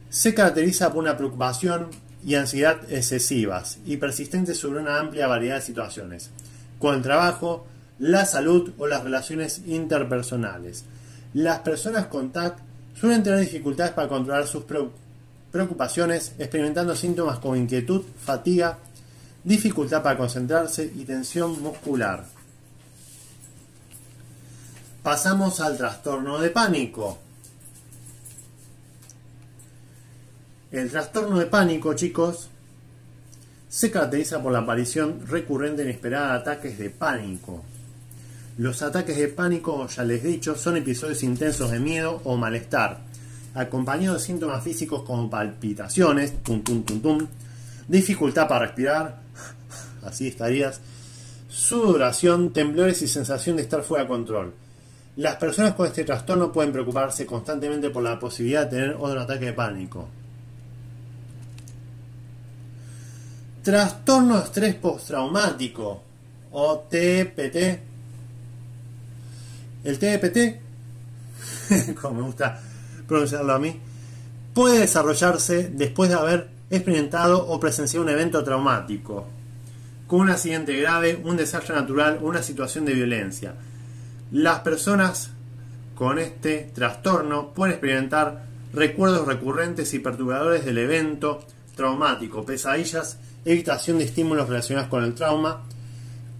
se 0.08 0.32
caracteriza 0.32 0.90
por 0.90 1.02
una 1.02 1.18
preocupación 1.18 1.90
y 2.24 2.34
ansiedad 2.34 2.78
excesivas 2.90 3.76
y 3.84 3.98
persistentes 3.98 4.58
sobre 4.58 4.80
una 4.80 4.98
amplia 4.98 5.26
variedad 5.26 5.56
de 5.56 5.60
situaciones, 5.60 6.30
con 6.78 6.94
el 6.94 7.02
trabajo, 7.02 7.66
la 7.98 8.24
salud 8.24 8.72
o 8.78 8.86
las 8.86 9.04
relaciones 9.04 9.60
interpersonales. 9.66 10.86
Las 11.34 11.58
personas 11.58 12.06
con 12.06 12.32
TAC 12.32 12.56
suelen 12.98 13.22
tener 13.22 13.40
dificultades 13.40 13.92
para 13.92 14.08
controlar 14.08 14.46
sus 14.46 14.64
preocupaciones, 15.52 16.32
experimentando 16.38 16.96
síntomas 16.96 17.38
como 17.38 17.54
inquietud, 17.54 18.02
fatiga, 18.18 18.78
dificultad 19.46 20.02
para 20.02 20.18
concentrarse 20.18 20.92
y 20.96 21.04
tensión 21.04 21.62
muscular. 21.62 22.24
Pasamos 25.04 25.60
al 25.60 25.76
trastorno 25.76 26.40
de 26.40 26.50
pánico. 26.50 27.18
El 30.72 30.90
trastorno 30.90 31.38
de 31.38 31.46
pánico, 31.46 31.94
chicos, 31.94 32.48
se 33.68 33.92
caracteriza 33.92 34.42
por 34.42 34.50
la 34.50 34.58
aparición 34.58 35.24
recurrente 35.28 35.82
e 35.82 35.84
inesperada 35.84 36.32
de 36.32 36.38
ataques 36.40 36.76
de 36.76 36.90
pánico. 36.90 37.62
Los 38.58 38.82
ataques 38.82 39.16
de 39.16 39.28
pánico, 39.28 39.86
ya 39.86 40.02
les 40.02 40.24
he 40.24 40.28
dicho, 40.28 40.56
son 40.56 40.76
episodios 40.76 41.22
intensos 41.22 41.70
de 41.70 41.78
miedo 41.78 42.20
o 42.24 42.36
malestar, 42.36 42.98
acompañados 43.54 44.22
de 44.22 44.26
síntomas 44.26 44.64
físicos 44.64 45.04
como 45.04 45.30
palpitaciones, 45.30 46.34
dificultad 47.86 48.48
para 48.48 48.66
respirar, 48.66 49.25
así 50.06 50.28
estarías, 50.28 50.80
sudoración, 51.48 52.52
temblores 52.52 53.02
y 53.02 53.08
sensación 53.08 53.56
de 53.56 53.62
estar 53.62 53.82
fuera 53.82 54.04
de 54.04 54.08
control. 54.08 54.54
Las 55.16 55.36
personas 55.36 55.74
con 55.74 55.86
este 55.86 56.04
trastorno 56.04 56.52
pueden 56.52 56.72
preocuparse 56.72 57.24
constantemente 57.24 57.90
por 57.90 58.02
la 58.02 58.18
posibilidad 58.18 58.64
de 58.64 58.70
tener 58.76 58.96
otro 58.98 59.20
ataque 59.20 59.46
de 59.46 59.52
pánico. 59.54 60.08
Trastorno 63.62 64.38
estrés 64.38 64.74
postraumático 64.74 66.02
o 66.52 66.78
TPT. 66.88 67.56
El 69.84 69.98
TPT, 69.98 70.38
como 72.00 72.20
me 72.20 72.22
gusta 72.26 72.60
pronunciarlo 73.08 73.54
a 73.54 73.58
mí, 73.58 73.80
puede 74.52 74.80
desarrollarse 74.80 75.70
después 75.72 76.10
de 76.10 76.16
haber 76.16 76.48
experimentado 76.70 77.46
o 77.46 77.58
presenciado 77.58 78.04
un 78.04 78.10
evento 78.10 78.42
traumático, 78.44 79.26
con 80.06 80.20
un 80.20 80.30
accidente 80.30 80.78
grave, 80.80 81.20
un 81.22 81.36
desastre 81.36 81.74
natural 81.74 82.20
una 82.22 82.42
situación 82.42 82.84
de 82.84 82.94
violencia. 82.94 83.54
Las 84.30 84.60
personas 84.60 85.30
con 85.94 86.18
este 86.18 86.70
trastorno 86.74 87.52
pueden 87.54 87.74
experimentar 87.74 88.44
recuerdos 88.72 89.26
recurrentes 89.26 89.94
y 89.94 89.98
perturbadores 89.98 90.64
del 90.64 90.78
evento 90.78 91.44
traumático, 91.74 92.44
pesadillas, 92.44 93.18
evitación 93.44 93.98
de 93.98 94.04
estímulos 94.04 94.48
relacionados 94.48 94.88
con 94.88 95.04
el 95.04 95.14
trauma, 95.14 95.62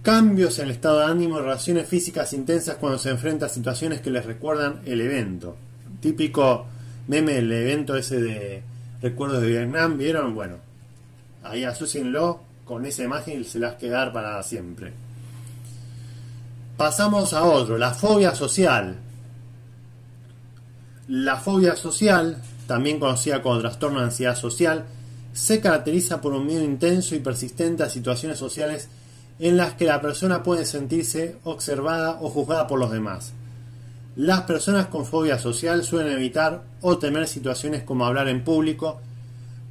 cambios 0.03 0.59
en 0.59 0.65
el 0.65 0.71
estado 0.71 0.99
de 0.99 1.05
ánimo 1.05 1.39
relaciones 1.39 1.87
físicas 1.87 2.33
intensas 2.33 2.75
cuando 2.75 2.97
se 2.97 3.09
enfrenta 3.09 3.47
a 3.47 3.49
situaciones 3.49 4.01
que 4.01 4.11
les 4.11 4.25
recuerdan 4.25 4.81
el 4.85 5.01
evento. 5.01 5.57
Típico 5.99 6.65
meme 7.07 7.37
el 7.37 7.51
evento 7.51 7.95
ese 7.95 8.21
de 8.21 8.63
recuerdos 9.01 9.41
de 9.41 9.47
Vietnam, 9.47 9.97
¿vieron? 9.97 10.35
Bueno, 10.35 10.55
ahí 11.43 11.63
asocienlo 11.63 12.46
con 12.67 12.85
esa 12.85 13.03
imagen 13.03 13.45
se 13.45 13.59
las 13.59 13.75
quedar 13.75 14.11
para 14.11 14.43
siempre. 14.43 14.93
Pasamos 16.75 17.33
a 17.33 17.43
otro, 17.45 17.77
la 17.77 17.93
fobia 17.93 18.35
social. 18.35 18.97
La 21.07 21.37
fobia 21.37 21.75
social, 21.75 22.41
también 22.67 22.99
conocida 22.99 23.41
como 23.41 23.59
trastorno 23.59 23.99
de 23.99 24.05
ansiedad 24.05 24.35
social, 24.35 24.85
se 25.33 25.61
caracteriza 25.61 26.19
por 26.19 26.33
un 26.33 26.45
miedo 26.45 26.63
intenso 26.63 27.15
y 27.15 27.19
persistente 27.19 27.83
a 27.83 27.89
situaciones 27.89 28.37
sociales 28.37 28.89
en 29.39 29.55
las 29.55 29.73
que 29.73 29.85
la 29.85 30.01
persona 30.01 30.43
puede 30.43 30.65
sentirse 30.65 31.37
observada 31.45 32.17
o 32.21 32.29
juzgada 32.29 32.67
por 32.67 32.79
los 32.79 32.91
demás. 32.91 33.33
Las 34.15 34.41
personas 34.41 34.87
con 34.87 35.05
fobia 35.05 35.39
social 35.39 35.83
suelen 35.83 36.13
evitar 36.13 36.63
o 36.81 36.97
temer 36.97 37.27
situaciones 37.27 37.83
como 37.83 38.05
hablar 38.05 38.27
en 38.27 38.43
público, 38.43 38.99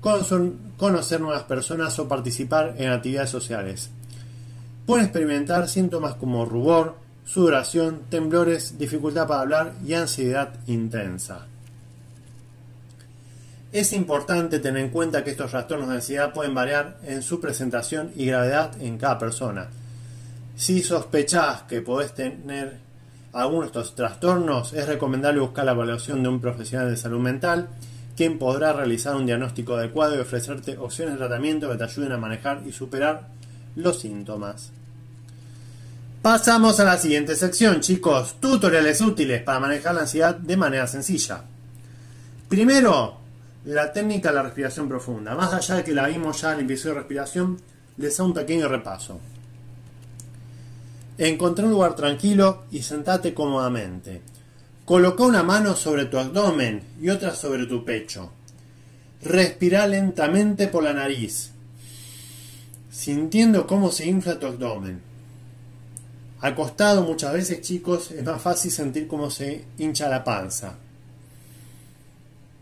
conocer 0.00 1.20
nuevas 1.20 1.42
personas 1.44 1.98
o 1.98 2.08
participar 2.08 2.74
en 2.78 2.90
actividades 2.90 3.30
sociales. 3.30 3.90
Pueden 4.86 5.04
experimentar 5.04 5.68
síntomas 5.68 6.14
como 6.14 6.44
rubor, 6.44 6.94
sudoración, 7.24 8.02
temblores, 8.08 8.78
dificultad 8.78 9.26
para 9.26 9.40
hablar 9.40 9.72
y 9.84 9.94
ansiedad 9.94 10.54
intensa. 10.66 11.46
Es 13.72 13.92
importante 13.92 14.60
tener 14.60 14.84
en 14.84 14.90
cuenta 14.90 15.24
que 15.24 15.32
estos 15.32 15.50
trastornos 15.50 15.88
de 15.88 15.96
ansiedad 15.96 16.32
pueden 16.32 16.54
variar 16.54 16.98
en 17.04 17.22
su 17.22 17.40
presentación 17.40 18.12
y 18.16 18.26
gravedad 18.26 18.80
en 18.80 18.96
cada 18.96 19.18
persona. 19.18 19.68
Si 20.56 20.82
sospechás 20.82 21.62
que 21.64 21.82
podés 21.82 22.14
tener 22.14 22.78
alguno 23.32 23.62
de 23.62 23.66
estos 23.66 23.94
trastornos, 23.94 24.72
es 24.72 24.86
recomendable 24.86 25.40
buscar 25.40 25.66
la 25.66 25.72
evaluación 25.72 26.22
de 26.22 26.28
un 26.28 26.40
profesional 26.40 26.88
de 26.88 26.96
salud 26.96 27.20
mental, 27.20 27.68
quien 28.16 28.38
podrá 28.38 28.72
realizar 28.72 29.14
un 29.14 29.26
diagnóstico 29.26 29.74
adecuado 29.74 30.16
y 30.16 30.20
ofrecerte 30.20 30.78
opciones 30.78 31.14
de 31.14 31.18
tratamiento 31.18 31.70
que 31.70 31.76
te 31.76 31.84
ayuden 31.84 32.12
a 32.12 32.18
manejar 32.18 32.62
y 32.66 32.72
superar 32.72 33.28
los 33.76 34.00
síntomas. 34.00 34.70
Pasamos 36.22 36.80
a 36.80 36.84
la 36.84 36.98
siguiente 36.98 37.36
sección, 37.36 37.80
chicos. 37.80 38.36
Tutoriales 38.40 39.00
útiles 39.00 39.42
para 39.42 39.60
manejar 39.60 39.94
la 39.94 40.00
ansiedad 40.00 40.34
de 40.34 40.56
manera 40.56 40.86
sencilla. 40.86 41.42
Primero, 42.48 43.18
la 43.66 43.92
técnica 43.92 44.30
de 44.30 44.36
la 44.36 44.42
respiración 44.42 44.88
profunda. 44.88 45.34
Más 45.34 45.52
allá 45.52 45.76
de 45.76 45.84
que 45.84 45.94
la 45.94 46.08
vimos 46.08 46.40
ya 46.40 46.52
en 46.52 46.60
el 46.60 46.64
episodio 46.64 46.94
de 46.94 47.00
respiración, 47.00 47.60
les 47.98 48.18
hago 48.18 48.28
un 48.28 48.34
pequeño 48.34 48.66
repaso. 48.66 49.20
Encontrá 51.18 51.64
un 51.64 51.70
lugar 51.70 51.94
tranquilo 51.94 52.64
y 52.70 52.82
sentate 52.82 53.32
cómodamente. 53.32 54.22
Coloca 54.86 55.24
una 55.24 55.42
mano 55.42 55.74
sobre 55.74 56.04
tu 56.04 56.16
abdomen 56.16 56.80
y 57.02 57.08
otra 57.08 57.34
sobre 57.34 57.66
tu 57.66 57.84
pecho. 57.84 58.30
Respira 59.20 59.84
lentamente 59.88 60.68
por 60.68 60.84
la 60.84 60.92
nariz, 60.92 61.50
sintiendo 62.88 63.66
cómo 63.66 63.90
se 63.90 64.06
infla 64.06 64.38
tu 64.38 64.46
abdomen. 64.46 65.02
Acostado 66.40 67.02
muchas 67.02 67.32
veces, 67.32 67.62
chicos, 67.62 68.12
es 68.12 68.22
más 68.22 68.40
fácil 68.40 68.70
sentir 68.70 69.08
cómo 69.08 69.28
se 69.28 69.64
hincha 69.76 70.08
la 70.08 70.22
panza. 70.22 70.76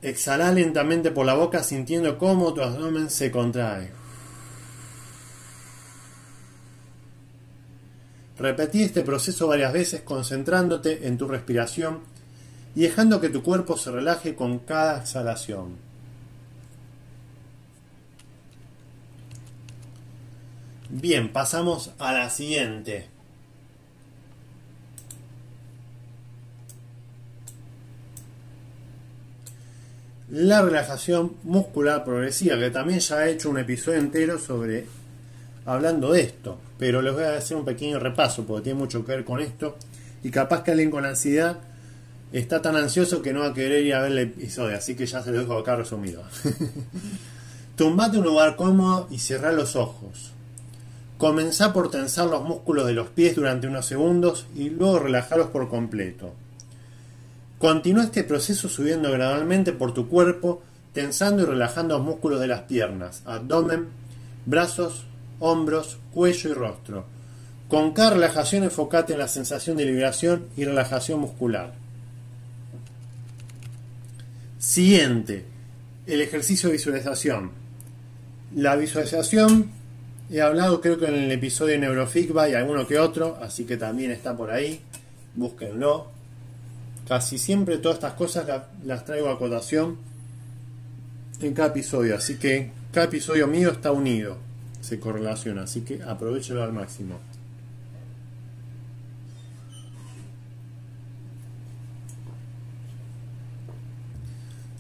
Exhala 0.01 0.51
lentamente 0.51 1.11
por 1.11 1.27
la 1.27 1.35
boca 1.35 1.63
sintiendo 1.63 2.17
cómo 2.17 2.55
tu 2.55 2.63
abdomen 2.63 3.11
se 3.11 3.31
contrae. 3.31 3.91
Repetí 8.39 8.83
este 8.83 9.03
proceso 9.03 9.47
varias 9.47 9.75
veces 9.75 10.01
concentrándote 10.01 11.07
en 11.07 11.19
tu 11.19 11.29
respiración 11.29 12.14
y 12.75 12.83
dejando 12.83 13.21
que 13.21 13.29
tu 13.29 13.43
cuerpo 13.43 13.77
se 13.77 13.91
relaje 13.91 14.35
con 14.35 14.59
cada 14.59 15.01
exhalación. 15.01 15.77
Bien, 20.91 21.33
pasamos 21.33 21.93
a 21.99 22.13
la 22.13 22.31
siguiente. 22.31 23.09
La 30.31 30.63
relajación 30.63 31.35
muscular 31.43 32.05
progresiva, 32.05 32.59
que 32.59 32.71
también 32.71 33.01
ya 33.01 33.27
he 33.27 33.33
hecho 33.33 33.51
un 33.51 33.59
episodio 33.59 33.99
entero 33.99 34.39
sobre 34.39 34.87
hablando 35.67 36.13
de 36.13 36.23
esto, 36.23 36.59
pero 36.79 37.03
les 37.03 37.13
voy 37.13 37.25
a 37.25 37.37
hacer 37.37 37.57
un 37.57 37.65
pequeño 37.65 37.99
repaso 37.99 38.45
porque 38.45 38.65
tiene 38.65 38.79
mucho 38.79 39.05
que 39.05 39.13
ver 39.13 39.25
con 39.25 39.41
esto 39.41 39.77
y 40.23 40.31
capaz 40.31 40.63
que 40.63 40.73
alguien 40.73 40.91
con 40.91 41.05
ansiedad 41.05 41.59
está 42.39 42.61
tan 42.61 42.75
ansioso 42.77 43.23
que 43.23 43.33
no 43.33 43.41
va 43.41 43.49
a 43.49 43.55
querer 43.55 43.85
ir 43.85 43.95
a 43.95 44.03
ver 44.03 44.13
el 44.13 44.19
episodio, 44.19 44.77
así 44.77 44.97
que 44.97 45.07
ya 45.07 45.23
se 45.23 45.31
lo 45.31 45.39
dejo 45.39 45.57
acá 45.57 45.77
resumido. 45.77 46.25
Tumbate 47.77 48.19
un 48.19 48.25
lugar 48.25 48.57
cómodo 48.57 49.07
y 49.11 49.19
cerrá 49.19 49.53
los 49.53 49.77
ojos. 49.77 50.33
Comenzá 51.17 51.73
por 51.73 51.91
tensar 51.91 52.27
los 52.27 52.43
músculos 52.43 52.87
de 52.87 52.93
los 52.93 53.09
pies 53.09 53.37
durante 53.37 53.69
unos 53.69 53.87
segundos 53.87 54.47
y 54.57 54.71
luego 54.71 54.99
relajarlos 54.99 55.49
por 55.49 55.69
completo. 55.69 56.35
Continúa 57.59 58.05
este 58.05 58.25
proceso 58.25 58.69
subiendo 58.69 59.13
gradualmente 59.13 59.73
por 59.73 59.95
tu 59.95 60.09
cuerpo, 60.09 60.61
tensando 60.93 61.45
y 61.45 61.47
relajando 61.47 61.97
los 61.97 62.05
músculos 62.05 62.41
de 62.41 62.49
las 62.49 62.63
piernas, 62.63 63.23
abdomen, 63.27 63.87
brazos, 64.45 65.05
hombros, 65.39 65.99
cuello 66.13 66.51
y 66.51 66.53
rostro. 66.53 67.05
Con 67.69 67.93
cada 67.93 68.11
relajación 68.11 68.65
enfocate 68.65 69.13
en 69.13 69.21
la 69.21 69.29
sensación 69.29 69.77
de 69.77 69.85
liberación 69.85 70.47
y 70.57 70.65
relajación 70.65 71.21
muscular. 71.21 71.84
Siguiente, 74.65 75.45
el 76.07 76.23
ejercicio 76.23 76.71
de 76.71 76.77
visualización. 76.77 77.51
La 78.57 78.77
visualización, 78.77 79.71
he 80.31 80.41
hablado 80.41 80.81
creo 80.81 80.99
que 80.99 81.05
en 81.05 81.17
el 81.17 81.33
episodio 81.33 81.73
de 81.73 81.81
Neurofigba 81.81 82.49
y 82.49 82.55
alguno 82.55 82.87
que 82.87 82.99
otro, 82.99 83.39
así 83.43 83.67
que 83.67 83.77
también 83.77 84.11
está 84.11 84.35
por 84.35 84.51
ahí, 84.51 84.81
búsquenlo. 85.35 86.07
Casi 87.07 87.37
siempre 87.37 87.77
todas 87.77 87.99
estas 87.99 88.15
cosas 88.15 88.47
las 88.87 89.05
traigo 89.05 89.29
a 89.29 89.39
cotación 89.39 89.99
en 91.43 91.53
cada 91.53 91.69
episodio, 91.69 92.17
así 92.17 92.37
que 92.37 92.71
cada 92.91 93.09
episodio 93.09 93.47
mío 93.47 93.71
está 93.71 93.93
unido 93.93 94.39
se 94.81 94.99
correlaciona, 94.99 95.65
así 95.65 95.83
que 95.83 96.03
aprovechelo 96.03 96.63
al 96.63 96.73
máximo. 96.73 97.19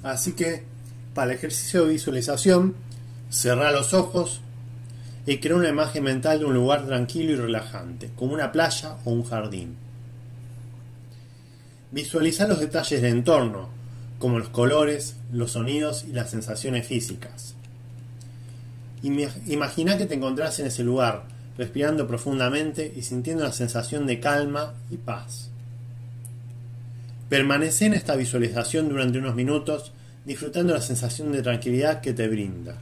Así 0.04 0.32
que 0.32 0.62
para 1.14 1.32
el 1.32 1.38
ejercicio 1.38 1.84
de 1.84 1.92
visualización, 1.92 2.74
cerrar 3.30 3.72
los 3.72 3.94
ojos 3.94 4.40
y 5.26 5.38
crear 5.38 5.58
una 5.58 5.70
imagen 5.70 6.04
mental 6.04 6.40
de 6.40 6.44
un 6.44 6.54
lugar 6.54 6.86
tranquilo 6.86 7.32
y 7.32 7.36
relajante, 7.36 8.10
como 8.14 8.34
una 8.34 8.52
playa 8.52 8.96
o 9.04 9.10
un 9.10 9.24
jardín. 9.24 9.76
Visualizar 11.90 12.48
los 12.48 12.60
detalles 12.60 13.00
del 13.00 13.14
entorno, 13.14 13.70
como 14.18 14.38
los 14.38 14.50
colores, 14.50 15.16
los 15.32 15.52
sonidos 15.52 16.04
y 16.04 16.12
las 16.12 16.30
sensaciones 16.30 16.86
físicas. 16.86 17.54
Imagina 19.02 19.96
que 19.96 20.06
te 20.06 20.14
encontrás 20.14 20.58
en 20.60 20.66
ese 20.66 20.82
lugar, 20.82 21.24
respirando 21.56 22.06
profundamente 22.06 22.92
y 22.94 23.02
sintiendo 23.02 23.44
una 23.44 23.52
sensación 23.52 24.06
de 24.06 24.20
calma 24.20 24.74
y 24.90 24.96
paz. 24.96 25.50
Permanece 27.28 27.86
en 27.86 27.94
esta 27.94 28.16
visualización 28.16 28.88
durante 28.88 29.18
unos 29.18 29.34
minutos, 29.34 29.92
disfrutando 30.24 30.74
la 30.74 30.80
sensación 30.80 31.32
de 31.32 31.42
tranquilidad 31.42 32.00
que 32.00 32.12
te 32.12 32.28
brinda. 32.28 32.76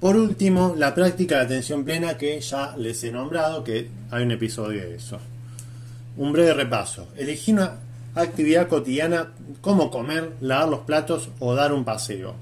Por 0.00 0.16
último, 0.16 0.74
la 0.76 0.94
práctica 0.94 1.38
de 1.38 1.44
atención 1.44 1.84
plena 1.84 2.16
que 2.16 2.40
ya 2.40 2.76
les 2.76 3.02
he 3.02 3.10
nombrado, 3.10 3.64
que 3.64 3.88
hay 4.10 4.22
un 4.22 4.30
episodio 4.30 4.82
de 4.82 4.94
eso. 4.94 5.18
Un 6.16 6.32
breve 6.32 6.54
repaso. 6.54 7.08
Elegí 7.16 7.52
una 7.52 7.78
actividad 8.14 8.68
cotidiana 8.68 9.32
como 9.60 9.90
comer, 9.90 10.34
lavar 10.40 10.68
los 10.68 10.80
platos 10.80 11.30
o 11.40 11.54
dar 11.54 11.72
un 11.72 11.84
paseo. 11.84 12.34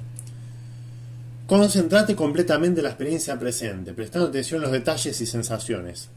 Concentrate 1.46 2.14
completamente 2.14 2.80
en 2.80 2.84
la 2.84 2.90
experiencia 2.90 3.38
presente, 3.38 3.94
prestando 3.94 4.28
atención 4.28 4.60
a 4.60 4.64
los 4.64 4.72
detalles 4.72 5.18
y 5.20 5.26
sensaciones. 5.26 6.10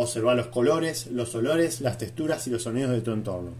Observa 0.00 0.36
los 0.36 0.46
colores, 0.46 1.08
los 1.08 1.34
olores, 1.34 1.80
las 1.80 1.98
texturas 1.98 2.46
y 2.46 2.50
los 2.50 2.62
sonidos 2.62 2.92
de 2.92 3.00
tu 3.00 3.10
entorno. 3.10 3.50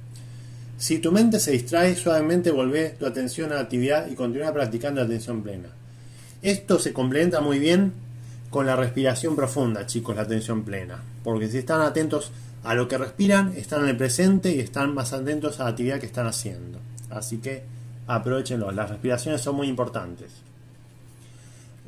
Si 0.78 1.00
tu 1.00 1.10
mente 1.10 1.40
se 1.40 1.50
distrae, 1.50 1.96
suavemente 1.96 2.52
volvé 2.52 2.90
tu 2.90 3.06
atención 3.06 3.50
a 3.50 3.56
la 3.56 3.62
actividad 3.62 4.08
y 4.08 4.14
continúa 4.14 4.52
practicando 4.52 5.02
atención 5.02 5.42
plena. 5.42 5.70
Esto 6.40 6.78
se 6.78 6.92
complementa 6.92 7.40
muy 7.40 7.58
bien 7.58 7.92
con 8.50 8.66
la 8.66 8.76
respiración 8.76 9.34
profunda, 9.34 9.84
chicos, 9.86 10.14
la 10.14 10.22
atención 10.22 10.62
plena. 10.62 11.02
Porque 11.24 11.48
si 11.48 11.58
están 11.58 11.80
atentos 11.80 12.30
a 12.62 12.74
lo 12.74 12.86
que 12.86 12.98
respiran, 12.98 13.54
están 13.56 13.82
en 13.82 13.88
el 13.88 13.96
presente 13.96 14.52
y 14.52 14.60
están 14.60 14.94
más 14.94 15.12
atentos 15.12 15.58
a 15.58 15.64
la 15.64 15.70
actividad 15.70 15.98
que 15.98 16.06
están 16.06 16.28
haciendo. 16.28 16.78
Así 17.10 17.38
que 17.38 17.64
aprovechenlo, 18.06 18.70
las 18.70 18.90
respiraciones 18.90 19.40
son 19.40 19.56
muy 19.56 19.66
importantes. 19.66 20.30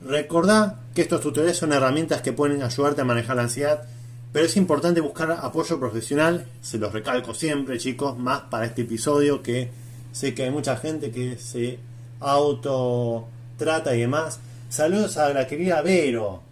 Recordá 0.04 0.80
que 0.92 1.02
estos 1.02 1.20
tutoriales 1.20 1.56
son 1.56 1.72
herramientas 1.72 2.20
que 2.20 2.32
pueden 2.32 2.64
ayudarte 2.64 3.02
a 3.02 3.04
manejar 3.04 3.36
la 3.36 3.42
ansiedad, 3.42 3.84
pero 4.32 4.46
es 4.46 4.56
importante 4.56 5.00
buscar 5.00 5.30
apoyo 5.32 5.78
profesional, 5.80 6.46
se 6.62 6.78
los 6.78 6.92
recalco 6.92 7.34
siempre 7.34 7.78
chicos, 7.78 8.16
más 8.18 8.42
para 8.42 8.66
este 8.66 8.82
episodio 8.82 9.42
que 9.42 9.70
sé 10.12 10.34
que 10.34 10.44
hay 10.44 10.50
mucha 10.50 10.76
gente 10.76 11.10
que 11.10 11.36
se 11.36 11.78
auto 12.20 13.26
trata 13.56 13.94
y 13.94 14.00
demás. 14.00 14.38
Saludos 14.68 15.16
a 15.16 15.32
la 15.32 15.46
querida 15.46 15.82
Vero. 15.82 16.42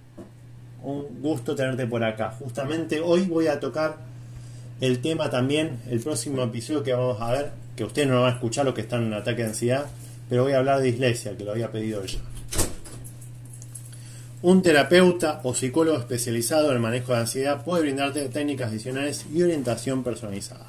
un 0.83 1.21
gusto 1.21 1.55
tenerte 1.55 1.87
por 1.87 2.03
acá. 2.03 2.35
Justamente 2.39 3.01
hoy 3.01 3.23
voy 3.23 3.47
a 3.47 3.61
tocar 3.61 3.97
el 4.81 5.01
tema 5.01 5.31
también, 5.31 5.81
el 5.89 6.01
próximo 6.01 6.43
episodio 6.43 6.83
que 6.83 6.93
vamos 6.93 7.21
a 7.21 7.33
ver, 7.33 7.51
que 7.77 7.85
ustedes 7.85 8.09
no 8.09 8.23
van 8.23 8.33
a 8.33 8.35
escuchar 8.35 8.65
los 8.65 8.75
que 8.75 8.83
están 8.83 9.07
en 9.07 9.15
ataque 9.15 9.43
de 9.43 9.49
ansiedad, 9.49 9.87
pero 10.29 10.45
voy 10.45 10.53
a 10.53 10.59
hablar 10.59 10.79
de 10.79 10.87
dislexia, 10.93 11.37
que 11.37 11.45
lo 11.45 11.53
había 11.53 11.71
pedido 11.71 12.03
ella. 12.03 12.19
Un 14.41 14.63
terapeuta 14.63 15.41
o 15.43 15.53
psicólogo 15.53 15.99
especializado 15.99 16.69
en 16.69 16.77
el 16.77 16.81
manejo 16.81 17.13
de 17.13 17.19
ansiedad 17.19 17.65
puede 17.65 17.83
brindarte 17.83 18.29
técnicas 18.29 18.69
adicionales 18.69 19.27
y 19.35 19.43
orientación 19.43 20.05
personalizada. 20.05 20.67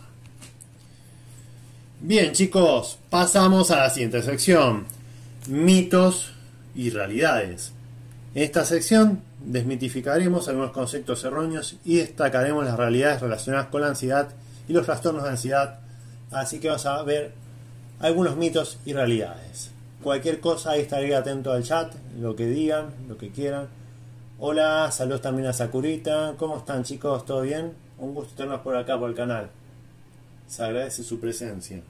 Bien 2.02 2.32
chicos, 2.32 2.98
pasamos 3.12 3.70
a 3.70 3.78
la 3.78 3.90
siguiente 3.92 4.24
sección. 4.24 4.86
Mitos 5.48 6.32
y 6.74 6.90
realidades. 6.90 7.74
En 8.34 8.44
esta 8.44 8.66
sección 8.66 9.22
desmitificaremos 9.46 10.48
algunos 10.48 10.72
conceptos 10.72 11.24
erróneos 11.24 11.76
y 11.86 11.98
destacaremos 11.98 12.66
las 12.66 12.78
realidades 12.78 13.22
relacionadas 13.22 13.68
con 13.68 13.82
la 13.82 13.90
ansiedad 13.90 14.30
y 14.68 14.74
los 14.74 14.86
trastornos 14.86 15.24
de 15.24 15.30
ansiedad. 15.30 15.80
Así 16.32 16.60
que 16.60 16.70
vamos 16.70 16.88
a 16.88 17.04
ver 17.04 17.34
algunos 18.00 18.36
mitos 18.36 18.80
y 18.86 18.94
realidades. 18.94 19.70
Cualquier 20.04 20.40
cosa, 20.40 20.72
ahí 20.72 20.82
estaré 20.82 21.14
atento 21.14 21.52
al 21.52 21.64
chat, 21.64 21.94
lo 22.20 22.34
que 22.36 22.46
digan, 22.46 22.94
lo 23.10 23.18
que 23.18 23.32
quieran. 23.32 23.68
Hola, 24.40 24.90
saludos 24.92 25.22
también 25.22 25.50
a 25.50 25.54
Sakurita. 25.54 26.36
¿Cómo 26.38 26.58
están 26.58 26.84
chicos? 26.84 27.26
¿Todo 27.26 27.42
bien? 27.42 27.74
Un 27.98 28.14
gusto 28.14 28.34
tenerlos 28.34 28.62
por 28.62 28.78
acá, 28.78 28.98
por 28.98 29.10
el 29.10 29.16
canal. 29.16 29.50
Se 30.48 30.64
agradece 30.64 31.04
su 31.04 31.20
presencia. 31.20 31.82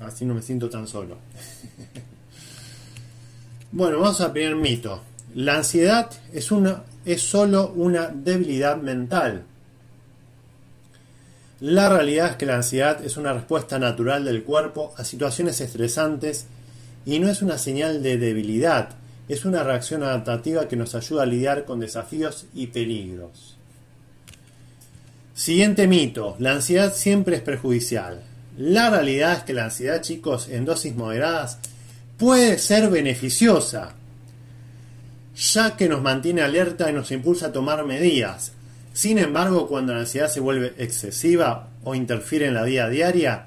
Así 0.00 0.24
no 0.24 0.32
me 0.32 0.40
siento 0.40 0.70
tan 0.70 0.86
solo. 0.86 1.18
bueno, 3.72 4.00
vamos 4.00 4.22
al 4.22 4.32
primer 4.32 4.56
mito. 4.56 5.02
La 5.34 5.56
ansiedad 5.56 6.10
es, 6.32 6.50
una, 6.50 6.84
es 7.04 7.20
solo 7.20 7.70
una 7.76 8.08
debilidad 8.08 8.78
mental. 8.78 9.44
La 11.60 11.90
realidad 11.90 12.30
es 12.30 12.36
que 12.36 12.46
la 12.46 12.56
ansiedad 12.56 13.04
es 13.04 13.18
una 13.18 13.34
respuesta 13.34 13.78
natural 13.78 14.24
del 14.24 14.42
cuerpo 14.42 14.94
a 14.96 15.04
situaciones 15.04 15.60
estresantes 15.60 16.46
y 17.08 17.20
no 17.20 17.30
es 17.30 17.40
una 17.40 17.56
señal 17.56 18.02
de 18.02 18.18
debilidad, 18.18 18.90
es 19.30 19.46
una 19.46 19.64
reacción 19.64 20.02
adaptativa 20.02 20.68
que 20.68 20.76
nos 20.76 20.94
ayuda 20.94 21.22
a 21.22 21.26
lidiar 21.26 21.64
con 21.64 21.80
desafíos 21.80 22.44
y 22.52 22.66
peligros. 22.66 23.56
Siguiente 25.32 25.86
mito, 25.86 26.36
la 26.38 26.52
ansiedad 26.52 26.92
siempre 26.92 27.36
es 27.36 27.40
perjudicial. 27.40 28.20
La 28.58 28.90
realidad 28.90 29.38
es 29.38 29.42
que 29.44 29.54
la 29.54 29.64
ansiedad, 29.64 30.02
chicos, 30.02 30.50
en 30.50 30.66
dosis 30.66 30.94
moderadas 30.96 31.58
puede 32.18 32.58
ser 32.58 32.90
beneficiosa, 32.90 33.94
ya 35.34 35.76
que 35.78 35.88
nos 35.88 36.02
mantiene 36.02 36.42
alerta 36.42 36.90
y 36.90 36.92
nos 36.92 37.10
impulsa 37.10 37.46
a 37.46 37.52
tomar 37.52 37.86
medidas. 37.86 38.52
Sin 38.92 39.16
embargo, 39.16 39.66
cuando 39.66 39.94
la 39.94 40.00
ansiedad 40.00 40.28
se 40.28 40.40
vuelve 40.40 40.74
excesiva 40.76 41.70
o 41.84 41.94
interfiere 41.94 42.48
en 42.48 42.54
la 42.54 42.64
vida 42.64 42.86
diaria, 42.90 43.46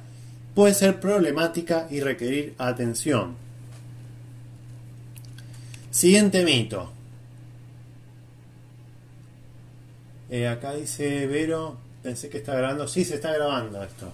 puede 0.55 0.73
ser 0.73 0.99
problemática 0.99 1.85
y 1.91 1.99
requerir 1.99 2.55
atención. 2.57 3.50
Siguiente 5.91 6.45
mito. 6.45 6.89
Eh, 10.29 10.47
acá 10.47 10.73
dice 10.73 11.27
Vero, 11.27 11.75
pensé 12.01 12.29
que 12.29 12.37
está 12.37 12.55
grabando. 12.55 12.87
Sí, 12.87 13.03
se 13.03 13.15
está 13.15 13.33
grabando 13.33 13.83
esto. 13.83 14.09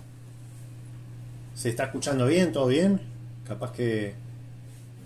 ¿Se 1.54 1.70
está 1.70 1.86
escuchando 1.86 2.26
bien? 2.26 2.52
¿Todo 2.52 2.68
bien? 2.68 3.00
Capaz 3.48 3.72
que 3.72 4.16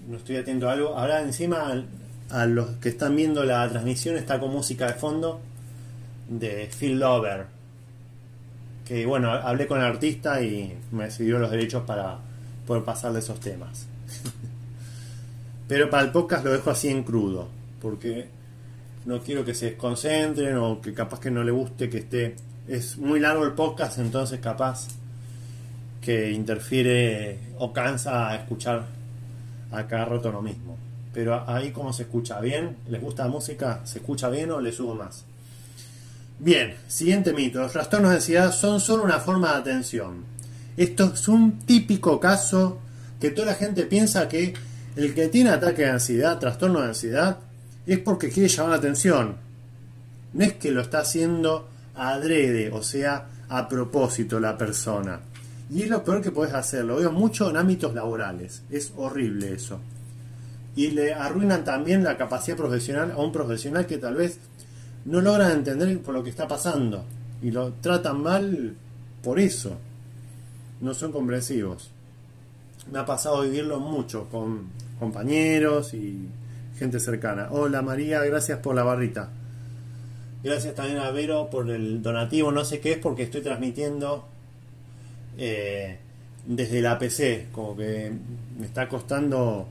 no 0.07 0.15
estoy 0.15 0.37
atento 0.37 0.69
a 0.69 0.73
algo. 0.73 0.97
Ahora 0.97 1.21
encima 1.21 1.83
a 2.29 2.45
los 2.45 2.69
que 2.77 2.87
están 2.87 3.17
viendo 3.17 3.43
la 3.43 3.67
transmisión 3.67 4.15
está 4.15 4.39
con 4.39 4.51
música 4.51 4.87
de 4.87 4.93
fondo 4.93 5.41
de 6.29 6.69
Phil 6.79 6.97
Lover. 6.97 7.47
Que 8.87 9.05
bueno, 9.05 9.31
hablé 9.31 9.67
con 9.67 9.79
el 9.79 9.85
artista 9.85 10.41
y 10.41 10.77
me 10.91 11.11
cedió 11.11 11.37
los 11.37 11.51
derechos 11.51 11.83
para 11.85 12.19
poder 12.65 12.83
pasarle 12.85 13.19
esos 13.19 13.41
temas. 13.41 13.87
Pero 15.71 15.89
para 15.89 16.03
el 16.03 16.11
podcast 16.11 16.43
lo 16.43 16.51
dejo 16.51 16.69
así 16.69 16.89
en 16.89 17.01
crudo, 17.01 17.47
porque 17.81 18.27
no 19.05 19.21
quiero 19.21 19.45
que 19.45 19.53
se 19.53 19.67
desconcentren 19.67 20.57
o 20.57 20.81
que 20.81 20.93
capaz 20.93 21.21
que 21.21 21.31
no 21.31 21.45
le 21.45 21.51
guste 21.51 21.89
que 21.89 21.99
esté. 21.99 22.35
Es 22.67 22.97
muy 22.97 23.21
largo 23.21 23.45
el 23.45 23.53
podcast, 23.53 23.97
entonces 23.97 24.41
capaz 24.41 24.89
que 26.01 26.29
interfiere 26.31 27.39
o 27.57 27.71
cansa 27.71 28.27
a 28.27 28.35
escuchar 28.35 28.85
a 29.71 29.87
cada 29.87 30.03
rato 30.03 30.29
lo 30.29 30.41
mismo. 30.41 30.75
Pero 31.13 31.49
ahí 31.49 31.71
como 31.71 31.93
se 31.93 32.03
escucha 32.03 32.41
bien, 32.41 32.75
¿les 32.89 32.99
gusta 32.99 33.23
la 33.23 33.29
música? 33.29 33.79
¿Se 33.85 33.99
escucha 33.99 34.27
bien 34.27 34.51
o 34.51 34.59
le 34.59 34.73
subo 34.73 34.95
más? 34.95 35.23
Bien, 36.37 36.75
siguiente 36.89 37.31
mito. 37.31 37.61
Los 37.61 37.71
trastornos 37.71 38.09
de 38.09 38.17
ansiedad 38.17 38.51
son 38.51 38.81
solo 38.81 39.03
una 39.03 39.19
forma 39.19 39.53
de 39.53 39.59
atención. 39.59 40.25
Esto 40.75 41.13
es 41.13 41.29
un 41.29 41.59
típico 41.59 42.19
caso 42.19 42.77
que 43.21 43.29
toda 43.29 43.47
la 43.47 43.55
gente 43.55 43.83
piensa 43.83 44.27
que 44.27 44.53
el 44.95 45.13
que 45.13 45.27
tiene 45.29 45.51
ataque 45.51 45.83
de 45.83 45.89
ansiedad, 45.89 46.39
trastorno 46.39 46.81
de 46.81 46.87
ansiedad, 46.87 47.39
es 47.85 47.99
porque 47.99 48.29
quiere 48.29 48.49
llamar 48.49 48.71
la 48.71 48.77
atención. 48.77 49.35
No 50.33 50.43
es 50.43 50.53
que 50.53 50.71
lo 50.71 50.81
está 50.81 50.99
haciendo 50.99 51.67
adrede, 51.95 52.71
o 52.71 52.83
sea, 52.83 53.27
a 53.49 53.67
propósito 53.67 54.39
la 54.39 54.57
persona. 54.57 55.19
Y 55.69 55.83
es 55.83 55.89
lo 55.89 56.03
peor 56.03 56.21
que 56.21 56.31
puedes 56.31 56.53
hacer. 56.53 56.83
Lo 56.83 56.97
veo 56.97 57.11
mucho 57.11 57.49
en 57.49 57.57
ámbitos 57.57 57.93
laborales. 57.93 58.63
Es 58.69 58.91
horrible 58.97 59.53
eso. 59.53 59.79
Y 60.75 60.91
le 60.91 61.13
arruinan 61.13 61.63
también 61.63 62.03
la 62.03 62.17
capacidad 62.17 62.57
profesional 62.57 63.11
a 63.11 63.17
un 63.17 63.31
profesional 63.31 63.85
que 63.85 63.97
tal 63.97 64.15
vez 64.15 64.39
no 65.05 65.21
logra 65.21 65.51
entender 65.51 65.99
por 65.99 66.13
lo 66.13 66.23
que 66.23 66.29
está 66.29 66.47
pasando. 66.47 67.05
Y 67.41 67.51
lo 67.51 67.73
tratan 67.73 68.21
mal 68.21 68.75
por 69.23 69.39
eso. 69.39 69.77
No 70.81 70.93
son 70.93 71.11
comprensivos 71.11 71.91
me 72.91 72.99
ha 72.99 73.05
pasado 73.05 73.41
vivirlo 73.41 73.79
mucho 73.79 74.27
con 74.29 74.69
compañeros 74.99 75.93
y 75.93 76.27
gente 76.77 76.99
cercana. 76.99 77.47
Hola 77.51 77.81
María, 77.81 78.21
gracias 78.23 78.59
por 78.59 78.75
la 78.75 78.83
barrita. 78.83 79.29
Gracias 80.43 80.75
también 80.75 80.97
a 80.99 81.11
Vero 81.11 81.49
por 81.49 81.69
el 81.69 82.01
donativo, 82.01 82.51
no 82.51 82.65
sé 82.65 82.79
qué 82.79 82.93
es 82.93 82.97
porque 82.97 83.23
estoy 83.23 83.41
transmitiendo 83.41 84.27
eh, 85.37 85.99
desde 86.45 86.81
la 86.81 86.97
PC, 86.97 87.47
como 87.51 87.77
que 87.77 88.11
me 88.59 88.65
está 88.65 88.89
costando 88.89 89.67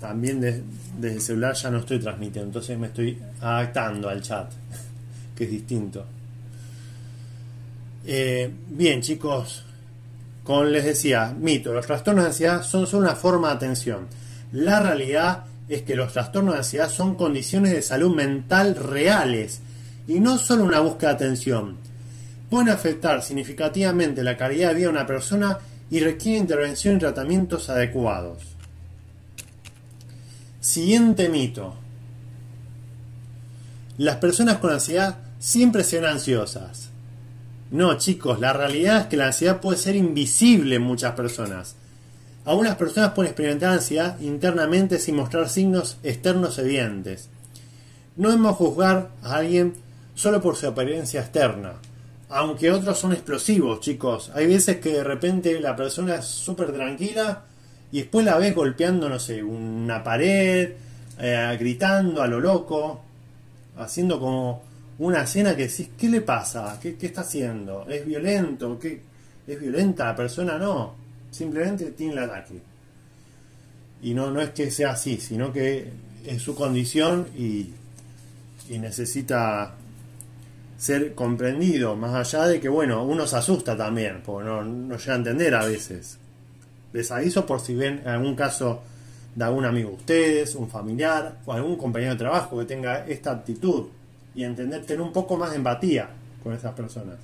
también 0.00 0.40
desde 0.40 1.14
el 1.14 1.20
celular 1.20 1.54
ya 1.54 1.70
no 1.70 1.78
estoy 1.78 2.00
transmitiendo, 2.00 2.48
entonces 2.48 2.78
me 2.78 2.88
estoy 2.88 3.18
adaptando 3.40 4.08
al 4.08 4.20
chat, 4.20 4.52
que 5.36 5.44
es 5.44 5.50
distinto. 5.50 6.04
Eh, 8.04 8.50
bien 8.68 9.00
chicos, 9.00 9.65
como 10.46 10.62
les 10.62 10.84
decía, 10.84 11.34
mito, 11.36 11.72
los 11.74 11.86
trastornos 11.86 12.24
de 12.24 12.28
ansiedad 12.28 12.62
son 12.62 12.86
solo 12.86 13.02
una 13.08 13.16
forma 13.16 13.48
de 13.48 13.54
atención. 13.54 14.06
La 14.52 14.78
realidad 14.80 15.44
es 15.68 15.82
que 15.82 15.96
los 15.96 16.12
trastornos 16.12 16.54
de 16.54 16.58
ansiedad 16.58 16.88
son 16.88 17.16
condiciones 17.16 17.72
de 17.72 17.82
salud 17.82 18.14
mental 18.14 18.76
reales 18.76 19.60
y 20.06 20.20
no 20.20 20.38
solo 20.38 20.62
una 20.62 20.78
búsqueda 20.78 21.10
de 21.10 21.16
atención. 21.16 21.78
Pueden 22.48 22.68
afectar 22.68 23.24
significativamente 23.24 24.22
la 24.22 24.36
calidad 24.36 24.68
de 24.68 24.74
vida 24.76 24.86
de 24.86 24.92
una 24.92 25.06
persona 25.06 25.58
y 25.90 25.98
requieren 25.98 26.42
intervención 26.42 26.96
y 26.96 27.00
tratamientos 27.00 27.68
adecuados. 27.68 28.44
Siguiente 30.60 31.28
mito. 31.28 31.74
Las 33.98 34.16
personas 34.16 34.58
con 34.58 34.70
ansiedad 34.70 35.18
siempre 35.40 35.82
serán 35.82 36.12
ansiosas. 36.12 36.90
No, 37.70 37.98
chicos, 37.98 38.38
la 38.38 38.52
realidad 38.52 39.02
es 39.02 39.06
que 39.06 39.16
la 39.16 39.26
ansiedad 39.26 39.60
puede 39.60 39.78
ser 39.78 39.96
invisible 39.96 40.76
en 40.76 40.82
muchas 40.82 41.14
personas. 41.14 41.74
Algunas 42.44 42.76
personas 42.76 43.10
pueden 43.10 43.30
experimentar 43.30 43.72
ansiedad 43.72 44.20
internamente 44.20 45.00
sin 45.00 45.16
mostrar 45.16 45.48
signos 45.48 45.98
externos 46.04 46.58
evidentes. 46.58 47.28
No 48.16 48.28
debemos 48.30 48.56
juzgar 48.56 49.10
a 49.22 49.36
alguien 49.36 49.74
solo 50.14 50.40
por 50.40 50.54
su 50.54 50.68
apariencia 50.68 51.20
externa. 51.20 51.72
Aunque 52.28 52.70
otros 52.70 52.98
son 52.98 53.12
explosivos, 53.12 53.80
chicos. 53.80 54.30
Hay 54.34 54.46
veces 54.46 54.76
que 54.76 54.90
de 54.90 55.04
repente 55.04 55.60
la 55.60 55.74
persona 55.74 56.16
es 56.16 56.24
súper 56.24 56.72
tranquila 56.72 57.42
y 57.90 57.98
después 57.98 58.24
la 58.24 58.38
ves 58.38 58.54
golpeando, 58.54 59.08
no 59.08 59.18
sé, 59.18 59.42
una 59.42 60.04
pared, 60.04 60.70
eh, 61.18 61.56
gritando 61.58 62.22
a 62.22 62.28
lo 62.28 62.38
loco, 62.38 63.00
haciendo 63.76 64.20
como 64.20 64.62
una 64.98 65.22
escena 65.22 65.54
que 65.54 65.68
decís, 65.68 65.90
¿qué 65.98 66.08
le 66.08 66.22
pasa? 66.22 66.78
¿Qué, 66.80 66.96
está 67.00 67.20
haciendo? 67.20 67.86
¿Es 67.88 68.06
violento? 68.06 68.78
¿Qué? 68.78 69.00
¿Es 69.46 69.60
violenta 69.60 70.06
la 70.06 70.16
persona? 70.16 70.58
No, 70.58 70.94
simplemente 71.30 71.86
tiene 71.92 72.14
el 72.14 72.18
ataque. 72.20 72.60
Y 74.02 74.14
no, 74.14 74.30
no 74.30 74.40
es 74.40 74.50
que 74.50 74.70
sea 74.70 74.92
así, 74.92 75.18
sino 75.18 75.52
que 75.52 75.90
es 76.24 76.42
su 76.42 76.54
condición 76.54 77.28
y, 77.36 77.70
y 78.68 78.78
necesita 78.78 79.74
ser 80.78 81.14
comprendido, 81.14 81.96
más 81.96 82.14
allá 82.14 82.46
de 82.46 82.60
que, 82.60 82.68
bueno, 82.68 83.04
uno 83.04 83.26
se 83.26 83.36
asusta 83.36 83.76
también, 83.76 84.22
porque 84.24 84.48
no, 84.48 84.62
no 84.62 84.96
llega 84.96 85.12
a 85.14 85.16
entender 85.16 85.54
a 85.54 85.64
veces. 85.64 86.18
Les 86.92 87.10
aviso 87.10 87.46
por 87.46 87.60
si 87.60 87.74
ven 87.74 88.00
en 88.00 88.08
algún 88.08 88.34
caso 88.34 88.82
de 89.34 89.44
algún 89.44 89.64
amigo 89.64 89.90
de 89.90 89.96
ustedes, 89.96 90.54
un 90.54 90.68
familiar 90.68 91.38
o 91.44 91.52
algún 91.52 91.76
compañero 91.76 92.12
de 92.12 92.18
trabajo 92.18 92.58
que 92.58 92.64
tenga 92.64 93.06
esta 93.06 93.32
actitud 93.32 93.86
y 94.36 94.44
entender, 94.44 94.84
tener 94.84 95.00
un 95.00 95.12
poco 95.12 95.36
más 95.36 95.50
de 95.50 95.56
empatía 95.56 96.10
con 96.42 96.52
esas 96.52 96.74
personas. 96.74 97.16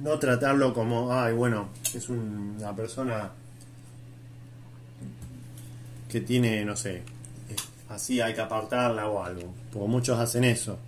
No 0.00 0.18
tratarlo 0.18 0.72
como, 0.72 1.12
ay, 1.12 1.34
bueno, 1.34 1.68
es 1.94 2.08
una 2.08 2.74
persona 2.74 3.30
que 6.08 6.20
tiene, 6.22 6.64
no 6.64 6.74
sé, 6.74 7.02
así 7.90 8.20
hay 8.20 8.32
que 8.32 8.40
apartarla 8.40 9.08
o 9.08 9.22
algo, 9.22 9.52
porque 9.72 9.88
muchos 9.88 10.18
hacen 10.18 10.44
eso. 10.44 10.78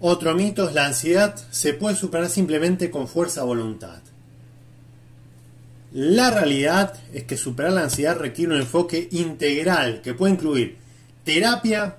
Otro 0.00 0.34
mito 0.34 0.68
es 0.68 0.74
la 0.74 0.86
ansiedad 0.86 1.34
se 1.50 1.74
puede 1.74 1.96
superar 1.96 2.28
simplemente 2.28 2.90
con 2.90 3.08
fuerza 3.08 3.42
voluntad. 3.42 4.00
La 5.98 6.30
realidad 6.30 6.94
es 7.12 7.24
que 7.24 7.36
superar 7.36 7.72
la 7.72 7.82
ansiedad 7.82 8.16
requiere 8.16 8.54
un 8.54 8.60
enfoque 8.60 9.08
integral 9.10 10.00
que 10.00 10.14
puede 10.14 10.34
incluir 10.34 10.76
terapia, 11.24 11.96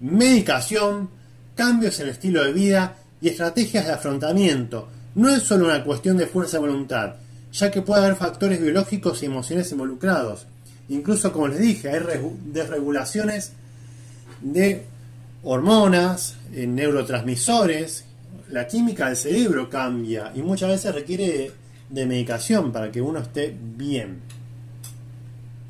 medicación, 0.00 1.08
cambios 1.54 1.98
en 1.98 2.08
el 2.08 2.12
estilo 2.12 2.44
de 2.44 2.52
vida 2.52 2.94
y 3.22 3.30
estrategias 3.30 3.86
de 3.86 3.92
afrontamiento. 3.92 4.86
No 5.14 5.30
es 5.30 5.44
solo 5.44 5.64
una 5.64 5.82
cuestión 5.82 6.18
de 6.18 6.26
fuerza 6.26 6.58
de 6.58 6.66
voluntad, 6.66 7.14
ya 7.54 7.70
que 7.70 7.80
puede 7.80 8.02
haber 8.02 8.16
factores 8.16 8.60
biológicos 8.60 9.22
y 9.22 9.26
emociones 9.26 9.72
involucrados. 9.72 10.44
Incluso, 10.90 11.32
como 11.32 11.48
les 11.48 11.60
dije, 11.60 11.88
hay 11.88 12.02
desregulaciones 12.52 13.52
de 14.42 14.84
hormonas, 15.42 16.36
neurotransmisores, 16.50 18.04
la 18.50 18.66
química 18.66 19.06
del 19.06 19.16
cerebro 19.16 19.70
cambia 19.70 20.32
y 20.34 20.42
muchas 20.42 20.68
veces 20.68 20.94
requiere 20.94 21.61
de 21.92 22.06
medicación 22.06 22.72
para 22.72 22.90
que 22.90 23.02
uno 23.02 23.18
esté 23.18 23.54
bien. 23.76 24.22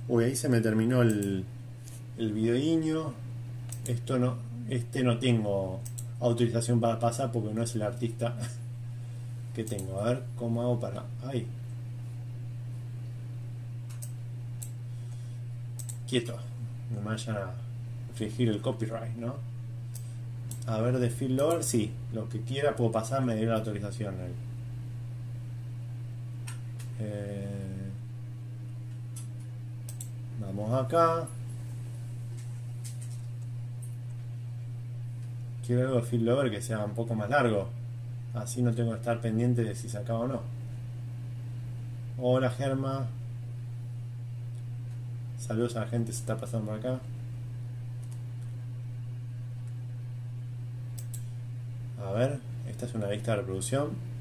Uy, 0.08 0.24
ahí 0.24 0.36
se 0.36 0.48
me 0.48 0.60
terminó 0.60 1.02
el, 1.02 1.44
el 2.16 2.32
videíño. 2.32 3.12
Esto 3.86 4.18
no, 4.18 4.36
este 4.68 5.02
no 5.02 5.18
tengo 5.18 5.80
autorización 6.20 6.80
para 6.80 7.00
pasar 7.00 7.32
porque 7.32 7.52
no 7.52 7.64
es 7.64 7.74
el 7.74 7.82
artista 7.82 8.36
que 9.54 9.64
tengo. 9.64 10.00
A 10.00 10.04
ver 10.04 10.22
cómo 10.36 10.62
hago 10.62 10.78
para. 10.78 11.04
Ahí. 11.26 11.46
Quieto. 16.08 16.36
No 16.94 17.00
me 17.00 17.06
vayan 17.06 17.36
a 17.36 17.50
fingir 18.14 18.48
el 18.48 18.60
copyright, 18.60 19.16
¿no? 19.16 19.34
A 20.66 20.80
ver, 20.80 20.98
de 21.00 21.10
Phil 21.10 21.36
Lover, 21.36 21.64
sí. 21.64 21.90
Lo 22.12 22.28
que 22.28 22.42
quiera 22.42 22.76
puedo 22.76 22.92
pasar, 22.92 23.24
me 23.24 23.34
dio 23.34 23.48
la 23.48 23.56
autorización. 23.56 24.14
Eh, 27.02 27.90
vamos 30.40 30.84
acá. 30.84 31.26
Quiero 35.66 35.88
algo 35.88 36.00
de 36.00 36.18
Lover 36.18 36.50
que 36.50 36.62
sea 36.62 36.84
un 36.84 36.94
poco 36.94 37.14
más 37.14 37.28
largo. 37.28 37.68
Así 38.34 38.62
no 38.62 38.72
tengo 38.72 38.92
que 38.92 38.98
estar 38.98 39.20
pendiente 39.20 39.64
de 39.64 39.74
si 39.74 39.88
se 39.88 39.98
acaba 39.98 40.20
o 40.20 40.28
no. 40.28 40.40
Hola 42.18 42.50
Germa. 42.50 43.06
Saludos 45.38 45.76
a 45.76 45.80
la 45.80 45.86
gente 45.88 46.06
que 46.08 46.12
se 46.12 46.20
está 46.20 46.36
pasando 46.36 46.70
por 46.70 46.78
acá. 46.78 47.00
A 52.04 52.12
ver, 52.12 52.40
esta 52.68 52.86
es 52.86 52.94
una 52.94 53.08
lista 53.08 53.32
de 53.32 53.38
reproducción. 53.38 54.11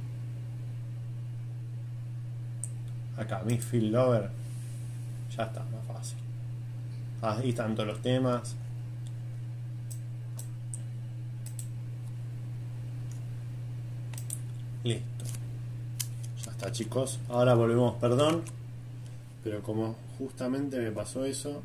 Acá, 3.21 3.43
mi 3.45 3.59
Feel 3.59 3.91
Lover. 3.91 4.31
Ya 5.37 5.43
está, 5.43 5.63
más 5.65 5.85
fácil. 5.85 6.17
Ahí 7.21 7.49
están 7.49 7.75
todos 7.75 7.87
los 7.89 8.01
temas. 8.01 8.55
Listo. 14.83 15.25
Ya 16.43 16.51
está, 16.51 16.71
chicos. 16.71 17.19
Ahora 17.29 17.53
volvemos, 17.53 17.93
perdón. 17.97 18.41
Pero 19.43 19.61
como 19.61 19.95
justamente 20.17 20.79
me 20.79 20.91
pasó 20.91 21.23
eso, 21.23 21.61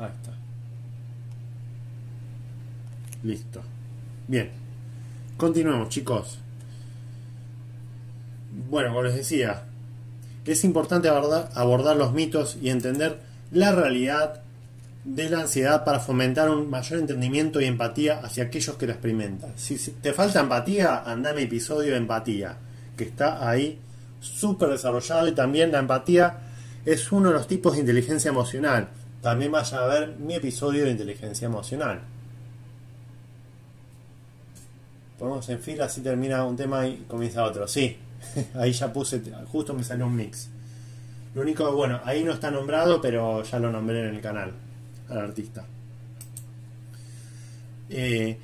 Ahí 0.00 0.08
está. 0.08 0.32
Listo. 3.22 3.60
Bien. 4.28 4.50
Continuamos, 5.36 5.88
chicos. 5.88 6.38
Bueno, 8.68 8.88
como 8.88 9.02
les 9.02 9.14
decía, 9.14 9.64
es 10.44 10.64
importante 10.64 11.08
abordar, 11.08 11.96
los 11.96 12.12
mitos 12.12 12.58
y 12.60 12.70
entender 12.70 13.20
la 13.52 13.72
realidad 13.72 14.42
de 15.04 15.30
la 15.30 15.40
ansiedad 15.40 15.84
para 15.84 16.00
fomentar 16.00 16.50
un 16.50 16.68
mayor 16.68 16.98
entendimiento 16.98 17.60
y 17.60 17.64
empatía 17.64 18.20
hacia 18.20 18.44
aquellos 18.44 18.76
que 18.76 18.86
la 18.86 18.92
experimentan. 18.92 19.52
Si 19.56 19.76
te 19.76 20.12
falta 20.12 20.40
empatía, 20.40 21.02
anda 21.04 21.32
mi 21.32 21.42
episodio 21.42 21.92
de 21.92 21.98
empatía, 21.98 22.56
que 22.96 23.04
está 23.04 23.48
ahí 23.48 23.78
súper 24.20 24.68
desarrollado 24.70 25.28
y 25.28 25.32
también 25.32 25.72
la 25.72 25.78
empatía 25.78 26.38
es 26.84 27.10
uno 27.12 27.28
de 27.28 27.34
los 27.34 27.46
tipos 27.46 27.74
de 27.74 27.80
inteligencia 27.80 28.28
emocional 28.28 28.88
también 29.20 29.52
vaya 29.52 29.78
a 29.78 29.86
ver 29.86 30.16
mi 30.18 30.34
episodio 30.34 30.84
de 30.84 30.92
inteligencia 30.92 31.46
emocional. 31.46 32.00
Ponemos 35.20 35.46
en 35.50 35.60
fila, 35.60 35.84
así 35.84 36.00
termina 36.00 36.42
un 36.46 36.56
tema 36.56 36.86
y 36.86 37.04
comienza 37.06 37.44
otro. 37.44 37.68
Sí, 37.68 37.94
ahí 38.54 38.72
ya 38.72 38.90
puse, 38.90 39.20
justo 39.52 39.74
me 39.74 39.84
salió 39.84 40.06
un 40.06 40.16
mix. 40.16 40.48
Lo 41.34 41.42
único, 41.42 41.70
bueno, 41.72 42.00
ahí 42.06 42.24
no 42.24 42.32
está 42.32 42.50
nombrado, 42.50 43.02
pero 43.02 43.42
ya 43.42 43.58
lo 43.58 43.70
nombré 43.70 44.00
en 44.00 44.14
el 44.14 44.20
canal, 44.22 44.50
al 45.10 45.18
artista. 45.18 45.66
Eh, 47.90 48.38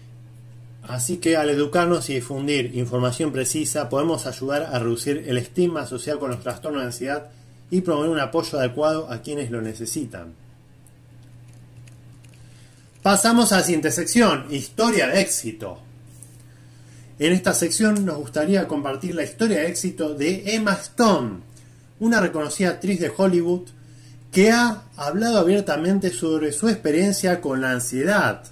así 0.82 1.16
que 1.16 1.38
al 1.38 1.48
educarnos 1.48 2.10
y 2.10 2.16
difundir 2.16 2.76
información 2.76 3.32
precisa, 3.32 3.88
podemos 3.88 4.26
ayudar 4.26 4.64
a 4.64 4.78
reducir 4.78 5.24
el 5.26 5.38
estigma 5.38 5.80
asociado 5.80 6.20
con 6.20 6.30
los 6.30 6.42
trastornos 6.42 6.82
de 6.82 6.86
ansiedad 6.88 7.30
y 7.70 7.80
promover 7.80 8.10
un 8.10 8.20
apoyo 8.20 8.58
adecuado 8.58 9.10
a 9.10 9.22
quienes 9.22 9.50
lo 9.50 9.62
necesitan. 9.62 10.34
Pasamos 13.02 13.50
a 13.52 13.56
la 13.56 13.62
siguiente 13.62 13.90
sección, 13.90 14.48
historia 14.50 15.06
de 15.06 15.22
éxito. 15.22 15.85
En 17.18 17.32
esta 17.32 17.54
sección 17.54 18.04
nos 18.04 18.18
gustaría 18.18 18.68
compartir 18.68 19.14
la 19.14 19.24
historia 19.24 19.60
de 19.60 19.68
éxito 19.68 20.14
de 20.14 20.54
Emma 20.54 20.72
Stone, 20.74 21.40
una 22.00 22.20
reconocida 22.20 22.70
actriz 22.70 23.00
de 23.00 23.12
Hollywood 23.16 23.68
que 24.30 24.50
ha 24.50 24.82
hablado 24.96 25.38
abiertamente 25.38 26.10
sobre 26.10 26.52
su 26.52 26.68
experiencia 26.68 27.40
con 27.40 27.60
la 27.60 27.70
ansiedad. 27.70 28.42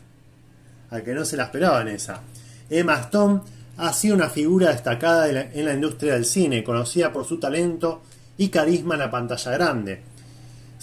A 0.91 1.01
que 1.03 1.15
no 1.15 1.25
se 1.25 1.37
la 1.37 1.45
esperaba 1.45 1.83
en 1.83 1.89
esa. 1.89 2.23
Emma 2.71 3.01
Stone 3.01 3.41
ha 3.77 3.93
sido 3.93 4.15
una 4.15 4.31
figura 4.31 4.71
destacada 4.71 5.29
en 5.29 5.65
la 5.65 5.75
industria 5.75 6.15
del 6.15 6.25
cine, 6.25 6.65
conocida 6.65 7.13
por 7.13 7.27
su 7.27 7.39
talento 7.39 8.03
y 8.39 8.49
carisma 8.49 8.95
en 8.95 9.01
la 9.01 9.11
pantalla 9.11 9.51
grande 9.53 10.15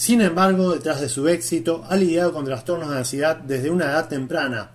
sin 0.02 0.20
embargo, 0.22 0.72
detrás 0.72 1.00
de 1.00 1.10
su 1.10 1.28
éxito, 1.28 1.86
ha 1.88 1.96
lidiado 1.96 2.34
con 2.34 2.44
trastornos 2.44 2.90
de 2.90 2.98
ansiedad 2.98 3.36
desde 3.38 3.70
una 3.70 3.86
edad 3.86 4.08
temprana. 4.08 4.72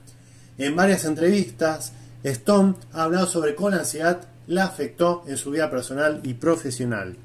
En 0.56 0.76
varias 0.76 1.04
entrevistas, 1.04 1.92
Stone 2.30 2.74
ha 2.92 3.04
hablado 3.04 3.26
sobre 3.26 3.54
cómo 3.54 3.70
la 3.70 3.78
ansiedad 3.78 4.20
la 4.46 4.64
afectó 4.64 5.24
en 5.26 5.36
su 5.36 5.50
vida 5.50 5.70
personal 5.70 6.20
y 6.24 6.34
profesional. 6.34 7.16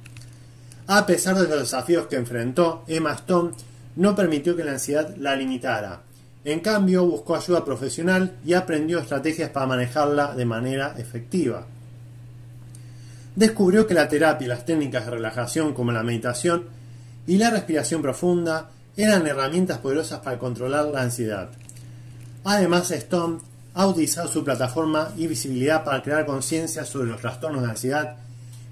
A 0.87 1.05
pesar 1.05 1.35
de 1.35 1.47
los 1.47 1.59
desafíos 1.59 2.07
que 2.07 2.17
enfrentó, 2.17 2.83
Emma 2.87 3.13
Stone 3.13 3.51
no 3.95 4.15
permitió 4.15 4.55
que 4.55 4.63
la 4.63 4.73
ansiedad 4.73 5.15
la 5.17 5.35
limitara. 5.35 6.01
En 6.43 6.59
cambio, 6.59 7.05
buscó 7.05 7.35
ayuda 7.35 7.63
profesional 7.63 8.37
y 8.45 8.53
aprendió 8.53 8.99
estrategias 8.99 9.51
para 9.51 9.67
manejarla 9.67 10.35
de 10.35 10.45
manera 10.45 10.95
efectiva. 10.97 11.65
Descubrió 13.35 13.87
que 13.87 13.93
la 13.93 14.09
terapia 14.09 14.45
y 14.45 14.49
las 14.49 14.65
técnicas 14.65 15.05
de 15.05 15.11
relajación 15.11 15.73
como 15.73 15.91
la 15.91 16.03
meditación 16.03 16.65
y 17.27 17.37
la 17.37 17.51
respiración 17.51 18.01
profunda 18.01 18.71
eran 18.97 19.25
herramientas 19.25 19.77
poderosas 19.77 20.19
para 20.19 20.39
controlar 20.39 20.85
la 20.85 21.01
ansiedad. 21.01 21.49
Además, 22.43 22.89
Stone 22.91 23.39
ha 23.73 23.87
utilizado 23.87 24.27
su 24.27 24.43
plataforma 24.43 25.11
y 25.17 25.27
visibilidad 25.27 25.83
para 25.83 26.01
crear 26.01 26.25
conciencia 26.25 26.85
sobre 26.85 27.09
los 27.09 27.21
trastornos 27.21 27.63
de 27.63 27.69
ansiedad 27.69 28.17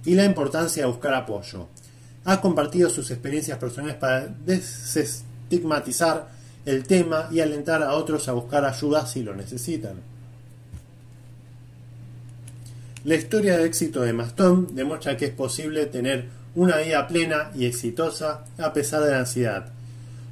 y 0.06 0.16
la 0.16 0.26
importancia 0.26 0.84
de 0.84 0.90
buscar 0.90 1.14
apoyo. 1.14 1.68
Ha 2.26 2.42
compartido 2.42 2.90
sus 2.90 3.10
experiencias 3.12 3.58
personales 3.58 3.96
para 3.96 4.28
desestigmatizar 4.28 6.28
el 6.66 6.84
tema 6.84 7.30
y 7.32 7.40
alentar 7.40 7.82
a 7.82 7.94
otros 7.94 8.28
a 8.28 8.34
buscar 8.34 8.66
ayuda 8.66 9.06
si 9.06 9.24
lo 9.24 9.36
necesitan. 9.36 9.94
La 13.06 13.16
historia 13.16 13.58
de 13.58 13.66
éxito 13.66 14.02
de 14.02 14.12
Maston 14.12 14.76
demuestra 14.76 15.16
que 15.16 15.26
es 15.26 15.32
posible 15.32 15.86
tener 15.86 16.28
una 16.56 16.78
vida 16.78 17.08
plena 17.08 17.52
y 17.56 17.66
exitosa 17.66 18.44
a 18.58 18.74
pesar 18.74 19.04
de 19.04 19.12
la 19.12 19.20
ansiedad. 19.20 19.68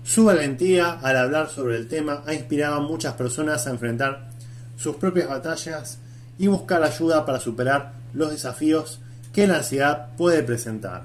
Su 0.04 0.26
valentía 0.26 1.00
al 1.02 1.18
hablar 1.18 1.50
sobre 1.50 1.78
el 1.78 1.88
tema 1.88 2.24
ha 2.26 2.34
inspirado 2.34 2.76
a 2.76 2.82
muchas 2.82 3.14
personas 3.14 3.68
a 3.68 3.72
enfrentar 3.72 4.28
sus 4.78 4.96
propias 4.96 5.28
batallas 5.28 6.00
y 6.38 6.48
buscar 6.48 6.84
ayuda 6.84 7.26
para 7.26 7.40
superar 7.40 7.94
los 8.14 8.32
desafíos 8.32 9.00
que 9.34 9.48
la 9.48 9.58
ansiedad 9.58 10.16
puede 10.16 10.44
presentar. 10.44 11.04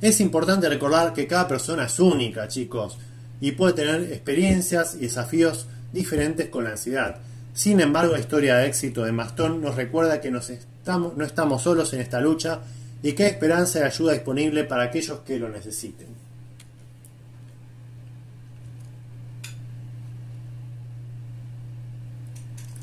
Es 0.00 0.20
importante 0.20 0.68
recordar 0.68 1.12
que 1.12 1.26
cada 1.26 1.46
persona 1.46 1.84
es 1.84 2.00
única, 2.00 2.48
chicos, 2.48 2.96
y 3.40 3.52
puede 3.52 3.74
tener 3.74 4.12
experiencias 4.12 4.94
y 4.94 5.00
desafíos 5.00 5.66
diferentes 5.92 6.48
con 6.48 6.64
la 6.64 6.70
ansiedad. 6.70 7.16
Sin 7.52 7.80
embargo, 7.80 8.12
la 8.12 8.20
historia 8.20 8.56
de 8.56 8.68
éxito 8.68 9.04
de 9.04 9.12
Mastón 9.12 9.60
nos 9.60 9.74
recuerda 9.74 10.20
que 10.20 10.30
nos 10.30 10.48
estamos, 10.48 11.16
no 11.16 11.24
estamos 11.24 11.62
solos 11.62 11.92
en 11.92 12.00
esta 12.00 12.20
lucha 12.20 12.60
y 13.02 13.12
que 13.12 13.24
hay 13.24 13.30
esperanza 13.30 13.80
y 13.80 13.82
ayuda 13.82 14.12
disponible 14.12 14.64
para 14.64 14.84
aquellos 14.84 15.20
que 15.20 15.38
lo 15.38 15.48
necesiten. 15.48 16.19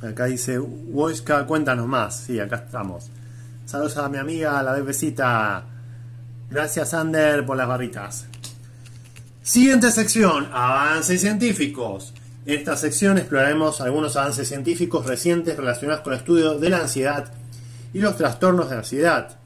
Acá 0.08 0.26
dice, 0.26 0.60
Wojska, 0.60 1.46
cuéntanos 1.46 1.88
más. 1.88 2.18
Sí, 2.26 2.40
acá 2.40 2.64
estamos. 2.66 3.10
Saludos 3.66 3.98
a 3.98 4.10
mi 4.10 4.18
amiga, 4.18 4.62
la 4.64 4.74
bebecita. 4.74 5.66
Gracias, 6.50 6.94
Ander, 6.94 7.46
por 7.46 7.58
las 7.58 7.68
barritas. 7.68 8.26
Siguiente 9.42 9.92
sección, 9.92 10.50
avances 10.52 11.22
científicos. 11.22 12.14
En 12.46 12.60
esta 12.60 12.78
sección 12.78 13.18
exploraremos 13.18 13.82
algunos 13.82 14.16
avances 14.16 14.48
científicos 14.48 15.06
recientes 15.06 15.58
relacionados 15.58 16.02
con 16.02 16.14
el 16.14 16.20
estudio 16.20 16.58
de 16.58 16.70
la 16.70 16.80
ansiedad 16.80 17.32
y 17.94 18.00
los 18.00 18.16
trastornos 18.16 18.70
de 18.70 18.78
ansiedad. 18.78 19.38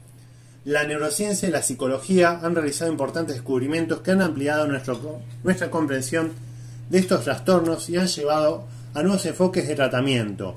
La 0.64 0.84
neurociencia 0.84 1.48
y 1.48 1.52
la 1.52 1.62
psicología 1.62 2.38
han 2.42 2.54
realizado 2.54 2.92
importantes 2.92 3.34
descubrimientos 3.34 4.00
que 4.00 4.12
han 4.12 4.22
ampliado 4.22 4.68
nuestra 4.68 5.70
comprensión 5.70 6.32
de 6.90 6.98
estos 6.98 7.24
trastornos 7.24 7.88
y 7.88 7.96
han 7.96 8.06
llevado 8.06 8.64
a 8.64 8.81
nuevos 9.00 9.24
enfoques 9.24 9.66
de 9.66 9.74
tratamiento. 9.74 10.56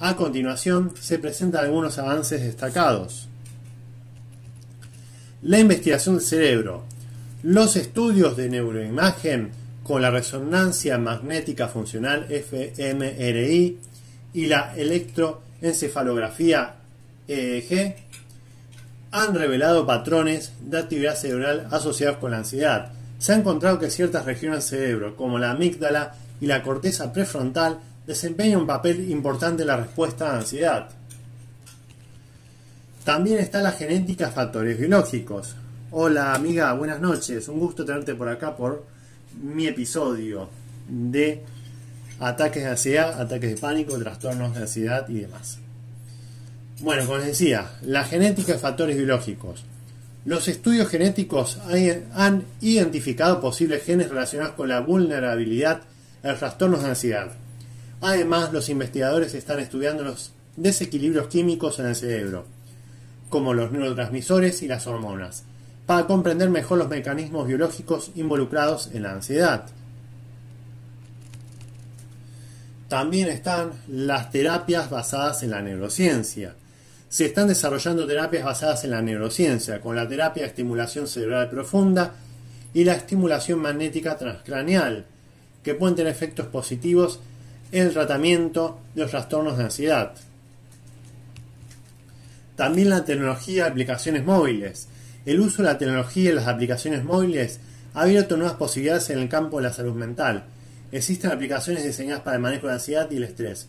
A 0.00 0.16
continuación 0.16 0.92
se 1.00 1.20
presentan 1.20 1.64
algunos 1.64 1.98
avances 1.98 2.42
destacados. 2.42 3.28
La 5.42 5.60
investigación 5.60 6.16
del 6.16 6.24
cerebro. 6.24 6.82
Los 7.44 7.76
estudios 7.76 8.36
de 8.36 8.48
neuroimagen 8.48 9.50
con 9.84 10.02
la 10.02 10.10
resonancia 10.10 10.98
magnética 10.98 11.68
funcional 11.68 12.26
fMRI 12.26 13.78
y 14.34 14.46
la 14.46 14.74
electroencefalografía 14.76 16.74
EEG 17.28 17.96
han 19.10 19.34
revelado 19.34 19.86
patrones 19.86 20.52
de 20.60 20.78
actividad 20.78 21.16
cerebral 21.16 21.68
asociados 21.70 22.16
con 22.16 22.30
la 22.30 22.38
ansiedad. 22.38 22.92
Se 23.18 23.32
ha 23.32 23.36
encontrado 23.36 23.78
que 23.78 23.90
ciertas 23.90 24.24
regiones 24.24 24.70
del 24.70 24.80
cerebro, 24.80 25.16
como 25.16 25.38
la 25.38 25.50
amígdala 25.50 26.14
y 26.42 26.46
la 26.46 26.60
corteza 26.60 27.12
prefrontal 27.12 27.78
desempeña 28.04 28.58
un 28.58 28.66
papel 28.66 29.08
importante 29.12 29.62
en 29.62 29.68
la 29.68 29.76
respuesta 29.76 30.28
a 30.28 30.32
la 30.32 30.38
ansiedad. 30.40 30.88
También 33.04 33.38
está 33.38 33.62
la 33.62 33.70
genética 33.70 34.28
factores 34.28 34.76
biológicos. 34.76 35.54
Hola 35.92 36.34
amiga, 36.34 36.72
buenas 36.72 37.00
noches. 37.00 37.46
Un 37.46 37.60
gusto 37.60 37.84
tenerte 37.84 38.16
por 38.16 38.28
acá 38.28 38.56
por 38.56 38.84
mi 39.40 39.68
episodio 39.68 40.48
de 40.88 41.44
ataques 42.18 42.64
de 42.64 42.70
ansiedad, 42.70 43.20
ataques 43.20 43.54
de 43.54 43.60
pánico, 43.60 43.96
trastornos 43.96 44.52
de 44.56 44.62
ansiedad 44.62 45.08
y 45.08 45.20
demás. 45.20 45.60
Bueno, 46.80 47.06
como 47.06 47.18
les 47.18 47.26
decía, 47.26 47.70
la 47.82 48.02
genética 48.02 48.54
de 48.54 48.58
factores 48.58 48.96
biológicos. 48.96 49.64
Los 50.24 50.48
estudios 50.48 50.88
genéticos 50.88 51.60
han 52.14 52.44
identificado 52.60 53.40
posibles 53.40 53.84
genes 53.84 54.08
relacionados 54.08 54.54
con 54.54 54.68
la 54.68 54.80
vulnerabilidad 54.80 55.82
el 56.22 56.36
trastornos 56.38 56.82
de 56.82 56.90
ansiedad. 56.90 57.32
Además, 58.00 58.52
los 58.52 58.68
investigadores 58.68 59.34
están 59.34 59.60
estudiando 59.60 60.02
los 60.02 60.32
desequilibrios 60.56 61.28
químicos 61.28 61.78
en 61.78 61.86
el 61.86 61.96
cerebro, 61.96 62.46
como 63.28 63.54
los 63.54 63.72
neurotransmisores 63.72 64.62
y 64.62 64.68
las 64.68 64.86
hormonas, 64.86 65.44
para 65.86 66.06
comprender 66.06 66.50
mejor 66.50 66.78
los 66.78 66.88
mecanismos 66.88 67.46
biológicos 67.46 68.10
involucrados 68.14 68.90
en 68.92 69.04
la 69.04 69.12
ansiedad. 69.12 69.66
También 72.88 73.28
están 73.28 73.72
las 73.88 74.30
terapias 74.30 74.90
basadas 74.90 75.42
en 75.42 75.50
la 75.50 75.62
neurociencia. 75.62 76.54
Se 77.08 77.24
están 77.24 77.48
desarrollando 77.48 78.06
terapias 78.06 78.44
basadas 78.44 78.84
en 78.84 78.90
la 78.90 79.00
neurociencia, 79.00 79.80
con 79.80 79.96
la 79.96 80.06
terapia 80.06 80.42
de 80.42 80.50
estimulación 80.50 81.08
cerebral 81.08 81.48
profunda 81.48 82.14
y 82.74 82.84
la 82.84 82.94
estimulación 82.94 83.60
magnética 83.60 84.18
transcraneal, 84.18 85.06
que 85.62 85.74
pueden 85.74 85.96
tener 85.96 86.12
efectos 86.12 86.46
positivos 86.46 87.20
en 87.70 87.86
el 87.86 87.92
tratamiento 87.92 88.80
de 88.94 89.02
los 89.02 89.10
trastornos 89.10 89.56
de 89.56 89.64
ansiedad. 89.64 90.14
También 92.56 92.90
la 92.90 93.04
tecnología 93.04 93.64
de 93.64 93.70
aplicaciones 93.70 94.24
móviles. 94.24 94.88
El 95.24 95.40
uso 95.40 95.62
de 95.62 95.68
la 95.68 95.78
tecnología 95.78 96.30
y 96.30 96.34
las 96.34 96.48
aplicaciones 96.48 97.04
móviles 97.04 97.60
ha 97.94 98.02
abierto 98.02 98.36
nuevas 98.36 98.56
posibilidades 98.56 99.10
en 99.10 99.18
el 99.18 99.28
campo 99.28 99.58
de 99.58 99.64
la 99.64 99.72
salud 99.72 99.94
mental. 99.94 100.44
Existen 100.90 101.30
aplicaciones 101.30 101.84
diseñadas 101.84 102.22
para 102.22 102.36
el 102.36 102.42
manejo 102.42 102.62
de 102.62 102.68
la 102.68 102.74
ansiedad 102.74 103.10
y 103.10 103.16
el 103.16 103.24
estrés, 103.24 103.68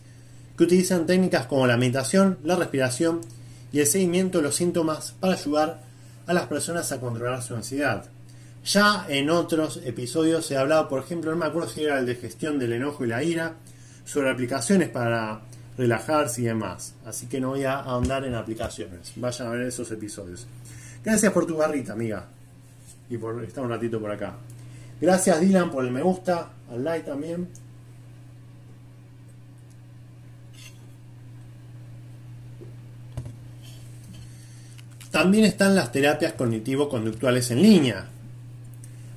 que 0.56 0.64
utilizan 0.64 1.06
técnicas 1.06 1.46
como 1.46 1.66
la 1.66 1.76
meditación, 1.76 2.38
la 2.44 2.56
respiración 2.56 3.20
y 3.72 3.80
el 3.80 3.86
seguimiento 3.86 4.38
de 4.38 4.44
los 4.44 4.56
síntomas 4.56 5.14
para 5.18 5.34
ayudar 5.34 5.80
a 6.26 6.34
las 6.34 6.46
personas 6.46 6.92
a 6.92 7.00
controlar 7.00 7.42
su 7.42 7.54
ansiedad. 7.54 8.04
Ya 8.64 9.04
en 9.08 9.28
otros 9.28 9.80
episodios 9.84 10.46
se 10.46 10.56
ha 10.56 10.60
hablado, 10.60 10.88
por 10.88 11.02
ejemplo, 11.02 11.30
no 11.30 11.36
me 11.36 11.44
acuerdo 11.44 11.68
si 11.68 11.84
era 11.84 11.98
el 11.98 12.06
de 12.06 12.14
gestión 12.14 12.58
del 12.58 12.72
enojo 12.72 13.04
y 13.04 13.08
la 13.08 13.22
ira, 13.22 13.56
sobre 14.06 14.30
aplicaciones 14.30 14.88
para 14.88 15.42
relajarse 15.76 16.40
y 16.40 16.44
demás. 16.44 16.94
Así 17.04 17.26
que 17.26 17.40
no 17.40 17.50
voy 17.50 17.64
a 17.64 17.80
ahondar 17.80 18.24
en 18.24 18.34
aplicaciones. 18.34 19.12
Vayan 19.16 19.48
a 19.48 19.50
ver 19.50 19.62
esos 19.62 19.90
episodios. 19.90 20.46
Gracias 21.04 21.30
por 21.32 21.46
tu 21.46 21.56
barrita, 21.58 21.92
amiga. 21.92 22.26
Y 23.10 23.18
por 23.18 23.44
estar 23.44 23.62
un 23.62 23.70
ratito 23.70 24.00
por 24.00 24.10
acá. 24.10 24.34
Gracias, 24.98 25.40
Dylan, 25.40 25.70
por 25.70 25.84
el 25.84 25.90
me 25.90 26.00
gusta, 26.00 26.48
al 26.70 26.82
like 26.82 27.06
también. 27.06 27.48
También 35.10 35.44
están 35.44 35.76
las 35.76 35.92
terapias 35.92 36.32
cognitivo-conductuales 36.32 37.50
en 37.52 37.62
línea, 37.62 38.08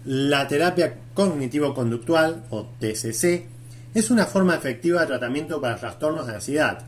la 0.07 0.47
terapia 0.47 0.95
cognitivo-conductual, 1.13 2.45
o 2.49 2.65
TCC, 2.79 3.45
es 3.93 4.09
una 4.09 4.25
forma 4.25 4.55
efectiva 4.55 5.01
de 5.01 5.07
tratamiento 5.07 5.59
para 5.59 5.75
trastornos 5.75 6.27
de 6.27 6.35
ansiedad. 6.35 6.85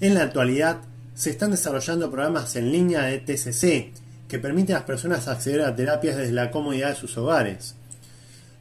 En 0.00 0.14
la 0.14 0.22
actualidad, 0.22 0.78
se 1.14 1.28
están 1.28 1.50
desarrollando 1.50 2.10
programas 2.10 2.56
en 2.56 2.72
línea 2.72 3.02
de 3.02 3.18
TCC 3.18 3.92
que 4.26 4.38
permiten 4.38 4.74
a 4.74 4.78
las 4.78 4.86
personas 4.86 5.28
acceder 5.28 5.60
a 5.60 5.76
terapias 5.76 6.16
desde 6.16 6.32
la 6.32 6.50
comodidad 6.50 6.88
de 6.88 6.94
sus 6.96 7.14
hogares, 7.18 7.74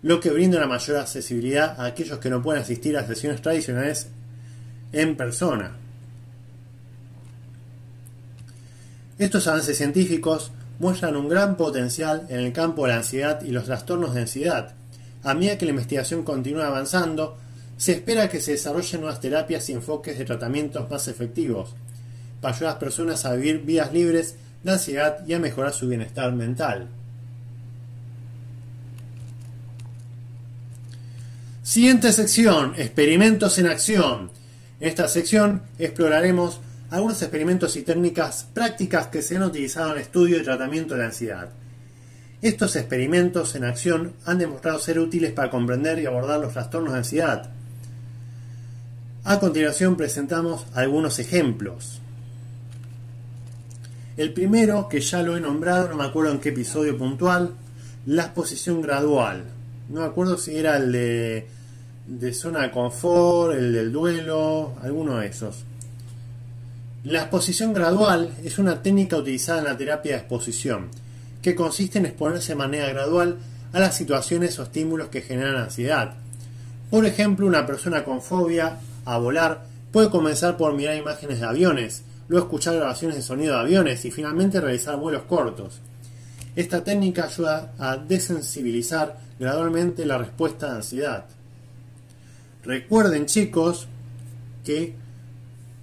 lo 0.01 0.19
que 0.19 0.29
brinda 0.29 0.57
una 0.57 0.67
mayor 0.67 0.97
accesibilidad 0.97 1.79
a 1.79 1.85
aquellos 1.85 2.19
que 2.19 2.29
no 2.29 2.43
pueden 2.43 2.63
asistir 2.63 2.97
a 2.97 3.07
sesiones 3.07 3.41
tradicionales 3.41 4.09
en 4.91 5.15
persona. 5.15 5.77
Estos 9.17 9.47
avances 9.47 9.77
científicos 9.77 10.51
muestran 10.81 11.15
un 11.15 11.29
gran 11.29 11.57
potencial 11.57 12.25
en 12.29 12.39
el 12.39 12.53
campo 12.53 12.81
de 12.81 12.93
la 12.93 12.97
ansiedad 12.97 13.43
y 13.43 13.51
los 13.51 13.65
trastornos 13.65 14.15
de 14.15 14.21
ansiedad. 14.21 14.73
A 15.21 15.35
medida 15.35 15.55
que 15.55 15.65
la 15.65 15.73
investigación 15.73 16.23
continúa 16.23 16.65
avanzando, 16.65 17.37
se 17.77 17.91
espera 17.91 18.29
que 18.29 18.41
se 18.41 18.53
desarrollen 18.53 19.01
nuevas 19.01 19.19
terapias 19.19 19.69
y 19.69 19.73
enfoques 19.73 20.17
de 20.17 20.25
tratamientos 20.25 20.89
más 20.89 21.07
efectivos, 21.07 21.75
para 22.41 22.55
ayudar 22.55 22.71
a 22.71 22.73
las 22.73 22.79
personas 22.79 23.25
a 23.25 23.35
vivir 23.35 23.61
vidas 23.61 23.93
libres 23.93 24.37
de 24.63 24.71
ansiedad 24.71 25.19
y 25.27 25.33
a 25.33 25.39
mejorar 25.39 25.71
su 25.71 25.87
bienestar 25.87 26.33
mental. 26.33 26.87
Siguiente 31.61 32.11
sección, 32.11 32.73
experimentos 32.75 33.59
en 33.59 33.67
acción. 33.67 34.31
En 34.79 34.89
esta 34.89 35.07
sección 35.07 35.61
exploraremos 35.77 36.59
algunos 36.91 37.21
experimentos 37.21 37.77
y 37.77 37.83
técnicas 37.83 38.45
prácticas 38.53 39.07
que 39.07 39.21
se 39.21 39.37
han 39.37 39.43
utilizado 39.43 39.93
en 39.93 40.01
estudio 40.01 40.37
y 40.37 40.43
tratamiento 40.43 40.93
de 40.93 40.99
la 40.99 41.05
ansiedad. 41.07 41.49
Estos 42.41 42.75
experimentos 42.75 43.55
en 43.55 43.63
acción 43.63 44.13
han 44.25 44.39
demostrado 44.39 44.77
ser 44.77 44.99
útiles 44.99 45.31
para 45.31 45.49
comprender 45.49 45.99
y 45.99 46.05
abordar 46.05 46.41
los 46.41 46.51
trastornos 46.51 46.91
de 46.91 46.99
ansiedad. 46.99 47.49
A 49.23 49.39
continuación 49.39 49.95
presentamos 49.95 50.65
algunos 50.73 51.17
ejemplos. 51.19 52.01
El 54.17 54.33
primero, 54.33 54.89
que 54.89 54.99
ya 54.99 55.23
lo 55.23 55.37
he 55.37 55.39
nombrado, 55.39 55.87
no 55.87 55.95
me 55.95 56.03
acuerdo 56.03 56.33
en 56.33 56.39
qué 56.41 56.49
episodio 56.49 56.97
puntual, 56.97 57.53
la 58.05 58.23
exposición 58.23 58.81
gradual. 58.81 59.45
No 59.87 60.01
me 60.01 60.07
acuerdo 60.07 60.37
si 60.37 60.57
era 60.57 60.75
el 60.75 60.91
de 60.91 62.33
zona 62.33 62.63
de 62.63 62.71
confort, 62.71 63.55
el 63.55 63.71
del 63.71 63.93
duelo, 63.93 64.73
alguno 64.81 65.19
de 65.19 65.27
esos. 65.27 65.63
La 67.03 67.21
exposición 67.21 67.73
gradual 67.73 68.31
es 68.43 68.59
una 68.59 68.83
técnica 68.83 69.17
utilizada 69.17 69.57
en 69.57 69.65
la 69.65 69.75
terapia 69.75 70.11
de 70.11 70.17
exposición, 70.19 70.89
que 71.41 71.55
consiste 71.55 71.97
en 71.97 72.05
exponerse 72.05 72.51
de 72.51 72.57
manera 72.57 72.89
gradual 72.89 73.39
a 73.73 73.79
las 73.79 73.97
situaciones 73.97 74.59
o 74.59 74.63
estímulos 74.63 75.09
que 75.09 75.23
generan 75.23 75.55
ansiedad. 75.55 76.13
Por 76.91 77.07
ejemplo, 77.07 77.47
una 77.47 77.65
persona 77.65 78.03
con 78.03 78.21
fobia 78.21 78.77
a 79.03 79.17
volar 79.17 79.65
puede 79.91 80.11
comenzar 80.11 80.57
por 80.57 80.75
mirar 80.75 80.95
imágenes 80.95 81.39
de 81.39 81.47
aviones, 81.47 82.03
luego 82.27 82.45
escuchar 82.45 82.75
grabaciones 82.75 83.17
de 83.17 83.23
sonido 83.23 83.55
de 83.55 83.61
aviones 83.61 84.05
y 84.05 84.11
finalmente 84.11 84.61
realizar 84.61 84.95
vuelos 84.97 85.23
cortos. 85.23 85.81
Esta 86.55 86.83
técnica 86.83 87.23
ayuda 87.23 87.73
a 87.79 87.97
desensibilizar 87.97 89.17
gradualmente 89.39 90.05
la 90.05 90.19
respuesta 90.19 90.67
de 90.67 90.75
ansiedad. 90.75 91.25
Recuerden 92.63 93.25
chicos 93.25 93.87
que, 94.63 94.93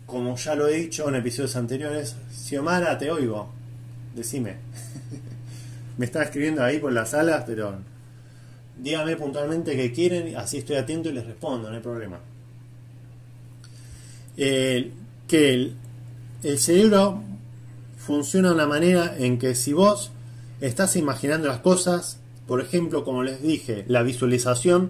como 0.08 0.36
ya 0.36 0.54
lo 0.54 0.66
he 0.66 0.78
dicho 0.78 1.06
en 1.06 1.16
episodios 1.16 1.54
anteriores, 1.54 2.16
Xiomara, 2.32 2.96
te 2.96 3.10
oigo. 3.10 3.50
Decime. 4.14 4.56
Me 5.98 6.06
está 6.06 6.22
escribiendo 6.22 6.64
ahí 6.64 6.78
por 6.78 6.92
las 6.92 7.10
salas, 7.10 7.44
pero 7.46 7.74
díganme 8.78 9.16
puntualmente 9.16 9.76
qué 9.76 9.92
quieren, 9.92 10.34
así 10.34 10.56
estoy 10.58 10.76
atento 10.76 11.10
y 11.10 11.12
les 11.12 11.26
respondo, 11.26 11.68
no 11.68 11.76
hay 11.76 11.82
problema. 11.82 12.20
que 14.34 14.94
el, 15.28 15.74
el 16.42 16.58
cerebro 16.58 17.22
funciona 17.98 18.48
de 18.48 18.54
una 18.54 18.66
manera 18.66 19.14
en 19.18 19.38
que 19.38 19.54
si 19.54 19.74
vos 19.74 20.10
estás 20.62 20.96
imaginando 20.96 21.48
las 21.48 21.58
cosas, 21.58 22.18
por 22.46 22.62
ejemplo, 22.62 23.04
como 23.04 23.24
les 23.24 23.42
dije, 23.42 23.84
la 23.88 24.02
visualización 24.02 24.88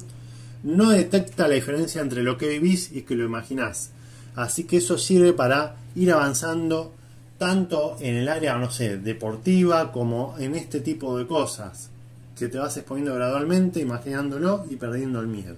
no 0.62 0.90
detecta 0.90 1.48
la 1.48 1.54
diferencia 1.54 2.02
entre 2.02 2.22
lo 2.22 2.38
que 2.38 2.50
vivís 2.50 2.92
y 2.92 3.02
que 3.02 3.16
lo 3.16 3.24
imaginás. 3.24 3.90
Así 4.38 4.62
que 4.62 4.76
eso 4.76 4.96
sirve 4.96 5.32
para 5.32 5.74
ir 5.96 6.12
avanzando 6.12 6.92
tanto 7.38 7.96
en 7.98 8.14
el 8.14 8.28
área, 8.28 8.56
no 8.56 8.70
sé, 8.70 8.96
deportiva 8.96 9.90
como 9.90 10.36
en 10.38 10.54
este 10.54 10.78
tipo 10.78 11.18
de 11.18 11.26
cosas, 11.26 11.90
que 12.38 12.46
te 12.46 12.56
vas 12.56 12.76
exponiendo 12.76 13.16
gradualmente, 13.16 13.80
imaginándolo 13.80 14.64
y 14.70 14.76
perdiendo 14.76 15.18
el 15.18 15.26
miedo. 15.26 15.56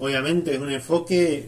Obviamente 0.00 0.56
es 0.56 0.60
un 0.60 0.72
enfoque, 0.72 1.46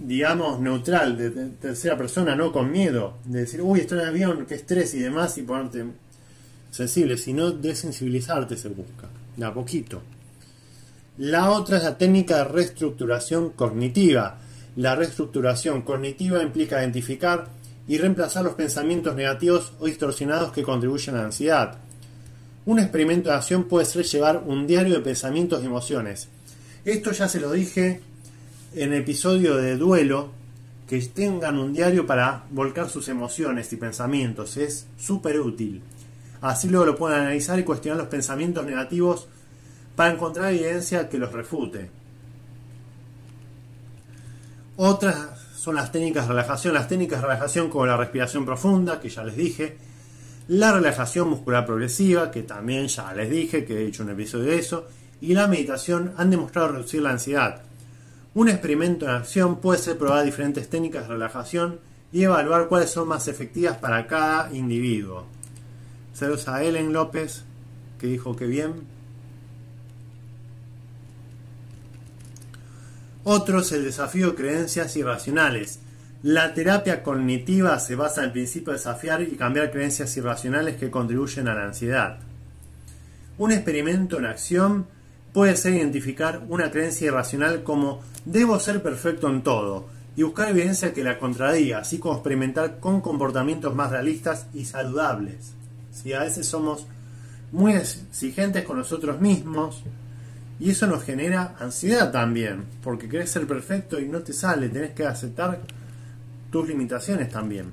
digamos, 0.00 0.58
neutral, 0.58 1.16
de, 1.16 1.30
tercera 1.30 1.96
persona, 1.96 2.34
no 2.34 2.50
con 2.50 2.72
miedo, 2.72 3.18
de 3.26 3.42
decir, 3.42 3.62
uy, 3.62 3.78
estoy 3.78 4.00
en 4.00 4.06
avión, 4.06 4.46
qué 4.46 4.56
estrés 4.56 4.94
y 4.94 4.98
demás, 4.98 5.38
y 5.38 5.42
ponerte 5.42 5.84
sensible, 6.72 7.16
sino 7.16 7.52
desensibilizarte 7.52 8.56
se 8.56 8.68
busca, 8.68 9.06
de 9.36 9.46
a 9.46 9.54
poquito. 9.54 10.02
La 11.20 11.50
otra 11.50 11.76
es 11.76 11.84
la 11.84 11.98
técnica 11.98 12.38
de 12.38 12.44
reestructuración 12.44 13.50
cognitiva, 13.50 14.38
la 14.76 14.96
reestructuración 14.96 15.82
cognitiva 15.82 16.42
implica 16.42 16.80
identificar 16.80 17.46
y 17.86 17.98
reemplazar 17.98 18.42
los 18.42 18.54
pensamientos 18.54 19.14
negativos 19.14 19.74
o 19.80 19.84
distorsionados 19.84 20.50
que 20.50 20.62
contribuyen 20.62 21.16
a 21.16 21.18
la 21.18 21.24
ansiedad. 21.26 21.76
Un 22.64 22.78
experimento 22.78 23.28
de 23.28 23.36
acción 23.36 23.64
puede 23.64 23.84
ser 23.84 24.06
llevar 24.06 24.42
un 24.46 24.66
diario 24.66 24.94
de 24.94 25.00
pensamientos 25.02 25.62
y 25.62 25.66
emociones. 25.66 26.28
Esto 26.86 27.12
ya 27.12 27.28
se 27.28 27.40
lo 27.40 27.52
dije 27.52 28.00
en 28.74 28.94
el 28.94 29.02
episodio 29.02 29.58
de 29.58 29.76
duelo, 29.76 30.30
que 30.88 31.02
tengan 31.02 31.58
un 31.58 31.74
diario 31.74 32.06
para 32.06 32.44
volcar 32.50 32.88
sus 32.88 33.10
emociones 33.10 33.70
y 33.74 33.76
pensamientos. 33.76 34.56
Es 34.56 34.86
súper 34.96 35.38
útil. 35.38 35.82
Así 36.40 36.70
luego 36.70 36.86
lo 36.86 36.96
pueden 36.96 37.20
analizar 37.20 37.58
y 37.58 37.64
cuestionar 37.64 37.98
los 37.98 38.08
pensamientos 38.08 38.64
negativos 38.64 39.28
para 40.00 40.14
encontrar 40.14 40.50
evidencia 40.50 41.10
que 41.10 41.18
los 41.18 41.30
refute. 41.30 41.90
Otras 44.78 45.38
son 45.54 45.74
las 45.74 45.92
técnicas 45.92 46.26
de 46.26 46.30
relajación, 46.30 46.72
las 46.72 46.88
técnicas 46.88 47.20
de 47.20 47.26
relajación 47.26 47.68
como 47.68 47.84
la 47.84 47.98
respiración 47.98 48.46
profunda, 48.46 48.98
que 48.98 49.10
ya 49.10 49.22
les 49.24 49.36
dije, 49.36 49.76
la 50.48 50.72
relajación 50.72 51.28
muscular 51.28 51.66
progresiva, 51.66 52.30
que 52.30 52.44
también 52.44 52.88
ya 52.88 53.12
les 53.12 53.28
dije, 53.28 53.66
que 53.66 53.76
he 53.76 53.86
hecho 53.88 54.02
un 54.02 54.08
episodio 54.08 54.46
de 54.46 54.58
eso, 54.58 54.86
y 55.20 55.34
la 55.34 55.46
meditación 55.48 56.14
han 56.16 56.30
demostrado 56.30 56.68
reducir 56.68 57.02
la 57.02 57.10
ansiedad. 57.10 57.60
Un 58.32 58.48
experimento 58.48 59.04
en 59.04 59.10
acción 59.10 59.60
puede 59.60 59.80
ser 59.80 59.98
probar 59.98 60.24
diferentes 60.24 60.70
técnicas 60.70 61.02
de 61.02 61.12
relajación 61.12 61.78
y 62.10 62.22
evaluar 62.22 62.68
cuáles 62.68 62.88
son 62.88 63.06
más 63.06 63.28
efectivas 63.28 63.76
para 63.76 64.06
cada 64.06 64.50
individuo. 64.54 65.26
Saludos 66.14 66.48
a 66.48 66.64
Ellen 66.64 66.94
López, 66.94 67.44
que 67.98 68.06
dijo 68.06 68.34
que 68.34 68.46
bien. 68.46 68.98
Otro 73.24 73.60
es 73.60 73.72
el 73.72 73.84
desafío 73.84 74.30
de 74.30 74.36
creencias 74.36 74.96
irracionales. 74.96 75.80
La 76.22 76.54
terapia 76.54 77.02
cognitiva 77.02 77.78
se 77.78 77.94
basa 77.94 78.22
en 78.22 78.28
el 78.28 78.32
principio 78.32 78.72
de 78.72 78.78
desafiar 78.78 79.20
y 79.22 79.36
cambiar 79.36 79.70
creencias 79.70 80.16
irracionales 80.16 80.76
que 80.76 80.90
contribuyen 80.90 81.48
a 81.48 81.54
la 81.54 81.64
ansiedad. 81.64 82.18
Un 83.36 83.52
experimento 83.52 84.18
en 84.18 84.26
acción 84.26 84.86
puede 85.32 85.56
ser 85.56 85.74
identificar 85.74 86.42
una 86.48 86.70
creencia 86.70 87.08
irracional 87.08 87.62
como 87.62 88.00
debo 88.24 88.58
ser 88.58 88.82
perfecto 88.82 89.28
en 89.28 89.42
todo 89.42 89.86
y 90.16 90.22
buscar 90.22 90.48
evidencia 90.48 90.92
que 90.92 91.04
la 91.04 91.18
contradiga, 91.18 91.78
así 91.78 91.98
como 91.98 92.14
experimentar 92.14 92.80
con 92.80 93.00
comportamientos 93.00 93.74
más 93.74 93.90
realistas 93.90 94.46
y 94.54 94.64
saludables. 94.64 95.52
Si 95.92 96.12
a 96.12 96.20
veces 96.20 96.46
somos 96.46 96.86
muy 97.52 97.72
exigentes 97.74 98.64
con 98.64 98.78
nosotros 98.78 99.20
mismos, 99.20 99.82
y 100.60 100.70
eso 100.70 100.86
nos 100.86 101.02
genera 101.02 101.56
ansiedad 101.58 102.12
también, 102.12 102.64
porque 102.82 103.08
querés 103.08 103.30
ser 103.30 103.46
perfecto 103.46 103.98
y 103.98 104.06
no 104.06 104.20
te 104.20 104.34
sale, 104.34 104.68
tenés 104.68 104.92
que 104.92 105.06
aceptar 105.06 105.58
tus 106.52 106.68
limitaciones 106.68 107.30
también. 107.30 107.72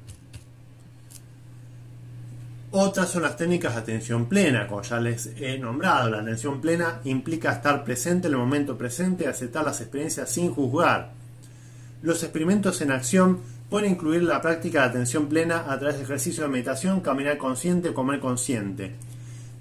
Otras 2.72 3.10
son 3.10 3.24
las 3.24 3.36
técnicas 3.36 3.76
de 3.76 3.82
atención 3.82 4.28
plena, 4.28 4.68
como 4.68 4.82
ya 4.84 5.00
les 5.00 5.32
he 5.38 5.58
nombrado. 5.58 6.10
La 6.10 6.20
atención 6.22 6.62
plena 6.62 7.02
implica 7.04 7.52
estar 7.52 7.84
presente 7.84 8.28
en 8.28 8.34
el 8.34 8.40
momento 8.40 8.78
presente 8.78 9.28
aceptar 9.28 9.66
las 9.66 9.82
experiencias 9.82 10.30
sin 10.30 10.54
juzgar. 10.54 11.12
Los 12.02 12.24
experimentos 12.24 12.82
en 12.82 12.92
acción 12.92 13.40
pueden 13.70 13.92
incluir 13.92 14.24
la 14.24 14.42
práctica 14.42 14.82
de 14.82 14.90
atención 14.90 15.28
plena 15.28 15.66
a 15.72 15.78
través 15.78 15.98
de 15.98 16.04
ejercicios 16.04 16.46
de 16.46 16.52
meditación, 16.52 17.02
caminar 17.02 17.38
consciente 17.38 17.90
o 17.90 17.94
comer 17.94 18.20
consciente 18.20 18.96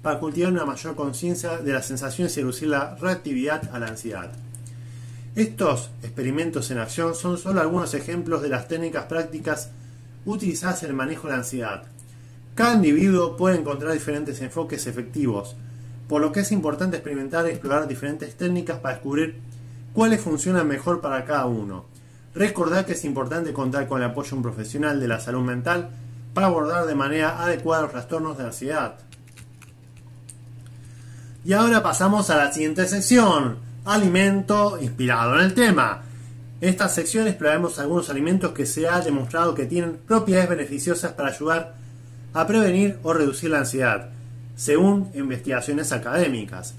para 0.07 0.21
cultivar 0.21 0.53
una 0.53 0.63
mayor 0.63 0.95
conciencia 0.95 1.57
de 1.57 1.73
las 1.73 1.85
sensaciones 1.85 2.37
y 2.37 2.39
reducir 2.39 2.69
la 2.69 2.95
reactividad 2.95 3.69
a 3.73 3.77
la 3.77 3.87
ansiedad. 3.87 4.31
Estos 5.35 5.89
experimentos 6.01 6.71
en 6.71 6.77
acción 6.77 7.13
son 7.13 7.37
solo 7.37 7.59
algunos 7.59 7.93
ejemplos 7.93 8.41
de 8.41 8.47
las 8.47 8.69
técnicas 8.69 9.03
prácticas 9.03 9.69
utilizadas 10.25 10.81
en 10.83 10.91
el 10.91 10.95
manejo 10.95 11.27
de 11.27 11.33
la 11.33 11.39
ansiedad. 11.39 11.83
Cada 12.55 12.75
individuo 12.75 13.35
puede 13.35 13.57
encontrar 13.57 13.91
diferentes 13.91 14.41
enfoques 14.41 14.87
efectivos, 14.87 15.57
por 16.07 16.21
lo 16.21 16.31
que 16.31 16.39
es 16.39 16.53
importante 16.53 16.95
experimentar 16.95 17.45
y 17.45 17.49
explorar 17.49 17.85
diferentes 17.85 18.33
técnicas 18.37 18.79
para 18.79 18.93
descubrir 18.93 19.35
cuáles 19.91 20.21
funcionan 20.21 20.69
mejor 20.69 21.01
para 21.01 21.25
cada 21.25 21.47
uno. 21.47 21.83
Recordad 22.33 22.85
que 22.85 22.93
es 22.93 23.03
importante 23.03 23.51
contar 23.51 23.89
con 23.89 24.01
el 24.01 24.09
apoyo 24.09 24.29
de 24.29 24.35
un 24.37 24.43
profesional 24.43 25.01
de 25.01 25.07
la 25.09 25.19
salud 25.19 25.43
mental 25.43 25.89
para 26.33 26.47
abordar 26.47 26.85
de 26.85 26.95
manera 26.95 27.43
adecuada 27.43 27.81
los 27.81 27.91
trastornos 27.91 28.37
de 28.37 28.45
ansiedad. 28.45 28.99
Y 31.47 31.53
ahora 31.53 31.81
pasamos 31.81 32.29
a 32.29 32.35
la 32.35 32.51
siguiente 32.51 32.85
sección, 32.89 33.59
alimento 33.85 34.77
inspirado 34.81 35.39
en 35.39 35.45
el 35.45 35.53
tema. 35.53 36.01
En 36.59 36.67
esta 36.67 36.89
sección 36.89 37.25
exploraremos 37.25 37.79
algunos 37.79 38.09
alimentos 38.09 38.51
que 38.51 38.65
se 38.65 38.89
ha 38.89 38.99
demostrado 38.99 39.55
que 39.55 39.65
tienen 39.65 39.97
propiedades 40.05 40.49
beneficiosas 40.49 41.13
para 41.13 41.29
ayudar 41.29 41.75
a 42.33 42.45
prevenir 42.45 42.99
o 43.01 43.13
reducir 43.13 43.49
la 43.49 43.59
ansiedad, 43.59 44.09
según 44.57 45.09
investigaciones 45.13 45.93
académicas. 45.93 46.73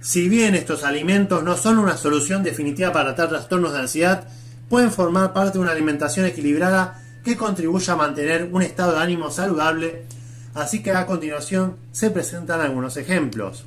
Si 0.00 0.28
bien 0.28 0.56
estos 0.56 0.82
alimentos 0.82 1.44
no 1.44 1.56
son 1.56 1.78
una 1.78 1.96
solución 1.96 2.42
definitiva 2.42 2.92
para 2.92 3.14
tratar 3.14 3.28
trastornos 3.28 3.72
de 3.72 3.78
ansiedad, 3.78 4.24
pueden 4.68 4.90
formar 4.90 5.32
parte 5.32 5.58
de 5.58 5.62
una 5.62 5.70
alimentación 5.70 6.26
equilibrada 6.26 7.00
que 7.22 7.36
contribuya 7.36 7.92
a 7.92 7.98
mantener 7.98 8.48
un 8.50 8.62
estado 8.62 8.94
de 8.96 9.00
ánimo 9.00 9.30
saludable, 9.30 10.06
así 10.54 10.82
que 10.82 10.90
a 10.90 11.06
continuación 11.06 11.76
se 11.92 12.10
presentan 12.10 12.60
algunos 12.60 12.96
ejemplos. 12.96 13.64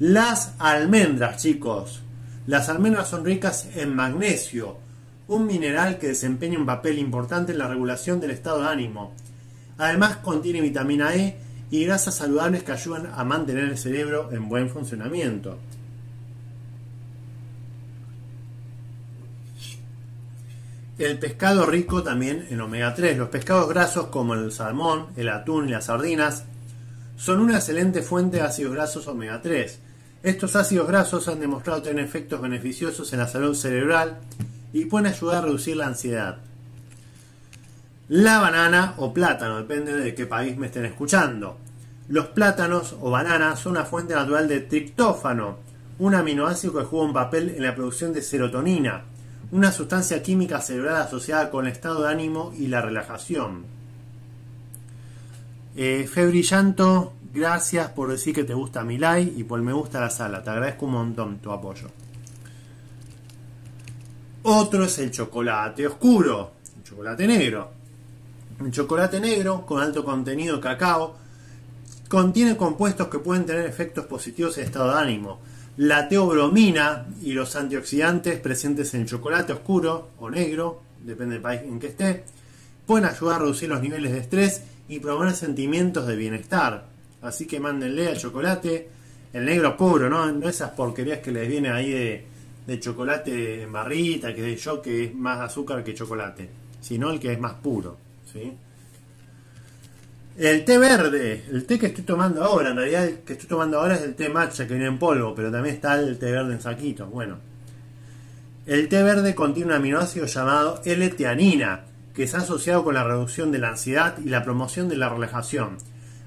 Las 0.00 0.54
almendras, 0.58 1.40
chicos. 1.40 2.02
Las 2.46 2.68
almendras 2.68 3.08
son 3.08 3.24
ricas 3.24 3.68
en 3.76 3.94
magnesio, 3.94 4.78
un 5.28 5.46
mineral 5.46 5.98
que 5.98 6.08
desempeña 6.08 6.58
un 6.58 6.66
papel 6.66 6.98
importante 6.98 7.52
en 7.52 7.58
la 7.58 7.68
regulación 7.68 8.20
del 8.20 8.32
estado 8.32 8.62
de 8.62 8.68
ánimo. 8.68 9.14
Además 9.78 10.16
contiene 10.16 10.60
vitamina 10.60 11.14
E 11.14 11.38
y 11.70 11.84
grasas 11.84 12.16
saludables 12.16 12.64
que 12.64 12.72
ayudan 12.72 13.08
a 13.14 13.24
mantener 13.24 13.64
el 13.64 13.78
cerebro 13.78 14.30
en 14.32 14.48
buen 14.48 14.68
funcionamiento. 14.68 15.58
El 20.98 21.18
pescado 21.18 21.66
rico 21.66 22.02
también 22.02 22.46
en 22.50 22.60
omega 22.60 22.94
3. 22.94 23.16
Los 23.16 23.28
pescados 23.28 23.68
grasos 23.68 24.08
como 24.08 24.34
el 24.34 24.52
salmón, 24.52 25.06
el 25.16 25.28
atún 25.28 25.68
y 25.68 25.72
las 25.72 25.86
sardinas 25.86 26.44
son 27.16 27.40
una 27.40 27.56
excelente 27.56 28.02
fuente 28.02 28.36
de 28.36 28.42
ácidos 28.42 28.74
grasos 28.74 29.06
omega 29.08 29.40
3. 29.40 29.80
Estos 30.24 30.56
ácidos 30.56 30.88
grasos 30.88 31.28
han 31.28 31.38
demostrado 31.38 31.82
tener 31.82 32.02
efectos 32.02 32.40
beneficiosos 32.40 33.12
en 33.12 33.18
la 33.18 33.28
salud 33.28 33.54
cerebral 33.54 34.16
y 34.72 34.86
pueden 34.86 35.12
ayudar 35.12 35.36
a 35.36 35.40
reducir 35.42 35.76
la 35.76 35.86
ansiedad. 35.86 36.38
La 38.08 38.38
banana 38.38 38.94
o 38.96 39.12
plátano, 39.12 39.58
depende 39.58 39.92
de 39.92 40.14
qué 40.14 40.24
país 40.24 40.56
me 40.56 40.68
estén 40.68 40.86
escuchando. 40.86 41.58
Los 42.08 42.28
plátanos 42.28 42.96
o 43.02 43.10
bananas 43.10 43.60
son 43.60 43.72
una 43.72 43.84
fuente 43.84 44.14
natural 44.14 44.48
de 44.48 44.60
triptófano, 44.60 45.58
un 45.98 46.14
aminoácido 46.14 46.72
que 46.72 46.84
juega 46.84 47.04
un 47.04 47.12
papel 47.12 47.50
en 47.50 47.62
la 47.62 47.74
producción 47.74 48.14
de 48.14 48.22
serotonina, 48.22 49.02
una 49.52 49.72
sustancia 49.72 50.22
química 50.22 50.62
cerebral 50.62 51.02
asociada 51.02 51.50
con 51.50 51.66
el 51.66 51.72
estado 51.72 52.02
de 52.02 52.08
ánimo 52.08 52.54
y 52.56 52.68
la 52.68 52.80
relajación. 52.80 53.66
Eh, 55.76 56.08
gracias 57.34 57.90
por 57.90 58.10
decir 58.10 58.34
que 58.34 58.44
te 58.44 58.54
gusta 58.54 58.84
mi 58.84 58.96
like 58.96 59.32
y 59.36 59.44
por 59.44 59.60
me 59.60 59.72
gusta 59.72 60.00
la 60.00 60.10
sala. 60.10 60.42
Te 60.42 60.50
agradezco 60.50 60.86
un 60.86 60.92
montón 60.92 61.38
tu 61.38 61.50
apoyo. 61.50 61.88
Otro 64.44 64.84
es 64.84 64.98
el 64.98 65.10
chocolate 65.10 65.86
oscuro, 65.86 66.52
el 66.76 66.82
chocolate 66.84 67.26
negro. 67.26 67.72
El 68.60 68.70
chocolate 68.70 69.18
negro, 69.18 69.66
con 69.66 69.82
alto 69.82 70.04
contenido 70.04 70.56
de 70.56 70.62
cacao, 70.62 71.16
contiene 72.08 72.56
compuestos 72.56 73.08
que 73.08 73.18
pueden 73.18 73.46
tener 73.46 73.66
efectos 73.66 74.06
positivos 74.06 74.56
en 74.56 74.62
el 74.62 74.66
estado 74.68 74.92
de 74.92 75.00
ánimo. 75.00 75.40
La 75.76 76.08
teobromina 76.08 77.06
y 77.20 77.32
los 77.32 77.56
antioxidantes 77.56 78.38
presentes 78.38 78.94
en 78.94 79.00
el 79.00 79.06
chocolate 79.08 79.52
oscuro 79.52 80.10
o 80.20 80.30
negro, 80.30 80.82
depende 81.02 81.34
del 81.34 81.42
país 81.42 81.62
en 81.64 81.80
que 81.80 81.88
esté, 81.88 82.24
pueden 82.86 83.06
ayudar 83.06 83.36
a 83.36 83.38
reducir 83.40 83.68
los 83.68 83.80
niveles 83.80 84.12
de 84.12 84.18
estrés 84.18 84.62
y 84.88 85.00
promover 85.00 85.34
sentimientos 85.34 86.06
de 86.06 86.14
bienestar. 86.14 86.93
Así 87.24 87.46
que 87.46 87.58
mándenle 87.58 88.08
al 88.08 88.18
chocolate, 88.18 88.88
el 89.32 89.44
negro 89.46 89.76
puro, 89.76 90.10
¿no? 90.10 90.28
Esas 90.46 90.70
porquerías 90.70 91.20
que 91.20 91.32
les 91.32 91.48
viene 91.48 91.70
ahí 91.70 91.90
de, 92.66 92.80
chocolate 92.80 93.62
en 93.62 93.72
barrita, 93.72 94.34
que 94.34 94.42
de 94.42 94.56
yo 94.56 94.82
que 94.82 95.04
es 95.04 95.14
más 95.14 95.40
azúcar 95.40 95.82
que 95.82 95.94
chocolate, 95.94 96.48
sino 96.80 97.10
el 97.10 97.18
que 97.18 97.32
es 97.32 97.40
más 97.40 97.54
puro, 97.54 97.96
¿sí? 98.30 98.52
El 100.36 100.64
té 100.64 100.76
verde, 100.78 101.44
el 101.50 101.64
té 101.64 101.78
que 101.78 101.86
estoy 101.86 102.04
tomando 102.04 102.44
ahora, 102.44 102.70
en 102.70 102.76
realidad 102.76 103.04
el 103.06 103.18
que 103.20 103.34
estoy 103.34 103.48
tomando 103.48 103.80
ahora 103.80 103.94
es 103.94 104.02
el 104.02 104.14
té 104.14 104.28
matcha 104.28 104.66
que 104.66 104.74
viene 104.74 104.88
en 104.88 104.98
polvo, 104.98 105.34
pero 105.34 105.50
también 105.50 105.76
está 105.76 105.98
el 105.98 106.18
té 106.18 106.30
verde 106.30 106.52
en 106.52 106.60
saquito. 106.60 107.06
Bueno, 107.06 107.38
el 108.66 108.88
té 108.88 109.02
verde 109.02 109.34
contiene 109.34 109.70
un 109.70 109.76
aminoácido 109.76 110.26
llamado 110.26 110.82
L-teanina, 110.84 111.84
que 112.14 112.24
está 112.24 112.38
asociado 112.38 112.84
con 112.84 112.94
la 112.94 113.04
reducción 113.04 113.50
de 113.50 113.58
la 113.58 113.70
ansiedad 113.70 114.16
y 114.22 114.28
la 114.28 114.44
promoción 114.44 114.88
de 114.88 114.96
la 114.96 115.08
relajación. 115.08 115.78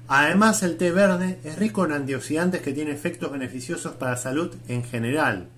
Además, 0.08 0.62
el 0.62 0.78
té 0.78 0.90
verde 0.90 1.38
es 1.44 1.58
rico 1.58 1.84
en 1.84 1.92
antioxidantes 1.92 2.62
que 2.62 2.72
tienen 2.72 2.94
efectos 2.94 3.30
beneficiosos 3.30 3.92
para 3.92 4.12
la 4.12 4.16
salud 4.16 4.54
en 4.66 4.82
general. 4.82 5.48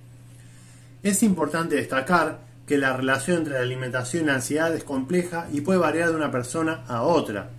Es 1.05 1.22
importante 1.22 1.76
destacar 1.76 2.40
que 2.66 2.76
la 2.76 2.96
relación 2.96 3.38
entre 3.38 3.55
la 3.55 3.61
alimentación 3.61 4.24
y 4.24 4.26
la 4.26 4.34
ansiedad 4.34 4.74
es 4.74 4.82
compleja 4.82 5.46
y 5.53 5.61
puede 5.61 5.78
variar 5.78 6.11
de 6.11 6.16
una 6.16 6.32
persona 6.32 6.84
a 6.88 7.03
otra. 7.03 7.51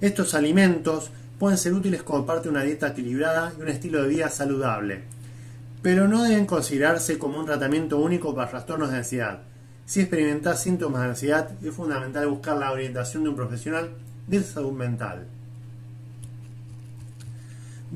Estos 0.00 0.34
alimentos 0.34 1.10
pueden 1.40 1.58
ser 1.58 1.72
útiles 1.72 2.04
como 2.04 2.24
parte 2.24 2.44
de 2.44 2.50
una 2.50 2.62
dieta 2.62 2.88
equilibrada 2.88 3.52
y 3.58 3.62
un 3.62 3.68
estilo 3.68 4.00
de 4.00 4.08
vida 4.08 4.28
saludable, 4.30 5.02
pero 5.82 6.06
no 6.06 6.22
deben 6.22 6.46
considerarse 6.46 7.18
como 7.18 7.40
un 7.40 7.46
tratamiento 7.46 7.98
único 7.98 8.34
para 8.36 8.50
trastornos 8.50 8.92
de 8.92 8.98
ansiedad. 8.98 9.40
Si 9.84 10.00
experimentas 10.00 10.62
síntomas 10.62 11.02
de 11.02 11.08
ansiedad, 11.08 11.50
es 11.62 11.74
fundamental 11.74 12.28
buscar 12.28 12.56
la 12.56 12.70
orientación 12.70 13.24
de 13.24 13.30
un 13.30 13.36
profesional 13.36 13.90
de 14.28 14.42
salud 14.42 14.72
mental. 14.72 15.26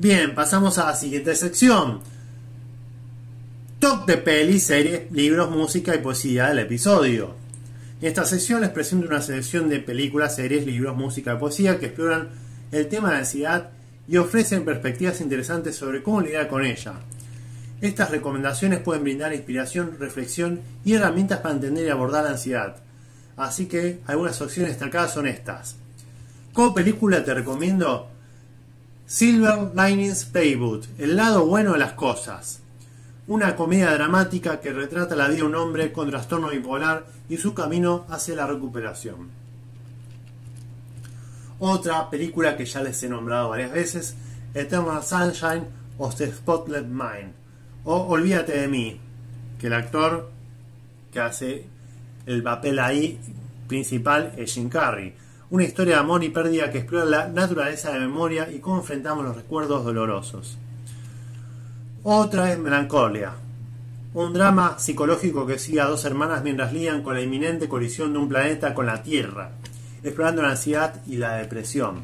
Bien, 0.01 0.33
pasamos 0.33 0.77
a 0.77 0.85
la 0.85 0.95
siguiente 0.95 1.35
sección. 1.35 1.99
Top 3.79 4.05
de 4.05 4.15
pelis, 4.15 4.63
series, 4.63 5.11
libros, 5.11 5.51
música 5.51 5.93
y 5.93 5.97
poesía 5.97 6.47
del 6.47 6.59
episodio. 6.59 7.35
En 7.99 8.07
esta 8.07 8.23
sesión 8.23 8.61
les 8.61 8.69
presento 8.69 9.07
una 9.07 9.21
selección 9.21 9.67
de 9.67 9.81
películas, 9.81 10.37
series, 10.37 10.65
libros, 10.65 10.95
música 10.95 11.33
y 11.33 11.37
poesía 11.37 11.79
que 11.79 11.87
exploran 11.87 12.29
el 12.71 12.87
tema 12.87 13.09
de 13.09 13.15
la 13.15 13.19
ansiedad 13.19 13.71
y 14.07 14.15
ofrecen 14.15 14.63
perspectivas 14.63 15.19
interesantes 15.19 15.75
sobre 15.75 16.01
cómo 16.01 16.21
lidiar 16.21 16.47
con 16.47 16.63
ella. 16.63 16.93
Estas 17.81 18.09
recomendaciones 18.09 18.79
pueden 18.79 19.03
brindar 19.03 19.33
inspiración, 19.33 19.97
reflexión 19.99 20.61
y 20.85 20.93
herramientas 20.93 21.39
para 21.39 21.55
entender 21.55 21.85
y 21.85 21.89
abordar 21.89 22.23
la 22.23 22.31
ansiedad. 22.31 22.77
Así 23.35 23.65
que 23.65 23.99
algunas 24.07 24.39
opciones 24.39 24.71
destacadas 24.71 25.13
son 25.13 25.27
estas. 25.27 25.75
Como 26.53 26.73
película 26.73 27.21
te 27.25 27.33
recomiendo 27.33 28.09
Silver 29.09 29.71
Linings 29.73 30.25
Playbook, 30.25 30.85
el 30.99 31.15
lado 31.15 31.43
bueno 31.47 31.73
de 31.73 31.79
las 31.79 31.93
cosas 31.93 32.61
una 33.25 33.55
comedia 33.55 33.91
dramática 33.91 34.59
que 34.59 34.71
retrata 34.71 35.15
la 35.15 35.27
vida 35.27 35.37
de 35.37 35.43
un 35.45 35.55
hombre 35.55 35.91
con 35.91 36.11
trastorno 36.11 36.49
bipolar 36.49 37.07
y 37.27 37.37
su 37.37 37.55
camino 37.55 38.05
hacia 38.07 38.35
la 38.35 38.45
recuperación. 38.45 39.29
Otra 41.57 42.07
película 42.11 42.55
que 42.55 42.65
ya 42.65 42.83
les 42.83 43.01
he 43.01 43.09
nombrado 43.09 43.49
varias 43.49 43.71
veces, 43.71 44.15
Eternal 44.53 45.03
Sunshine 45.03 45.65
of 45.97 46.15
the 46.15 46.31
Spotless 46.31 46.85
Mind, 46.85 47.33
o 47.85 47.95
Olvídate 48.09 48.59
de 48.59 48.67
mí, 48.67 48.99
que 49.59 49.67
el 49.67 49.73
actor 49.73 50.29
que 51.11 51.19
hace 51.19 51.65
el 52.27 52.43
papel 52.43 52.77
ahí 52.77 53.19
principal 53.67 54.33
es 54.37 54.53
Jim 54.53 54.69
Carrey. 54.69 55.15
Una 55.51 55.63
historia 55.63 55.95
de 55.95 56.01
amor 56.01 56.23
y 56.23 56.29
pérdida 56.29 56.71
que 56.71 56.79
explora 56.79 57.05
la 57.05 57.27
naturaleza 57.27 57.91
de 57.91 57.99
memoria 57.99 58.51
y 58.51 58.59
cómo 58.59 58.77
enfrentamos 58.77 59.25
los 59.25 59.35
recuerdos 59.35 59.83
dolorosos. 59.83 60.59
Otra 62.03 62.51
es 62.51 62.59
Melancolia, 62.59 63.33
un 64.13 64.31
drama 64.31 64.77
psicológico 64.77 65.47
que 65.47 65.57
sigue 65.57 65.81
a 65.81 65.87
dos 65.87 66.05
hermanas 66.05 66.43
mientras 66.43 66.71
lían 66.71 67.01
con 67.01 67.15
la 67.15 67.21
inminente 67.21 67.67
colisión 67.67 68.13
de 68.13 68.19
un 68.19 68.29
planeta 68.29 68.75
con 68.75 68.85
la 68.85 69.01
Tierra, 69.01 69.51
explorando 70.03 70.43
la 70.43 70.51
ansiedad 70.51 71.01
y 71.07 71.17
la 71.17 71.37
depresión. 71.37 72.01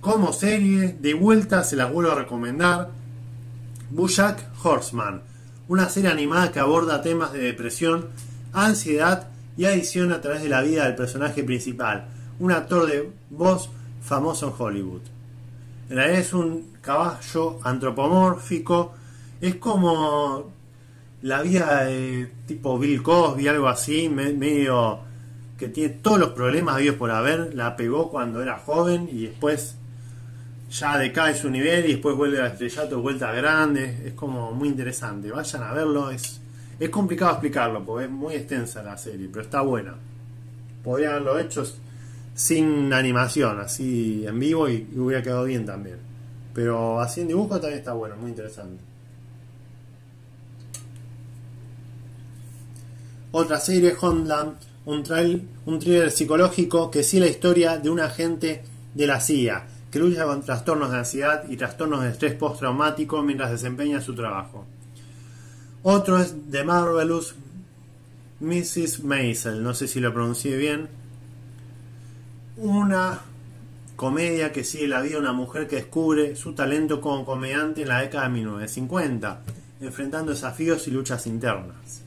Como 0.00 0.32
serie, 0.32 0.96
de 0.98 1.12
vuelta 1.12 1.62
se 1.62 1.76
las 1.76 1.92
vuelvo 1.92 2.12
a 2.12 2.16
recomendar, 2.16 2.88
Bushak 3.90 4.48
Horseman, 4.64 5.20
una 5.68 5.90
serie 5.90 6.10
animada 6.10 6.50
que 6.50 6.58
aborda 6.58 7.02
temas 7.02 7.34
de 7.34 7.40
depresión, 7.40 8.08
ansiedad 8.54 9.28
y 9.56 9.64
adicción 9.64 10.12
a 10.12 10.20
través 10.20 10.42
de 10.42 10.48
la 10.48 10.62
vida 10.62 10.84
del 10.84 10.94
personaje 10.94 11.44
principal, 11.44 12.06
un 12.38 12.52
actor 12.52 12.86
de 12.86 13.10
voz 13.30 13.70
famoso 14.02 14.48
en 14.48 14.54
Hollywood. 14.58 15.02
En 15.90 15.96
realidad 15.96 16.20
es 16.20 16.32
un 16.32 16.72
caballo 16.80 17.58
antropomórfico. 17.62 18.94
Es 19.40 19.56
como 19.56 20.50
la 21.22 21.42
vida 21.42 21.84
de 21.84 22.30
tipo 22.46 22.78
Bill 22.78 23.02
Cosby, 23.02 23.48
algo 23.48 23.68
así, 23.68 24.08
medio 24.08 25.00
que 25.58 25.68
tiene 25.68 25.94
todos 25.94 26.18
los 26.18 26.30
problemas 26.30 26.76
habidos 26.76 26.96
por 26.96 27.10
haber. 27.10 27.54
La 27.54 27.76
pegó 27.76 28.10
cuando 28.10 28.42
era 28.42 28.58
joven 28.58 29.08
y 29.10 29.26
después 29.26 29.76
ya 30.70 30.98
decae 30.98 31.34
su 31.34 31.50
nivel 31.50 31.84
y 31.84 31.92
después 31.92 32.16
vuelve 32.16 32.40
a 32.40 32.48
estrellato 32.48 33.00
vuelta 33.00 33.32
grande. 33.32 34.02
Es 34.06 34.14
como 34.14 34.52
muy 34.52 34.68
interesante. 34.68 35.30
Vayan 35.30 35.62
a 35.62 35.72
verlo. 35.72 36.10
Es, 36.10 36.41
es 36.78 36.90
complicado 36.90 37.32
explicarlo 37.32 37.84
porque 37.84 38.06
es 38.06 38.10
muy 38.10 38.34
extensa 38.34 38.82
la 38.82 38.96
serie, 38.96 39.28
pero 39.30 39.42
está 39.42 39.60
buena. 39.60 39.94
Podría 40.82 41.10
haberlo 41.10 41.38
hecho 41.38 41.64
sin 42.34 42.92
animación, 42.92 43.60
así 43.60 44.24
en 44.26 44.38
vivo 44.38 44.68
y, 44.68 44.88
hubiera 44.96 45.22
quedado 45.22 45.44
bien 45.44 45.66
también. 45.66 45.98
Pero 46.54 47.00
así 47.00 47.20
en 47.20 47.28
dibujo 47.28 47.60
también 47.60 47.78
está 47.78 47.92
bueno, 47.92 48.16
muy 48.16 48.30
interesante. 48.30 48.82
Otra 53.30 53.58
serie, 53.60 53.94
Homeland, 53.98 54.56
un, 54.84 55.02
trail, 55.02 55.48
un 55.64 55.78
thriller 55.78 56.10
psicológico 56.10 56.90
que 56.90 57.02
sigue 57.02 57.24
la 57.24 57.30
historia 57.30 57.78
de 57.78 57.88
un 57.88 58.00
agente 58.00 58.62
de 58.94 59.06
la 59.06 59.20
CIA 59.20 59.66
que 59.92 59.98
lucha 59.98 60.24
con 60.24 60.42
trastornos 60.42 60.90
de 60.90 60.98
ansiedad 60.98 61.44
y 61.48 61.56
trastornos 61.56 62.02
de 62.02 62.08
estrés 62.08 62.34
postraumático 62.34 63.22
mientras 63.22 63.50
desempeña 63.50 64.00
su 64.00 64.14
trabajo. 64.14 64.64
Otro 65.84 66.18
es 66.18 66.34
The 66.50 66.62
Marvelous 66.62 67.34
Mrs. 68.40 69.02
Maisel, 69.02 69.62
no 69.62 69.74
sé 69.74 69.88
si 69.88 69.98
lo 69.98 70.12
pronuncié 70.12 70.56
bien, 70.56 70.88
una 72.56 73.20
comedia 73.96 74.52
que 74.52 74.62
sigue 74.62 74.86
la 74.86 75.00
vida 75.00 75.14
de 75.14 75.20
una 75.20 75.32
mujer 75.32 75.66
que 75.66 75.76
descubre 75.76 76.36
su 76.36 76.52
talento 76.52 77.00
como 77.00 77.24
comediante 77.24 77.82
en 77.82 77.88
la 77.88 78.00
década 78.00 78.24
de 78.24 78.30
1950, 78.30 79.42
enfrentando 79.80 80.32
desafíos 80.32 80.86
y 80.86 80.92
luchas 80.92 81.26
internas. 81.26 82.02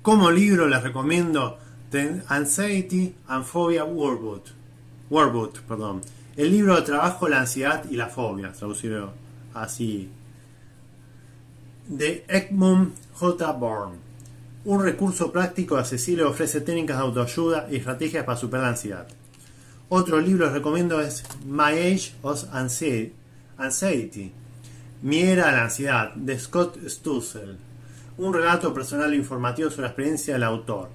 Como 0.00 0.30
libro 0.30 0.68
les 0.68 0.82
recomiendo 0.82 1.58
The 1.90 2.22
Anxiety 2.28 3.14
and 3.28 3.44
Phobia 3.44 3.84
Warboot, 3.84 5.60
perdón, 5.66 6.00
el 6.36 6.50
libro 6.50 6.76
de 6.76 6.82
trabajo 6.82 7.28
La 7.28 7.40
ansiedad 7.40 7.84
y 7.90 7.96
la 7.96 8.06
fobia, 8.06 8.52
traducido 8.52 9.12
así, 9.54 10.10
de 11.88 12.24
Egmont 12.28 12.94
J. 13.14 13.52
Bourne. 13.52 13.96
Un 14.64 14.82
recurso 14.82 15.32
práctico 15.32 15.76
accesible 15.76 16.24
ofrece 16.24 16.60
técnicas 16.60 16.98
de 16.98 17.02
autoayuda 17.02 17.68
y 17.70 17.76
estrategias 17.76 18.24
para 18.24 18.38
superar 18.38 18.64
la 18.64 18.70
ansiedad. 18.70 19.08
Otro 19.88 20.20
libro 20.20 20.48
que 20.48 20.54
recomiendo 20.54 21.00
es 21.00 21.24
My 21.46 21.72
Age 21.72 22.12
of 22.22 22.44
Anxiety, 22.52 24.32
Mi 25.00 25.20
era 25.20 25.46
de 25.46 25.52
la 25.52 25.64
ansiedad, 25.64 26.14
de 26.14 26.38
Scott 26.38 26.76
Stussel. 26.86 27.56
un 28.18 28.34
relato 28.34 28.74
personal 28.74 29.12
e 29.12 29.16
informativo 29.16 29.70
sobre 29.70 29.82
la 29.82 29.88
experiencia 29.88 30.34
del 30.34 30.42
autor, 30.42 30.88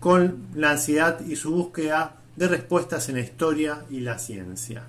con 0.00 0.48
la 0.54 0.72
ansiedad 0.72 1.20
y 1.24 1.36
su 1.36 1.52
búsqueda 1.52 2.16
de 2.36 2.48
respuestas 2.48 3.08
en 3.08 3.14
la 3.14 3.22
historia 3.22 3.84
y 3.90 4.00
la 4.00 4.18
ciencia. 4.18 4.82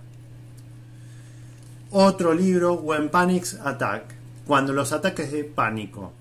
Otro 1.92 2.34
libro, 2.34 2.74
When 2.76 3.10
Panics 3.10 3.60
Attack, 3.64 4.04
cuando 4.46 4.74
los 4.74 4.94
ataques 4.94 5.32
de 5.32 5.44
pánico, 5.44 6.14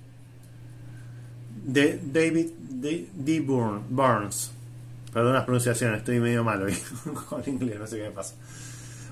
de 1.64 2.00
David 2.02 2.50
D. 2.58 3.40
Burns. 3.40 4.52
Perdón 5.12 5.34
las 5.34 5.44
pronunciaciones, 5.44 5.98
estoy 5.98 6.20
medio 6.20 6.44
malo 6.44 6.66
con 7.28 7.42
inglés, 7.46 7.78
no 7.78 7.86
sé 7.86 7.98
qué 7.98 8.04
me 8.04 8.10
pasa. 8.10 8.34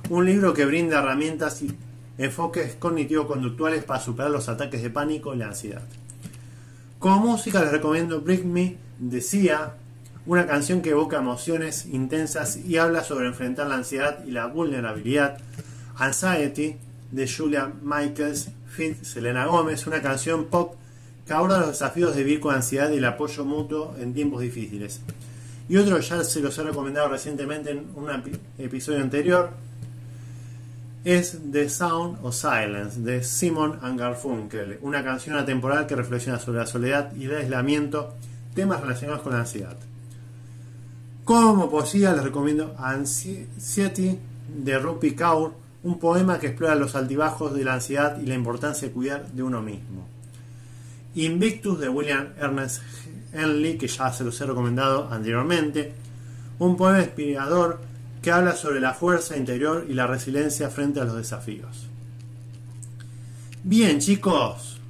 Un 0.09 0.25
libro 0.25 0.55
que 0.55 0.65
brinda 0.65 1.01
herramientas 1.01 1.63
y 1.63 1.77
enfoques 2.19 2.77
cognitivo-conductuales 2.77 3.85
para 3.85 4.01
superar 4.01 4.31
los 4.31 4.49
ataques 4.49 4.83
de 4.83 4.91
pánico 4.91 5.35
y 5.35 5.39
la 5.39 5.49
ansiedad. 5.49 5.83
Como 6.99 7.19
música 7.33 7.61
les 7.61 7.73
recomiendo 7.73 8.21
Bring 8.21 8.53
Me 8.53 8.77
Decía, 8.99 9.75
una 10.25 10.47
canción 10.47 10.81
que 10.81 10.91
evoca 10.91 11.19
emociones 11.19 11.85
intensas 11.85 12.57
y 12.57 12.79
habla 12.79 13.05
sobre 13.05 13.27
enfrentar 13.27 13.67
la 13.67 13.75
ansiedad 13.75 14.25
y 14.25 14.31
la 14.31 14.47
vulnerabilidad. 14.47 15.39
Anxiety 15.99 16.77
de 17.11 17.29
Julia 17.29 17.73
Michaels, 17.83 18.51
Fit 18.69 19.03
Selena 19.03 19.47
Gómez, 19.47 19.87
una 19.87 20.03
canción 20.03 20.47
pop 20.47 20.75
que 21.27 21.33
aborda 21.33 21.59
los 21.59 21.69
desafíos 21.69 22.15
de 22.15 22.23
vivir 22.23 22.41
con 22.41 22.55
ansiedad 22.55 22.91
y 22.91 22.97
el 22.97 23.05
apoyo 23.05 23.45
mutuo 23.45 23.97
en 23.99 24.15
tiempos 24.15 24.41
difíciles. 24.41 25.01
Y 25.69 25.77
otro 25.77 25.99
ya 25.99 26.23
se 26.23 26.41
los 26.41 26.57
he 26.59 26.63
recomendado 26.63 27.09
recientemente 27.09 27.71
en 27.71 27.87
un 27.97 28.09
episodio 28.59 29.01
anterior, 29.01 29.51
es 31.05 31.39
The 31.53 31.69
Sound 31.69 32.19
of 32.25 32.35
Silence 32.35 33.01
de 33.01 33.23
Simon 33.23 33.79
Garfunkel, 33.97 34.79
una 34.83 35.05
canción 35.05 35.37
atemporal 35.37 35.87
que 35.87 35.95
reflexiona 35.95 36.39
sobre 36.39 36.59
la 36.59 36.67
soledad 36.67 37.15
y 37.15 37.27
el 37.27 37.37
aislamiento, 37.37 38.15
temas 38.55 38.81
relacionados 38.81 39.23
con 39.23 39.33
la 39.33 39.41
ansiedad. 39.41 39.77
Como 41.25 41.71
poesía 41.71 42.13
les 42.13 42.25
recomiendo 42.25 42.75
Anxiety 42.79 44.19
de 44.65 44.79
Rupi 44.79 45.15
Kaur, 45.15 45.66
un 45.87 46.01
poema 46.01 46.41
que 46.41 46.49
explora 46.49 46.75
los 46.75 46.97
altibajos 46.97 47.55
de 47.55 47.63
la 47.63 47.75
ansiedad 47.75 48.21
y 48.21 48.27
la 48.27 48.35
importancia 48.35 48.89
de 48.89 48.93
cuidar 48.93 49.31
de 49.31 49.45
uno 49.45 49.63
mismo. 49.63 50.05
Invictus 51.15 51.79
de 51.79 51.89
William 51.89 52.31
Ernest 52.41 52.83
Henley, 53.33 53.79
que 53.79 53.87
ya 53.87 54.13
se 54.13 54.25
los 54.25 54.41
he 54.41 54.47
recomendado 54.47 55.09
anteriormente, 55.09 55.95
un 56.59 56.77
poema 56.77 56.99
inspirador 56.99 57.79
que 58.21 58.33
habla 58.33 58.57
sobre 58.57 58.81
la 58.81 58.95
fuerza 58.95 59.37
interior 59.37 59.87
y 59.89 59.95
la 59.95 60.09
resiliencia 60.09 60.71
frente 60.71 61.01
a 61.01 61.05
los 61.05 61.19
desafíos. 61.19 61.87
Bien 63.63 64.01
chicos, 64.01 64.81